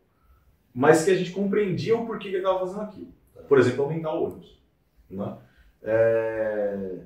mas 0.75 1.05
que 1.05 1.11
a 1.11 1.17
gente 1.17 1.33
compreendia 1.33 1.97
o 1.97 2.07
porquê 2.07 2.29
que 2.29 2.37
ele 2.37 2.39
estava 2.39 2.61
fazendo 2.61 2.83
aquilo. 2.83 3.13
Por 3.49 3.59
exemplo, 3.59 3.83
aumentar 3.83 4.15
o 4.15 4.25
ônibus. 4.25 4.63
Né? 5.11 5.39
É, 5.83 6.99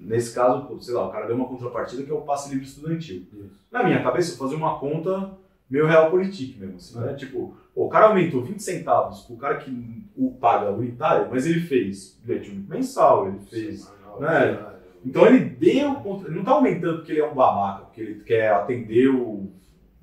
Nesse 0.00 0.34
caso, 0.34 0.80
sei 0.80 0.94
lá, 0.94 1.06
o 1.06 1.10
cara 1.12 1.26
deu 1.26 1.36
uma 1.36 1.46
contrapartida 1.48 2.02
que 2.02 2.10
é 2.10 2.14
o 2.14 2.22
passe 2.22 2.48
livre 2.50 2.64
estudantil. 2.64 3.26
Isso. 3.32 3.60
Na 3.70 3.82
minha 3.82 4.02
cabeça, 4.02 4.32
eu 4.32 4.38
fazia 4.38 4.56
uma 4.56 4.78
conta 4.78 5.32
meio 5.68 5.86
real 5.86 6.10
politique 6.10 6.58
mesmo, 6.58 6.76
assim, 6.76 6.98
É. 6.98 7.06
né? 7.06 7.14
Tipo, 7.14 7.54
o 7.74 7.88
cara 7.88 8.06
aumentou 8.06 8.42
20 8.42 8.60
centavos 8.60 9.20
pro 9.22 9.36
cara 9.36 9.56
que 9.58 10.04
o 10.16 10.32
paga 10.32 10.70
unitário, 10.72 11.28
mas 11.30 11.46
ele 11.46 11.60
fez 11.60 12.18
bilhete 12.24 12.50
único 12.50 12.70
mensal, 12.70 13.28
ele 13.28 13.38
fez. 13.40 13.88
Né? 14.18 14.28
diário. 14.28 14.70
Então 15.04 15.24
ele 15.26 15.38
deu. 15.44 15.94
contra- 15.96 16.28
Ele 16.28 16.36
não 16.36 16.44
tá 16.44 16.50
aumentando 16.50 16.96
porque 16.98 17.12
ele 17.12 17.20
é 17.20 17.26
um 17.30 17.34
babaca, 17.34 17.84
porque 17.86 18.00
ele 18.00 18.20
quer 18.24 18.52
atender 18.52 19.08
o, 19.08 19.48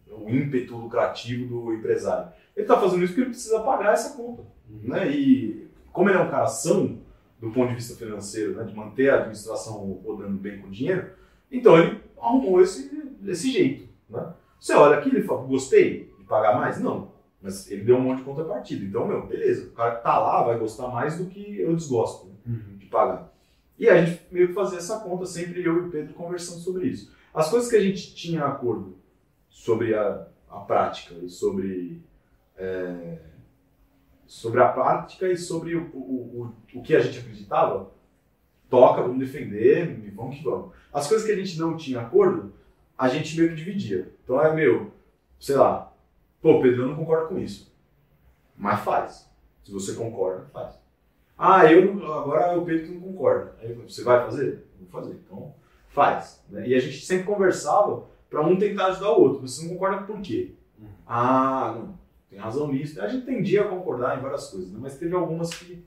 o 0.10 0.30
ímpeto 0.30 0.76
lucrativo 0.76 1.46
do 1.48 1.74
empresário. 1.74 2.30
Ele 2.56 2.66
tá 2.66 2.80
fazendo 2.80 3.04
isso 3.04 3.14
porque 3.14 3.22
ele 3.22 3.30
precisa 3.32 3.60
pagar 3.60 3.94
essa 3.94 4.16
conta. 4.18 4.44
Né? 4.84 5.12
E 5.12 5.68
como 5.94 6.10
ele 6.10 6.18
é 6.18 6.22
um 6.22 6.30
cara 6.32 6.48
são 6.48 6.98
do 7.40 7.52
ponto 7.52 7.70
de 7.70 7.76
vista 7.76 7.96
financeiro, 7.96 8.56
né? 8.56 8.64
de 8.64 8.76
manter 8.76 9.10
a 9.10 9.16
administração 9.18 10.02
rodando 10.04 10.38
bem 10.38 10.60
com 10.60 10.70
dinheiro, 10.70 11.12
então 11.52 11.78
ele 11.78 12.02
arrumou 12.20 12.62
esse, 12.62 12.92
esse 13.26 13.52
jeito. 13.52 13.88
Né? 14.10 14.34
Você 14.60 14.74
olha 14.74 14.98
aqui 14.98 15.10
e 15.10 15.16
ele 15.16 15.28
fala, 15.28 15.44
gostei 15.44 16.12
de 16.18 16.24
pagar 16.26 16.56
mais? 16.58 16.80
Não. 16.80 17.12
Mas 17.42 17.70
ele 17.70 17.84
deu 17.84 17.98
um 17.98 18.02
monte 18.02 18.18
de 18.20 18.24
contrapartida. 18.24 18.84
Então, 18.84 19.08
meu, 19.08 19.28
beleza. 19.28 19.68
O 19.68 19.72
cara 19.72 19.96
que 19.96 20.04
tá 20.04 20.18
lá 20.18 20.44
vai 20.44 20.58
gostar 20.58 20.88
mais 20.88 21.18
do 21.18 21.28
que 21.28 21.60
eu 21.60 21.76
desgosto 21.76 22.28
né, 22.28 22.34
Uhum. 22.48 22.78
de 22.78 22.86
pagar. 22.88 23.32
E 23.78 23.88
a 23.88 24.04
gente 24.04 24.22
meio 24.32 24.48
que 24.48 24.54
fazia 24.54 24.80
essa 24.80 25.00
conta, 25.02 25.26
sempre 25.26 25.64
eu 25.64 25.76
e 25.78 25.88
o 25.88 25.92
Pedro 25.92 26.14
conversando 26.16 26.60
sobre 26.60 26.88
isso. 26.88 27.14
As 27.34 27.50
coisas 27.50 27.70
que 27.70 27.76
a 27.76 27.82
gente 27.82 28.16
tinha 28.16 28.44
acordo 28.46 28.96
sobre 29.50 29.94
a, 29.94 30.26
a 30.50 30.60
prática 30.62 31.14
e 31.22 31.30
sobre, 31.30 32.02
é, 32.58 33.20
sobre 34.28 34.62
a 34.62 34.68
prática 34.68 35.28
e 35.32 35.38
sobre 35.38 35.76
o, 35.76 35.90
o, 35.94 36.54
o, 36.76 36.78
o 36.80 36.84
que 36.84 36.96
a 36.96 37.00
gente 37.00 37.18
acreditava, 37.20 37.90
toca, 38.70 39.02
vamos 39.02 39.20
defender 39.20 40.12
vamos 40.14 40.38
que 40.38 40.44
vamos. 40.44 40.72
As 40.92 41.08
coisas 41.08 41.26
que 41.26 41.32
a 41.32 41.36
gente 41.36 41.60
não 41.60 41.78
tinha 41.78 42.02
acordo, 42.02 42.52
a 42.98 43.08
gente 43.08 43.38
meio 43.38 43.50
que 43.50 43.56
dividia. 43.56 44.12
Então 44.24 44.42
é 44.42 44.54
meu, 44.54 44.92
sei 45.40 45.56
lá, 45.56 45.94
pô, 46.42 46.62
Pedro, 46.62 46.82
eu 46.84 46.88
não 46.90 46.96
concordo 46.96 47.30
com 47.30 47.38
isso. 47.40 47.72
Mas 48.58 48.80
faz. 48.82 49.30
Se 49.64 49.72
você 49.72 49.94
concorda, 49.94 50.46
faz. 50.52 50.76
Ah, 51.38 51.72
eu 51.72 51.94
não- 51.94 52.12
agora 52.14 52.58
o 52.58 52.66
Pedro 52.66 52.88
que 52.88 52.94
não 52.94 53.02
concorda. 53.02 53.56
Aí 53.62 53.70
eu, 53.72 53.88
você 53.88 54.04
vai 54.04 54.26
fazer? 54.26 54.66
Vou 54.80 54.90
fazer. 54.90 55.20
Então 55.26 55.54
faz. 55.90 56.44
né? 56.50 56.68
E 56.68 56.74
a 56.74 56.80
gente 56.80 57.06
sempre 57.06 57.26
conversava 57.26 58.06
para 58.30 58.42
um 58.42 58.58
tentar 58.58 58.88
ajudar 58.88 59.12
o 59.12 59.22
outro. 59.22 59.48
Você 59.48 59.62
não 59.64 59.70
concorda 59.74 60.02
por 60.04 60.20
quê? 60.22 60.54
Uhum. 60.80 60.88
Ah, 61.06 61.76
não, 61.78 62.00
tem 62.30 62.40
razão 62.40 62.72
nisso. 62.72 63.02
A 63.02 63.08
gente 63.08 63.26
tendia 63.26 63.64
a 63.64 63.68
concordar 63.68 64.18
em 64.18 64.22
várias 64.22 64.50
coisas, 64.50 64.72
né? 64.72 64.80
mas 64.82 64.98
teve 64.98 65.16
algumas 65.16 65.50
que 65.54 65.84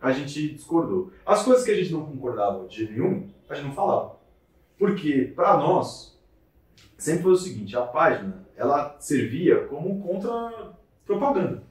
a 0.00 0.12
gente 0.12 0.50
discordou. 0.52 1.12
As 1.24 1.42
coisas 1.42 1.64
que 1.64 1.70
a 1.70 1.76
gente 1.76 1.92
não 1.92 2.04
concordava 2.04 2.66
de 2.66 2.90
nenhum, 2.90 3.28
a 3.48 3.54
gente 3.54 3.68
não 3.68 3.74
falava. 3.74 4.16
Porque, 4.78 5.32
para 5.34 5.56
nós, 5.56 6.18
sempre 6.98 7.22
foi 7.22 7.32
o 7.32 7.36
seguinte, 7.36 7.76
a 7.76 7.82
página, 7.82 8.46
ela 8.56 8.96
servia 8.98 9.64
como 9.66 10.00
contra-propaganda. 10.02 11.62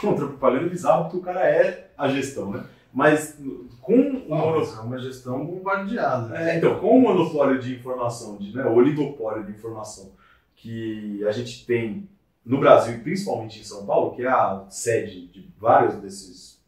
Contra-propaganda 0.00 0.68
bizarro, 0.68 1.04
porque 1.04 1.16
o 1.18 1.22
cara 1.22 1.48
é 1.48 1.90
a 1.98 2.08
gestão, 2.08 2.50
né? 2.50 2.64
Mas 2.92 3.38
com 3.82 3.92
o 3.92 4.12
Não, 4.26 4.38
monopólio... 4.38 4.74
é 4.74 4.80
uma 4.80 4.98
gestão 4.98 5.44
bombardeada. 5.44 6.28
né? 6.28 6.54
É, 6.54 6.58
então, 6.58 6.78
com 6.78 6.96
o 6.96 7.00
monopólio 7.00 7.58
de 7.58 7.74
informação, 7.74 8.38
de, 8.38 8.56
né, 8.56 8.64
o 8.64 8.74
oligopólio 8.74 9.44
de 9.44 9.52
informação 9.52 10.12
que 10.54 11.22
a 11.26 11.32
gente 11.32 11.66
tem 11.66 12.08
no 12.46 12.60
Brasil 12.60 12.94
e 12.94 13.00
principalmente 13.00 13.60
em 13.60 13.64
São 13.64 13.84
Paulo, 13.84 14.14
que 14.14 14.22
é 14.22 14.28
a 14.28 14.64
sede 14.70 15.26
de 15.26 15.50
vários 15.58 15.96
desses, 15.96 16.62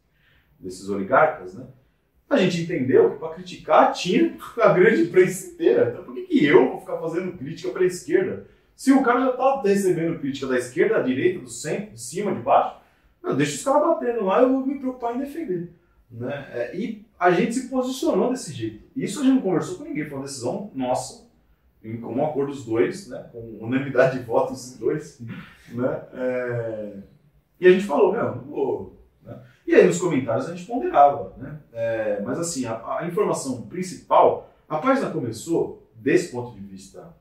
desses 0.59 0.89
oligarcas, 0.89 1.53
né? 1.53 1.65
A 2.29 2.37
gente 2.37 2.61
entendeu 2.61 3.11
que 3.11 3.17
para 3.17 3.33
criticar 3.33 3.91
tinha 3.93 4.37
a 4.61 4.69
grande 4.73 5.03
imprensa 5.03 5.47
inteira. 5.47 5.89
Então 5.89 6.03
por 6.03 6.13
que, 6.13 6.23
que 6.23 6.45
eu 6.45 6.69
vou 6.69 6.81
ficar 6.81 6.97
fazendo 6.97 7.35
crítica 7.37 7.71
para 7.71 7.83
a 7.83 7.87
esquerda? 7.87 8.45
Se 8.75 8.91
o 8.91 9.01
cara 9.01 9.21
já 9.21 9.31
tá 9.31 9.61
recebendo 9.63 10.19
crítica 10.19 10.47
da 10.47 10.57
esquerda, 10.57 10.95
da 10.95 11.01
direita, 11.01 11.39
do 11.39 11.49
centro, 11.49 11.93
de 11.93 12.01
cima, 12.01 12.33
de 12.33 12.41
baixo, 12.41 12.77
não, 13.23 13.35
deixa 13.35 13.55
os 13.55 13.63
caras 13.63 13.81
batendo 13.81 14.25
lá, 14.25 14.41
eu 14.41 14.49
vou 14.49 14.65
me 14.65 14.77
preocupar 14.77 15.15
em 15.15 15.19
defender. 15.19 15.71
Né? 16.11 16.47
É, 16.53 16.75
e 16.75 17.05
a 17.19 17.31
gente 17.31 17.53
se 17.53 17.67
posicionou 17.67 18.29
desse 18.29 18.53
jeito. 18.53 18.83
Isso 18.95 19.19
a 19.19 19.23
gente 19.23 19.35
não 19.35 19.41
conversou 19.41 19.77
com 19.77 19.83
ninguém, 19.85 20.05
foi 20.05 20.17
uma 20.17 20.25
decisão 20.25 20.71
nossa, 20.75 21.28
em 21.83 21.97
comum 21.99 22.25
acordo 22.25 22.51
dos 22.51 22.65
dois, 22.65 23.07
né? 23.07 23.29
com 23.31 23.57
unanimidade 23.61 24.19
de 24.19 24.25
votos 24.25 24.71
dos 24.71 24.77
dois. 24.77 25.21
Né? 25.69 26.01
É, 26.13 26.97
e 27.59 27.67
a 27.67 27.71
gente 27.71 27.85
falou, 27.85 28.11
meu, 28.11 28.35
não 28.35 28.43
vou. 28.43 28.97
Né? 29.23 29.37
E 29.65 29.75
aí 29.75 29.85
nos 29.85 29.99
comentários 29.99 30.47
a 30.47 30.55
gente 30.55 30.65
ponderava. 30.65 31.33
Né? 31.37 31.59
É, 31.71 32.21
mas 32.21 32.39
assim, 32.39 32.65
a, 32.65 32.99
a 32.99 33.07
informação 33.07 33.63
principal, 33.63 34.51
a 34.67 34.77
página 34.77 35.09
começou, 35.09 35.87
desse 35.95 36.31
ponto 36.31 36.53
de 36.53 36.61
vista 36.61 37.13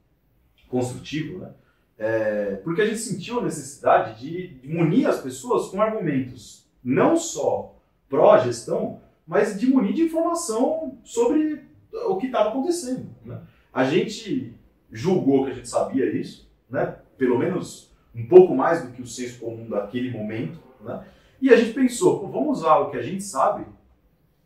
construtivo, 0.69 1.39
né? 1.39 1.51
É, 1.99 2.61
porque 2.63 2.81
a 2.81 2.87
gente 2.87 3.01
sentiu 3.01 3.41
a 3.41 3.43
necessidade 3.43 4.21
de, 4.21 4.55
de 4.59 4.69
munir 4.69 5.09
as 5.09 5.21
pessoas 5.21 5.69
com 5.69 5.83
argumentos, 5.83 6.65
não 6.83 7.17
só 7.17 7.75
pró-gestão, 8.09 9.01
mas 9.27 9.59
de 9.59 9.67
munir 9.67 9.95
de 9.95 10.03
informação 10.03 10.97
sobre 11.03 11.65
o 12.07 12.17
que 12.17 12.27
estava 12.27 12.51
acontecendo. 12.51 13.11
Né? 13.25 13.41
A 13.79 13.85
gente 13.85 14.53
julgou 14.91 15.45
que 15.45 15.53
a 15.53 15.55
gente 15.55 15.69
sabia 15.69 16.11
isso, 16.11 16.51
né? 16.69 16.97
pelo 17.17 17.39
menos 17.39 17.95
um 18.13 18.27
pouco 18.27 18.53
mais 18.53 18.83
do 18.83 18.91
que 18.91 19.01
o 19.01 19.07
senso 19.07 19.39
comum 19.39 19.69
daquele 19.69 20.11
momento, 20.11 20.59
né? 20.81 21.07
e 21.41 21.49
a 21.49 21.57
gente 21.57 21.75
pensou, 21.75 22.27
vamos 22.29 22.59
usar 22.59 22.77
o 22.79 22.91
que 22.91 22.97
a 22.97 23.03
gente 23.03 23.23
sabe 23.23 23.65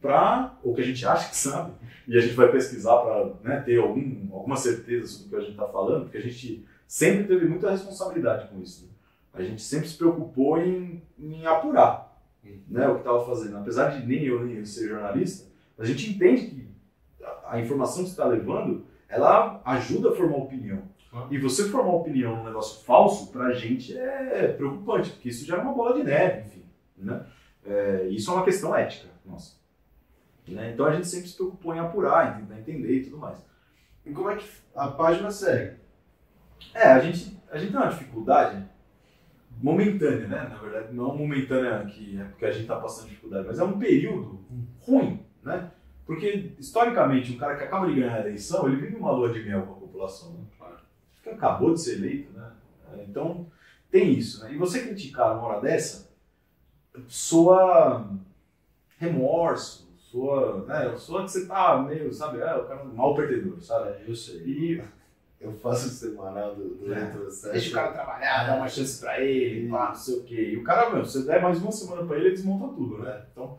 para, 0.03 0.55
ou 0.63 0.75
que 0.75 0.83
a 0.83 0.85
gente 0.85 1.07
acha 1.07 1.31
que 1.31 1.37
sabe, 1.37 1.73
e 2.07 2.15
a 2.15 2.21
gente 2.21 2.35
vai 2.35 2.53
pesquisar 2.53 2.95
para 2.99 3.33
né, 3.43 3.63
ter 3.63 3.79
algum, 3.79 4.29
alguma 4.35 4.55
certeza 4.55 5.07
sobre 5.07 5.29
o 5.29 5.31
que 5.31 5.37
a 5.37 5.41
gente 5.41 5.53
está 5.53 5.67
falando, 5.67 6.03
porque 6.03 6.19
a 6.19 6.23
gente 6.23 6.67
sempre 6.87 7.25
teve 7.25 7.47
muita 7.47 7.71
responsabilidade 7.71 8.49
com 8.49 8.61
isso. 8.61 8.85
Né? 8.85 8.91
A 9.33 9.43
gente 9.43 9.63
sempre 9.63 9.89
se 9.89 9.97
preocupou 9.97 10.59
em, 10.59 11.03
em 11.19 11.47
apurar 11.47 12.23
né, 12.69 12.87
o 12.87 12.97
que 12.97 13.01
estava 13.01 13.25
fazendo. 13.25 13.57
Apesar 13.57 13.99
de 13.99 14.07
nem 14.07 14.25
eu 14.25 14.45
nem 14.45 14.57
eu 14.57 14.67
ser 14.67 14.91
jornalista, 14.91 15.49
a 15.79 15.87
gente 15.87 16.11
entende 16.11 16.49
que 16.49 16.69
a 17.47 17.59
informação 17.59 18.03
que 18.03 18.11
você 18.11 18.13
está 18.13 18.27
levando, 18.27 18.92
ela 19.13 19.61
ajuda 19.65 20.11
a 20.11 20.17
formar 20.17 20.39
opinião. 20.39 20.83
E 21.31 21.37
você 21.37 21.69
formar 21.69 21.93
opinião 21.93 22.37
num 22.37 22.45
negócio 22.45 22.83
falso, 22.85 23.31
para 23.31 23.49
a 23.49 23.53
gente 23.53 23.97
é 23.97 24.49
preocupante, 24.49 25.11
porque 25.11 25.29
isso 25.29 25.45
já 25.45 25.59
é 25.59 25.61
uma 25.61 25.75
bola 25.75 25.95
de 25.95 26.03
neve, 26.03 26.47
enfim. 26.47 26.65
Né? 26.97 27.27
É, 27.67 28.07
isso 28.09 28.31
é 28.31 28.35
uma 28.35 28.45
questão 28.45 28.75
ética 28.75 29.09
nossa. 29.27 29.57
Né? 30.49 30.73
Então 30.73 30.87
a 30.87 30.93
gente 30.93 31.07
sempre 31.07 31.29
se 31.29 31.37
preocupou 31.37 31.75
em 31.75 31.79
apurar, 31.79 32.41
em 32.41 32.43
tentar 32.43 32.61
entender 32.61 32.97
e 32.97 33.05
tudo 33.05 33.19
mais. 33.19 33.39
E 34.07 34.11
como 34.11 34.31
é 34.31 34.37
que 34.37 34.49
a 34.75 34.89
página 34.89 35.31
segue? 35.31 35.77
É, 36.73 36.89
a 36.89 36.99
gente, 36.99 37.39
a 37.51 37.59
gente 37.59 37.73
tem 37.73 37.81
uma 37.81 37.91
dificuldade 37.91 38.65
momentânea, 39.63 40.27
né? 40.27 40.49
Na 40.49 40.57
verdade, 40.57 40.95
não 40.95 41.15
momentânea 41.15 41.85
que 41.85 42.19
é 42.19 42.25
porque 42.25 42.47
a 42.47 42.51
gente 42.51 42.63
está 42.63 42.77
passando 42.77 43.11
dificuldade, 43.11 43.47
mas 43.47 43.59
é 43.59 43.65
um 43.65 43.79
período 43.79 44.41
ruim, 44.81 45.25
né? 45.43 45.71
Porque, 46.15 46.53
historicamente, 46.59 47.33
um 47.33 47.39
cara 47.39 47.57
que 47.57 47.65
acaba 47.65 47.87
de 47.87 47.95
ganhar 47.95 48.15
a 48.15 48.21
eleição, 48.21 48.67
ele 48.67 48.77
vive 48.77 48.97
uma 48.97 49.13
lua 49.13 49.33
de 49.33 49.43
mel 49.45 49.63
com 49.63 49.73
a 49.73 49.77
população, 49.77 50.33
né? 50.33 50.69
Que 51.23 51.31
acabou 51.31 51.73
de 51.73 51.81
ser 51.81 51.95
eleito, 51.99 52.33
né? 52.33 52.51
Então, 53.09 53.47
tem 53.91 54.13
isso, 54.13 54.43
né? 54.45 54.53
E 54.53 54.57
você 54.59 54.83
criticar 54.83 55.37
uma 55.37 55.47
hora 55.47 55.61
dessa, 55.61 56.09
soa 57.09 58.07
remorso, 58.99 59.89
soa, 59.97 60.65
né? 60.67 60.95
Soa 60.97 61.25
que 61.25 61.31
você 61.31 61.47
tá 61.47 61.79
meio, 61.83 62.13
sabe, 62.13 62.39
é, 62.41 62.55
o 62.55 62.65
cara 62.65 62.81
é 62.81 62.85
um 62.85 62.95
mal 62.95 63.15
perdedor, 63.15 63.61
sabe? 63.61 63.91
É, 63.91 64.05
eu 64.07 64.15
sei. 64.15 64.37
E 64.45 64.83
Eu 65.41 65.53
faço 65.55 65.89
o 65.89 65.91
semanal 65.91 66.55
do, 66.55 66.77
do 66.77 66.93
É. 66.95 67.01
retrocesso. 67.01 67.53
deixa 67.53 67.71
o 67.71 67.73
cara 67.73 67.91
trabalhar, 67.93 68.47
dá 68.47 68.55
uma 68.57 68.69
chance 68.69 69.01
pra 69.01 69.21
ele, 69.21 69.69
pá, 69.69 69.89
não 69.89 69.95
sei 69.97 70.19
o 70.19 70.23
quê. 70.23 70.51
E 70.53 70.57
o 70.57 70.63
cara, 70.63 70.89
meu, 70.91 71.05
se 71.05 71.19
você 71.21 71.27
der 71.27 71.43
mais 71.43 71.61
uma 71.61 71.73
semana 71.73 72.05
pra 72.07 72.17
ele, 72.17 72.27
ele 72.27 72.37
desmonta 72.37 72.73
tudo, 72.75 72.99
né? 72.99 73.23
Então, 73.33 73.59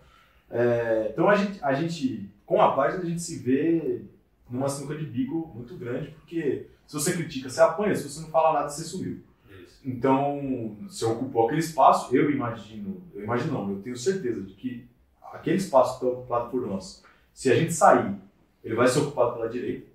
é, 0.49 1.09
então 1.11 1.27
a, 1.27 1.35
gente, 1.35 1.59
a 1.61 1.73
gente, 1.73 2.29
com 2.45 2.61
a 2.61 2.73
página, 2.73 3.03
a 3.03 3.05
gente 3.05 3.21
se 3.21 3.39
vê 3.39 4.01
numa 4.49 4.69
sinuca 4.69 4.95
de 4.95 5.05
bico 5.05 5.51
muito 5.55 5.75
grande, 5.75 6.11
porque 6.11 6.67
se 6.85 6.93
você 6.93 7.13
critica, 7.13 7.49
você 7.49 7.61
apanha, 7.61 7.95
se 7.95 8.07
você 8.07 8.21
não 8.21 8.29
fala 8.29 8.59
nada, 8.59 8.69
você 8.69 8.83
sumiu. 8.83 9.19
Isso. 9.49 9.79
Então, 9.83 10.77
você 10.81 11.05
ocupou 11.05 11.45
aquele 11.45 11.61
espaço, 11.61 12.15
eu 12.15 12.29
imagino, 12.29 13.01
eu 13.13 13.23
imagino 13.23 13.53
não, 13.53 13.69
eu 13.71 13.81
tenho 13.81 13.97
certeza 13.97 14.41
de 14.41 14.53
que 14.53 14.85
aquele 15.31 15.57
espaço 15.57 15.99
que 15.99 16.05
está 16.05 16.17
ocupado 16.17 16.49
por 16.49 16.67
nós, 16.67 17.03
se 17.33 17.51
a 17.51 17.55
gente 17.55 17.73
sair, 17.73 18.15
ele 18.63 18.75
vai 18.75 18.87
ser 18.87 18.99
ocupado 18.99 19.33
pela 19.33 19.49
direita. 19.49 19.91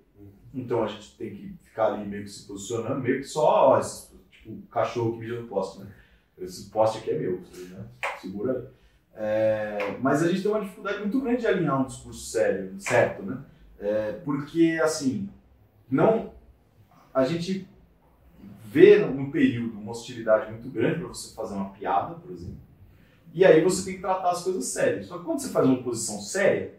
Então 0.53 0.83
a 0.83 0.87
gente 0.87 1.15
tem 1.15 1.35
que 1.35 1.55
ficar 1.63 1.93
ali 1.93 2.07
meio 2.07 2.23
que 2.23 2.29
se 2.29 2.45
posicionando, 2.45 2.99
meio 2.99 3.19
que 3.19 3.27
só, 3.27 3.69
ó, 3.69 3.79
esse, 3.79 4.09
tipo, 4.31 4.61
cachorro 4.67 5.13
que 5.13 5.19
mija 5.19 5.39
no 5.39 5.47
poste, 5.47 5.79
né? 5.79 5.87
Esse 6.37 6.69
poste 6.69 6.99
aqui 6.99 7.11
é 7.11 7.19
meu, 7.19 7.41
né? 7.69 7.85
segura 8.19 8.53
aí. 8.53 8.78
É, 9.21 9.97
mas 10.01 10.23
a 10.23 10.29
gente 10.29 10.41
tem 10.41 10.49
uma 10.49 10.61
dificuldade 10.61 10.99
muito 10.99 11.19
grande 11.19 11.41
de 11.41 11.47
alinhar 11.47 11.81
um 11.81 11.85
discurso 11.85 12.31
sério, 12.31 12.73
certo, 12.79 13.21
né? 13.21 13.37
É, 13.77 14.13
porque, 14.23 14.79
assim, 14.81 15.29
não. 15.91 16.31
A 17.13 17.25
gente 17.25 17.67
vê 18.63 18.97
num 18.99 19.29
período 19.29 19.77
uma 19.77 19.91
hostilidade 19.91 20.49
muito 20.51 20.69
grande 20.69 20.99
para 20.99 21.09
você 21.09 21.35
fazer 21.35 21.55
uma 21.55 21.71
piada, 21.71 22.15
por 22.15 22.31
exemplo. 22.31 22.61
E 23.33 23.43
aí 23.43 23.61
você 23.61 23.83
tem 23.83 23.95
que 23.95 24.01
tratar 24.01 24.31
as 24.31 24.41
coisas 24.41 24.63
sérias. 24.65 25.07
Só 25.07 25.17
que 25.17 25.25
quando 25.25 25.39
você 25.39 25.49
faz 25.49 25.67
uma 25.67 25.83
posição 25.83 26.21
séria, 26.21 26.75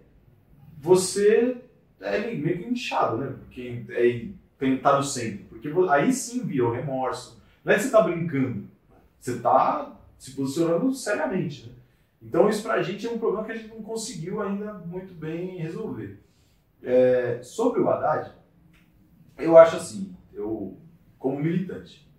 você 0.78 1.58
é 2.00 2.20
meio 2.34 2.58
que 2.58 2.70
inchado, 2.70 3.18
né? 3.18 3.34
Porque 3.38 3.84
é 3.90 4.28
tentar 4.58 4.96
no 4.96 5.04
centro. 5.04 5.44
Porque 5.50 5.70
aí 5.90 6.10
sim 6.10 6.46
vira 6.46 6.68
o 6.68 6.72
remorso. 6.72 7.38
Não 7.62 7.72
é 7.74 7.76
que 7.76 7.82
você 7.82 7.90
tá 7.90 8.00
brincando. 8.00 8.66
Você 9.18 9.38
tá 9.40 9.94
se 10.18 10.30
posicionando 10.30 10.94
seriamente, 10.94 11.66
né? 11.66 11.79
Então 12.22 12.48
isso 12.48 12.62
pra 12.62 12.82
gente 12.82 13.06
é 13.06 13.10
um 13.10 13.18
problema 13.18 13.44
que 13.44 13.52
a 13.52 13.56
gente 13.56 13.68
não 13.68 13.82
conseguiu 13.82 14.42
ainda 14.42 14.74
muito 14.74 15.14
bem 15.14 15.56
resolver. 15.56 16.22
É, 16.82 17.42
sobre 17.42 17.80
o 17.80 17.88
Haddad, 17.88 18.32
eu 19.38 19.56
acho 19.56 19.76
assim, 19.76 20.14
eu, 20.32 20.76
como 21.18 21.40
militante, 21.40 22.10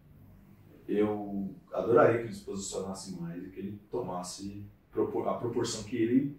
eu 0.87 1.53
adoraria 1.71 2.19
que 2.19 2.25
ele 2.25 2.33
se 2.33 2.43
posicionasse 2.43 3.19
mais 3.19 3.43
e 3.43 3.49
que 3.49 3.59
ele 3.59 3.79
tomasse 3.89 4.65
a 4.93 5.33
proporção 5.35 5.83
que 5.83 5.95
ele 5.95 6.37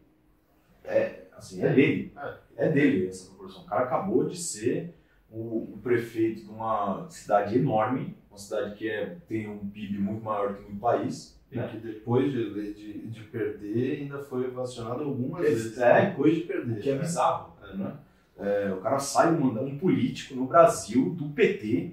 é, 0.85 1.27
assim, 1.37 1.63
é 1.63 1.73
dele. 1.73 2.13
É 2.57 2.69
dele 2.69 3.09
essa 3.09 3.27
proporção. 3.31 3.63
O 3.63 3.67
cara 3.67 3.85
acabou 3.85 4.29
de 4.29 4.37
ser 4.37 4.95
o, 5.31 5.75
o 5.75 5.81
prefeito 5.83 6.45
de 6.45 6.51
uma 6.51 7.09
cidade 7.09 7.57
enorme, 7.57 8.17
uma 8.29 8.39
cidade 8.39 8.77
que 8.77 8.89
é, 8.89 9.17
tem 9.27 9.49
um 9.49 9.71
PIB 9.71 9.99
muito 9.99 10.25
maior 10.25 10.55
que 10.57 10.71
um 10.71 10.79
país. 10.79 11.41
E 11.53 11.57
Né? 11.57 11.69
que 11.69 11.77
depois 11.77 12.33
de, 12.33 12.73
de, 12.75 13.07
de 13.09 13.23
perder, 13.25 14.01
ainda 14.01 14.19
foi 14.19 14.51
vacionado 14.51 15.03
algumas 15.05 15.43
Esse- 15.45 15.53
vezes. 15.55 15.79
é. 15.79 16.07
Depois 16.11 16.35
de 16.35 16.41
perder. 16.43 16.81
Que 16.81 16.91
é 16.91 16.95
né? 16.95 17.01
bizarro. 17.01 17.53
É. 17.63 17.77
Né? 17.77 17.97
É, 18.39 18.73
o 18.73 18.81
cara 18.81 18.99
sai 18.99 19.35
do 19.35 19.41
mandato, 19.45 19.67
um 19.67 19.79
político 19.79 20.35
no 20.35 20.47
Brasil, 20.47 21.11
do 21.11 21.29
PT, 21.29 21.93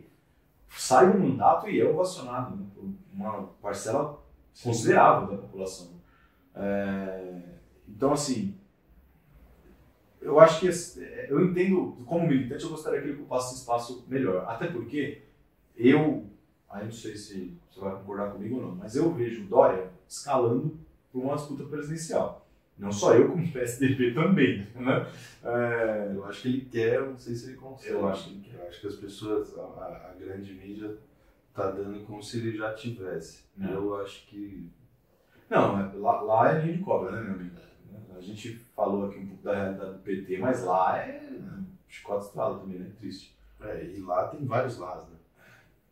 sai 0.70 1.12
do 1.12 1.20
mandato 1.20 1.70
e 1.70 1.80
é 1.82 1.86
ovacionado 1.86 2.56
né, 2.56 2.66
por 2.74 2.86
uma 3.14 3.44
parcela 3.62 4.24
considerável 4.64 5.28
da 5.36 5.42
população. 5.44 6.00
É, 6.56 7.42
então, 7.88 8.14
assim, 8.14 8.56
eu 10.22 10.40
acho 10.40 10.60
que 10.62 10.68
eu 11.30 11.46
entendo, 11.46 11.98
como 12.06 12.28
militante, 12.28 12.64
eu 12.64 12.70
gostaria 12.72 13.02
que 13.02 13.08
ele 13.08 13.16
ocupasse 13.20 13.56
espaço 13.56 14.06
melhor. 14.08 14.46
Até 14.48 14.68
porque 14.68 15.24
eu, 15.76 16.26
aí 16.70 16.86
não 16.86 16.92
sei 16.92 17.16
se 17.16 17.58
você 17.70 17.80
vai 17.80 17.92
concordar 17.96 18.32
comigo 18.32 18.56
ou 18.58 18.62
não, 18.62 18.76
mas 18.76 18.96
eu 18.96 19.12
vejo 19.14 19.44
o 19.44 19.48
Dória 19.48 19.90
escalando 20.08 20.78
para 21.12 21.22
uma 21.22 21.36
disputa 21.36 21.64
presidencial. 21.66 22.46
Não 22.78 22.92
só 22.92 23.14
eu, 23.14 23.28
como 23.30 23.44
o 23.44 23.52
PSDB 23.52 24.14
também. 24.14 24.66
Né? 24.76 25.06
É, 25.44 26.12
Eu 26.16 26.24
acho 26.26 26.42
que 26.44 26.48
ele 26.48 26.62
quer, 26.72 27.02
não 27.02 27.18
sei 27.18 27.36
se 27.36 27.48
ele 27.50 27.58
consegue. 27.58 27.94
Eu 27.94 28.08
acho 28.08 28.30
que 28.30 28.36
ele 28.36 28.42
quer. 28.42 28.56
Eu 28.64 28.68
acho 28.70 28.80
que 28.82 28.88
as 28.88 28.96
pessoas, 28.96 29.58
a, 29.58 29.62
a- 29.62 30.16
grande 30.18 30.54
mídia 30.54 30.96
tá 31.54 31.72
dando 31.72 32.06
como 32.06 32.24
se 32.24 32.38
ele 32.38 32.56
já 32.58 32.74
tivesse. 32.74 33.44
Não. 33.58 33.70
Eu 33.70 34.02
acho 34.02 34.26
que. 34.28 34.70
Não, 35.50 35.78
é- 35.78 35.92
lá, 35.96 36.22
lá 36.22 36.52
é 36.56 36.62
linha 36.62 36.78
de 36.78 36.84
cobra, 36.84 37.12
né, 37.12 37.22
meu 37.22 37.34
amigo? 37.34 37.56
A 38.16 38.22
gente 38.22 38.54
falou 38.76 39.08
aqui 39.08 39.20
um 39.20 39.28
pouco 39.28 39.44
da 39.44 39.56
realidade 39.56 39.92
do 39.94 40.00
PT, 40.00 40.38
mas 40.38 40.64
lá 40.64 41.00
é 41.00 41.22
chicote 41.88 42.26
estrada 42.28 42.60
também, 42.60 42.80
né? 42.80 42.92
Triste. 42.98 43.36
É, 43.62 43.84
e 43.86 44.00
lá 44.00 44.28
tem 44.30 44.46
vários 44.46 44.78
lados, 44.78 45.06
né? 45.10 45.16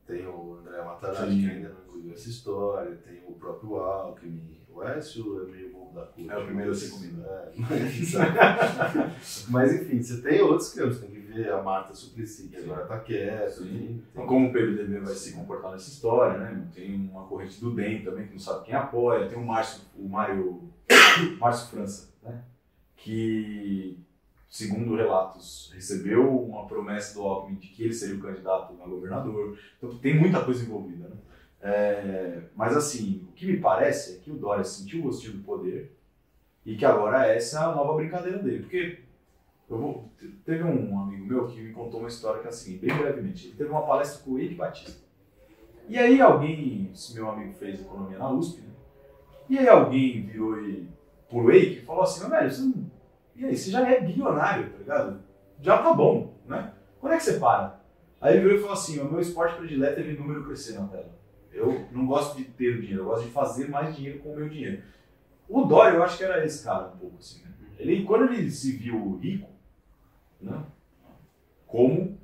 Tem 0.07 0.25
o 0.25 0.59
André 0.59 0.81
Matarazzi, 0.81 1.41
que 1.41 1.49
ainda 1.49 1.69
não 1.69 1.83
engoliu 1.83 2.13
essa 2.13 2.29
história, 2.29 2.95
tem 3.05 3.21
o 3.27 3.33
próprio 3.33 3.75
Alckmin. 3.75 4.57
O 4.69 4.83
Écio 4.83 5.43
é 5.43 5.51
meio 5.51 5.71
bobo 5.73 5.93
da 5.93 6.05
cor. 6.05 6.31
É 6.31 6.37
o 6.37 6.45
primeiro 6.45 6.71
a 6.71 6.75
ser 6.75 6.91
comido. 6.91 7.25
É, 7.25 7.51
mas? 7.57 8.13
Mas, 9.49 9.73
enfim, 9.73 10.01
você 10.01 10.21
tem 10.21 10.41
outros 10.41 10.71
campos, 10.73 10.99
tem 10.99 11.09
que 11.09 11.19
ver 11.19 11.51
a 11.51 11.61
Marta 11.61 11.93
Suplicy, 11.93 12.47
que 12.47 12.57
agora 12.57 12.85
tá 12.85 12.99
quieta. 12.99 13.63
Tem, 13.63 14.03
tem... 14.13 14.25
Como 14.25 14.47
o 14.47 14.53
PMDB 14.53 14.99
vai 14.99 15.13
se 15.13 15.33
comportar 15.33 15.71
nessa 15.71 15.89
história, 15.89 16.37
né? 16.37 16.67
Tem 16.73 16.93
uma 16.93 17.25
corrente 17.25 17.59
do 17.59 17.73
DEM 17.73 18.03
também, 18.03 18.27
que 18.27 18.33
não 18.33 18.39
sabe 18.39 18.65
quem 18.65 18.75
apoia. 18.75 19.27
Tem 19.27 19.37
o 19.37 19.45
Márcio, 19.45 19.81
o 19.97 20.07
Mário, 20.07 20.61
Márcio 21.39 21.69
França, 21.71 22.13
né? 22.21 22.43
Que 22.95 23.99
segundo 24.49 24.95
relatos, 24.95 25.71
recebeu 25.73 26.43
uma 26.43 26.65
promessa 26.65 27.13
do 27.13 27.21
Alckmin 27.21 27.55
de 27.55 27.67
que 27.67 27.83
ele 27.83 27.93
seria 27.93 28.15
o 28.15 28.21
candidato 28.21 28.75
a 28.81 28.87
governador. 28.87 29.57
Então 29.77 29.97
tem 29.97 30.17
muita 30.17 30.43
coisa 30.43 30.63
envolvida, 30.63 31.09
né? 31.09 31.15
É, 31.59 32.43
mas 32.55 32.77
assim, 32.77 33.27
o 33.29 33.33
que 33.33 33.45
me 33.45 33.57
parece 33.57 34.15
é 34.15 34.19
que 34.19 34.31
o 34.31 34.37
Dória 34.37 34.63
sentiu 34.63 34.99
o 34.99 35.03
gostinho 35.03 35.33
do 35.33 35.43
poder 35.43 35.91
e 36.65 36.75
que 36.75 36.85
agora 36.85 37.25
essa 37.25 37.59
é 37.59 37.63
a 37.63 37.75
nova 37.75 37.95
brincadeira 37.95 38.37
dele. 38.37 38.59
Porque 38.59 38.99
eu 39.69 39.77
vou, 39.77 40.11
teve 40.45 40.63
um 40.63 40.99
amigo 40.99 41.25
meu 41.25 41.47
que 41.47 41.59
me 41.59 41.73
contou 41.73 41.99
uma 41.99 42.09
história 42.09 42.41
que 42.41 42.47
é 42.47 42.49
assim, 42.49 42.77
bem 42.77 42.95
brevemente. 42.95 43.47
Ele 43.47 43.55
teve 43.57 43.69
uma 43.69 43.85
palestra 43.85 44.23
com 44.23 44.31
o 44.31 44.39
Eike 44.39 44.55
Batista. 44.55 45.05
E 45.89 45.97
aí 45.97 46.21
alguém, 46.21 46.91
esse 46.93 47.13
meu 47.13 47.29
amigo 47.29 47.53
fez 47.53 47.81
economia 47.81 48.17
na 48.17 48.29
USP, 48.29 48.61
né? 48.61 48.67
E 49.49 49.57
aí 49.57 49.67
alguém 49.67 50.25
virou 50.25 50.59
e, 50.61 50.87
pro 51.29 51.51
Eike 51.51 51.79
e 51.79 51.85
falou 51.85 52.03
assim, 52.03 52.29
velho, 52.29 52.51
você 52.51 52.61
não, 52.61 52.86
e 53.37 53.45
aí, 53.45 53.55
você 53.55 53.69
já 53.69 53.87
é 53.87 54.01
bilionário, 54.01 54.69
tá 54.71 54.77
ligado? 54.77 55.19
Já 55.61 55.77
tá 55.81 55.93
bom, 55.93 56.33
né? 56.45 56.73
Quando 56.99 57.13
é 57.13 57.17
que 57.17 57.23
você 57.23 57.39
para? 57.39 57.79
Aí 58.19 58.33
ele 58.33 58.43
virou 58.43 58.57
e 58.57 58.61
falou 58.61 58.73
assim, 58.73 58.99
o 58.99 59.11
meu 59.11 59.19
esporte 59.19 59.55
predileto 59.57 59.99
é 59.99 60.03
ver 60.03 60.19
número 60.19 60.43
crescer 60.43 60.73
na 60.73 60.87
tela. 60.87 61.15
Eu 61.51 61.87
não 61.91 62.05
gosto 62.05 62.35
de 62.37 62.45
ter 62.45 62.77
o 62.77 62.81
dinheiro, 62.81 63.01
eu 63.01 63.05
gosto 63.05 63.25
de 63.25 63.31
fazer 63.31 63.69
mais 63.69 63.95
dinheiro 63.95 64.19
com 64.19 64.33
o 64.33 64.35
meu 64.35 64.49
dinheiro. 64.49 64.83
O 65.47 65.63
Dória, 65.63 65.95
eu 65.95 66.03
acho 66.03 66.17
que 66.17 66.23
era 66.23 66.43
esse 66.43 66.63
cara 66.63 66.87
um 66.87 66.97
pouco 66.97 67.17
assim, 67.19 67.41
né? 67.43 67.51
Ele, 67.79 68.03
quando 68.03 68.33
ele 68.33 68.49
se 68.49 68.71
viu 68.71 69.17
rico, 69.17 69.49
né? 70.41 70.63
Como? 71.65 72.17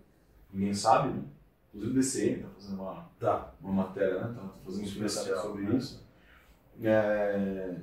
Ninguém 0.51 0.73
sabe, 0.73 1.09
né? 1.09 1.21
Inclusive 1.69 1.91
o 1.91 1.95
DCM 2.01 2.43
tá 2.43 2.49
fazendo 2.55 2.81
uma, 2.81 3.09
Tá. 3.19 3.53
uma 3.61 3.73
matéria, 3.73 4.19
né? 4.19 4.33
Tá 4.35 4.49
fazendo 4.63 4.81
um 4.81 4.85
especial 4.85 5.41
sobre 5.41 5.63
né? 5.63 5.77
isso. 5.77 6.05
É... 6.81 7.75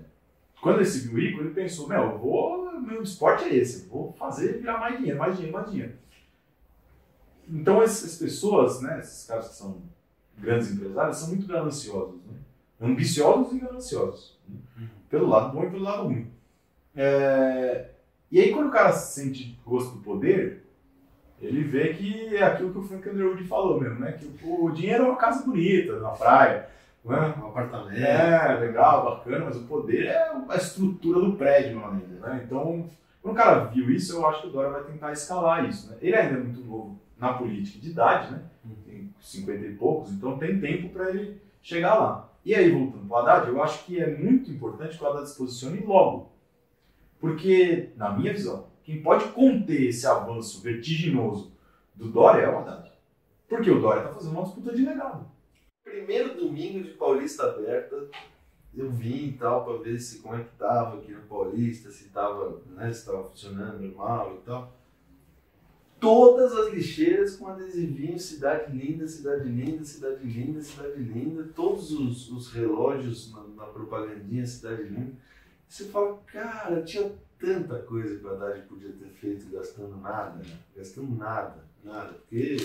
Quando 0.61 0.77
ele 0.77 0.85
se 0.85 1.09
viu 1.09 1.19
rico, 1.19 1.41
ele 1.41 1.55
pensou, 1.55 1.89
meu, 1.89 2.03
eu 2.03 2.19
vou, 2.19 2.70
meu 2.83 3.03
esporte 3.03 3.45
é 3.45 3.55
esse, 3.55 3.89
vou 3.89 4.13
fazer 4.13 4.59
virar 4.59 4.79
mais 4.79 4.97
dinheiro, 4.99 5.19
mais 5.19 5.35
dinheiro, 5.35 5.57
mais 5.57 5.71
dinheiro. 5.71 5.93
Então 7.49 7.83
essas 7.83 8.17
pessoas, 8.17 8.81
né, 8.81 9.01
esses 9.01 9.27
caras 9.27 9.49
que 9.49 9.55
são 9.57 9.83
grandes 10.39 10.73
empresários, 10.73 11.17
são 11.19 11.29
muito 11.29 11.47
gananciosos, 11.47 12.21
né? 12.27 12.39
ambiciosos 12.81 13.53
e 13.53 13.59
gananciosos, 13.59 14.39
né? 14.49 14.89
pelo 15.09 15.29
lado 15.29 15.53
bom 15.53 15.65
e 15.65 15.71
pelo 15.71 15.83
lado 15.83 16.05
ruim. 16.05 16.31
É, 16.95 17.91
E 18.31 18.41
aí 18.41 18.53
quando 18.53 18.69
o 18.69 18.73
cara 18.73 18.93
sente 18.93 19.59
gosto 19.67 19.97
do 19.97 20.03
poder, 20.03 20.65
ele 21.41 21.65
vê 21.65 21.95
que 21.95 22.37
é 22.37 22.43
aquilo 22.43 22.71
que 22.71 22.79
o 22.79 22.83
Frank 22.83 23.09
Underwood 23.09 23.45
falou 23.45 23.81
mesmo, 23.81 23.99
né? 23.99 24.13
Que 24.13 24.31
o 24.45 24.71
dinheiro 24.71 25.05
é 25.05 25.07
uma 25.09 25.17
casa 25.17 25.45
bonita 25.45 25.99
na 25.99 26.11
praia, 26.11 26.69
não 27.05 27.17
é? 27.17 27.29
Um 27.29 27.49
apartamento. 27.49 27.97
É, 27.97 28.59
legal, 28.61 29.05
bacana, 29.05 29.47
mas 29.47 29.57
o 29.57 29.65
poder 29.65 30.07
é 30.07 30.33
a 30.49 30.57
estrutura 30.57 31.21
do 31.21 31.33
prédio, 31.35 31.85
amigo, 31.85 32.21
né? 32.21 32.43
Então, 32.45 32.89
quando 33.23 33.35
o 33.35 33.37
cara 33.37 33.65
viu 33.65 33.91
isso, 33.91 34.15
eu 34.15 34.27
acho 34.27 34.43
que 34.43 34.49
o 34.49 34.51
Dória 34.51 34.71
vai 34.71 34.85
tentar 34.85 35.13
escalar 35.13 35.69
isso, 35.69 35.91
né? 35.91 35.97
Ele 36.01 36.17
ainda 36.17 36.39
é 36.39 36.43
muito 36.43 36.61
novo 36.61 36.99
na 37.19 37.35
política 37.35 37.79
de 37.79 37.91
idade, 37.91 38.33
né? 38.33 38.43
Tem 38.87 39.15
50 39.21 39.67
e 39.67 39.75
poucos, 39.75 40.11
então 40.13 40.39
tem 40.39 40.61
tempo 40.61 40.89
para 40.91 41.11
ele 41.11 41.41
chegar 41.63 41.95
lá. 41.95 42.29
E 42.45 42.55
aí, 42.55 42.71
voltando 42.71 43.07
para 43.07 43.15
o 43.15 43.19
Haddad, 43.19 43.49
eu 43.49 43.63
acho 43.63 43.85
que 43.85 44.01
é 44.01 44.17
muito 44.17 44.51
importante 44.51 44.97
que 44.97 45.05
o 45.05 45.07
Haddad 45.07 45.29
se 45.29 45.37
posicione 45.37 45.81
logo. 45.81 46.31
Porque, 47.21 47.91
na 47.97 48.11
minha 48.11 48.33
visão, 48.33 48.67
quem 48.83 49.03
pode 49.03 49.27
conter 49.29 49.89
esse 49.89 50.07
avanço 50.07 50.63
vertiginoso 50.63 51.53
do 51.95 52.09
Dória 52.09 52.43
é 52.43 52.49
o 52.49 52.59
Haddad. 52.59 52.91
Porque 53.47 53.71
o 53.71 53.81
Dória 53.81 54.01
está 54.01 54.15
fazendo 54.15 54.33
uma 54.33 54.45
disputa 54.45 54.75
de 54.75 54.85
legado. 54.85 55.27
Primeiro 55.91 56.37
domingo 56.37 56.85
de 56.85 56.91
Paulista 56.91 57.47
aberta, 57.47 58.09
eu 58.73 58.91
vim 58.93 59.27
e 59.27 59.33
tal 59.33 59.65
para 59.65 59.79
ver 59.79 59.99
se 59.99 60.21
como 60.21 60.37
é 60.37 60.45
que 60.45 60.57
tava 60.57 60.99
aqui 60.99 61.11
no 61.11 61.23
Paulista, 61.23 61.91
se 61.91 62.11
tava, 62.11 62.63
né, 62.69 62.93
se 62.93 63.05
tava 63.07 63.25
funcionando 63.25 63.81
normal 63.81 64.37
e 64.37 64.47
tal. 64.47 64.73
Todas 65.99 66.53
as 66.53 66.73
lixeiras 66.73 67.37
com 67.37 67.49
adesivinho, 67.49 68.19
cidade 68.21 68.73
linda, 68.73 69.07
cidade 69.09 69.49
linda, 69.49 69.85
cidade 69.85 70.25
linda, 70.25 70.63
cidade 70.63 71.03
linda, 71.03 71.51
todos 71.55 71.91
os, 71.91 72.31
os 72.31 72.53
relógios 72.53 73.33
na, 73.33 73.43
na 73.43 73.65
propagandinha, 73.65 74.47
cidade 74.47 74.85
linda. 74.85 75.13
Você 75.69 75.87
fala, 75.87 76.19
cara, 76.27 76.83
tinha 76.83 77.13
tanta 77.37 77.81
coisa 77.81 78.17
que 78.17 78.25
o 78.25 78.31
Haddad 78.31 78.63
podia 78.69 78.93
ter 78.93 79.09
feito 79.09 79.51
gastando 79.51 79.97
nada, 79.97 80.37
né? 80.39 80.59
gastando 80.77 81.15
nada, 81.17 81.65
nada, 81.83 82.13
porque 82.13 82.57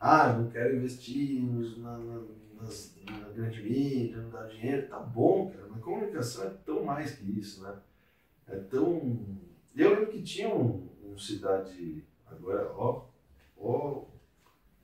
ah, 0.00 0.30
eu 0.34 0.42
não 0.42 0.50
quero 0.50 0.76
investir 0.76 1.42
nos- 1.42 1.78
na, 1.78 1.96
na, 1.98 2.22
nas- 2.60 2.94
na 3.10 3.28
grande 3.30 3.62
mídia, 3.62 4.18
não 4.18 4.30
dá 4.30 4.44
dinheiro, 4.46 4.88
tá 4.88 4.98
bom, 4.98 5.50
cara, 5.50 5.66
mas 5.70 5.82
comunicação 5.82 6.44
é 6.46 6.50
tão 6.64 6.84
mais 6.84 7.12
que 7.16 7.24
isso, 7.38 7.62
né? 7.62 7.74
É 8.48 8.56
tão. 8.56 9.26
Eu 9.74 9.90
lembro 9.90 10.06
que 10.08 10.22
tinha 10.22 10.48
um, 10.54 10.88
um 11.04 11.18
cidade. 11.18 12.04
Agora, 12.26 12.70
ó, 12.74 13.04
ó, 13.56 13.88
o 13.98 14.08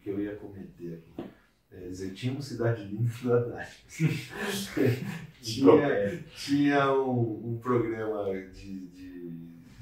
que 0.01 0.11
eu 0.11 0.21
ia 0.21 0.37
cometer 0.37 0.95
aqui. 0.95 1.31
É, 1.71 1.89
dizer, 1.89 2.13
tinha 2.13 2.33
uma 2.33 2.43
cidade 2.43 2.85
linda 2.85 3.11
do 3.23 3.33
Haddad. 3.33 3.69
tinha 5.41 6.23
tinha 6.37 6.93
um, 6.93 7.53
um 7.55 7.59
programa 7.59 8.25
de, 8.53 8.89
de 8.89 9.12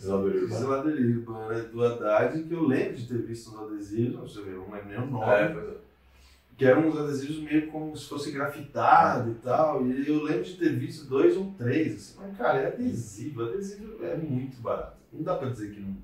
Zeladoria 0.00 0.40
urbana. 0.42 0.60
zeladoria 0.60 1.16
urbana 1.16 1.58
do 1.64 1.84
Haddad 1.84 2.42
que 2.42 2.52
eu 2.54 2.66
lembro 2.66 2.94
de 2.94 3.06
ter 3.06 3.18
visto 3.22 3.50
uns 3.50 3.60
adesivos, 3.70 4.36
eu 4.36 4.44
não 4.46 4.70
lembro 4.70 4.88
nem 4.88 4.98
o 4.98 5.06
nome, 5.06 5.32
É, 5.32 5.48
pois 5.48 5.68
é. 5.68 5.74
que 6.56 6.64
eram 6.64 6.88
uns 6.88 6.96
adesivos 6.98 7.38
meio 7.42 7.66
como 7.68 7.96
se 7.96 8.08
fosse 8.08 8.30
grafitado 8.32 9.30
e 9.30 9.34
tal, 9.36 9.86
e 9.86 10.08
eu 10.08 10.22
lembro 10.22 10.44
de 10.44 10.56
ter 10.56 10.70
visto 10.78 11.06
dois 11.08 11.36
ou 11.36 11.52
três, 11.58 11.94
assim, 11.94 12.14
mas 12.20 12.36
cara, 12.36 12.58
é 12.60 12.66
adesivo, 12.68 13.42
adesivo 13.44 14.02
é 14.04 14.16
muito 14.16 14.60
barato, 14.60 14.96
não 15.12 15.22
dá 15.22 15.36
pra 15.36 15.48
dizer 15.50 15.70
que 15.72 15.80
não. 15.80 15.96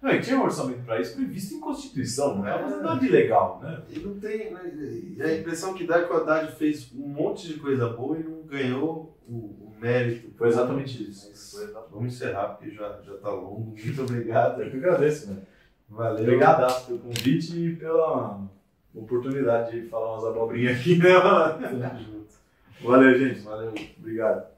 Não, 0.00 0.10
e 0.12 0.20
tinha 0.20 0.36
um 0.38 0.44
orçamento 0.44 0.84
para 0.84 1.00
isso 1.00 1.16
previsto 1.16 1.54
em 1.54 1.60
Constituição, 1.60 2.36
não 2.38 2.46
é 2.46 2.54
É. 2.54 2.62
fazendo 2.62 2.82
nada 2.82 3.00
de 3.00 3.08
legal, 3.08 3.58
né? 3.60 3.82
E 3.90 3.98
não 3.98 4.14
tem, 4.20 4.52
né, 4.54 4.72
e 5.16 5.20
a 5.20 5.36
impressão 5.40 5.74
que 5.74 5.84
dá 5.84 5.98
é 5.98 6.04
que 6.04 6.12
o 6.12 6.16
Haddad 6.16 6.52
fez 6.56 6.92
um 6.94 7.08
monte 7.08 7.48
de 7.48 7.54
coisa 7.54 7.88
boa 7.88 8.16
e 8.16 8.22
não 8.22 8.42
ganhou 8.42 9.16
o 9.28 9.67
mérito. 9.80 10.30
Foi 10.36 10.48
exatamente 10.48 11.10
isso. 11.10 11.56
Foi 11.56 11.64
exatamente. 11.64 11.92
Vamos 11.92 12.14
encerrar 12.14 12.48
porque 12.48 12.70
já, 12.70 13.00
já 13.02 13.14
tá 13.14 13.30
longo, 13.30 13.74
muito 13.82 14.02
obrigado. 14.02 14.62
Eu 14.62 14.70
que 14.70 14.76
agradeço, 14.76 15.30
né? 15.30 15.42
Valeu. 15.88 16.22
Obrigado 16.22 16.86
pelo 16.86 16.98
convite 16.98 17.58
e 17.58 17.76
pela 17.76 18.40
oportunidade 18.94 19.80
de 19.80 19.88
falar 19.88 20.14
umas 20.14 20.24
abobrinhas 20.24 20.78
aqui, 20.78 20.96
né? 20.98 21.14
mano? 21.18 21.58
Tamo 21.60 21.98
junto. 21.98 22.28
Valeu, 22.82 23.18
gente. 23.18 23.40
Valeu. 23.40 23.74
Obrigado. 23.98 24.57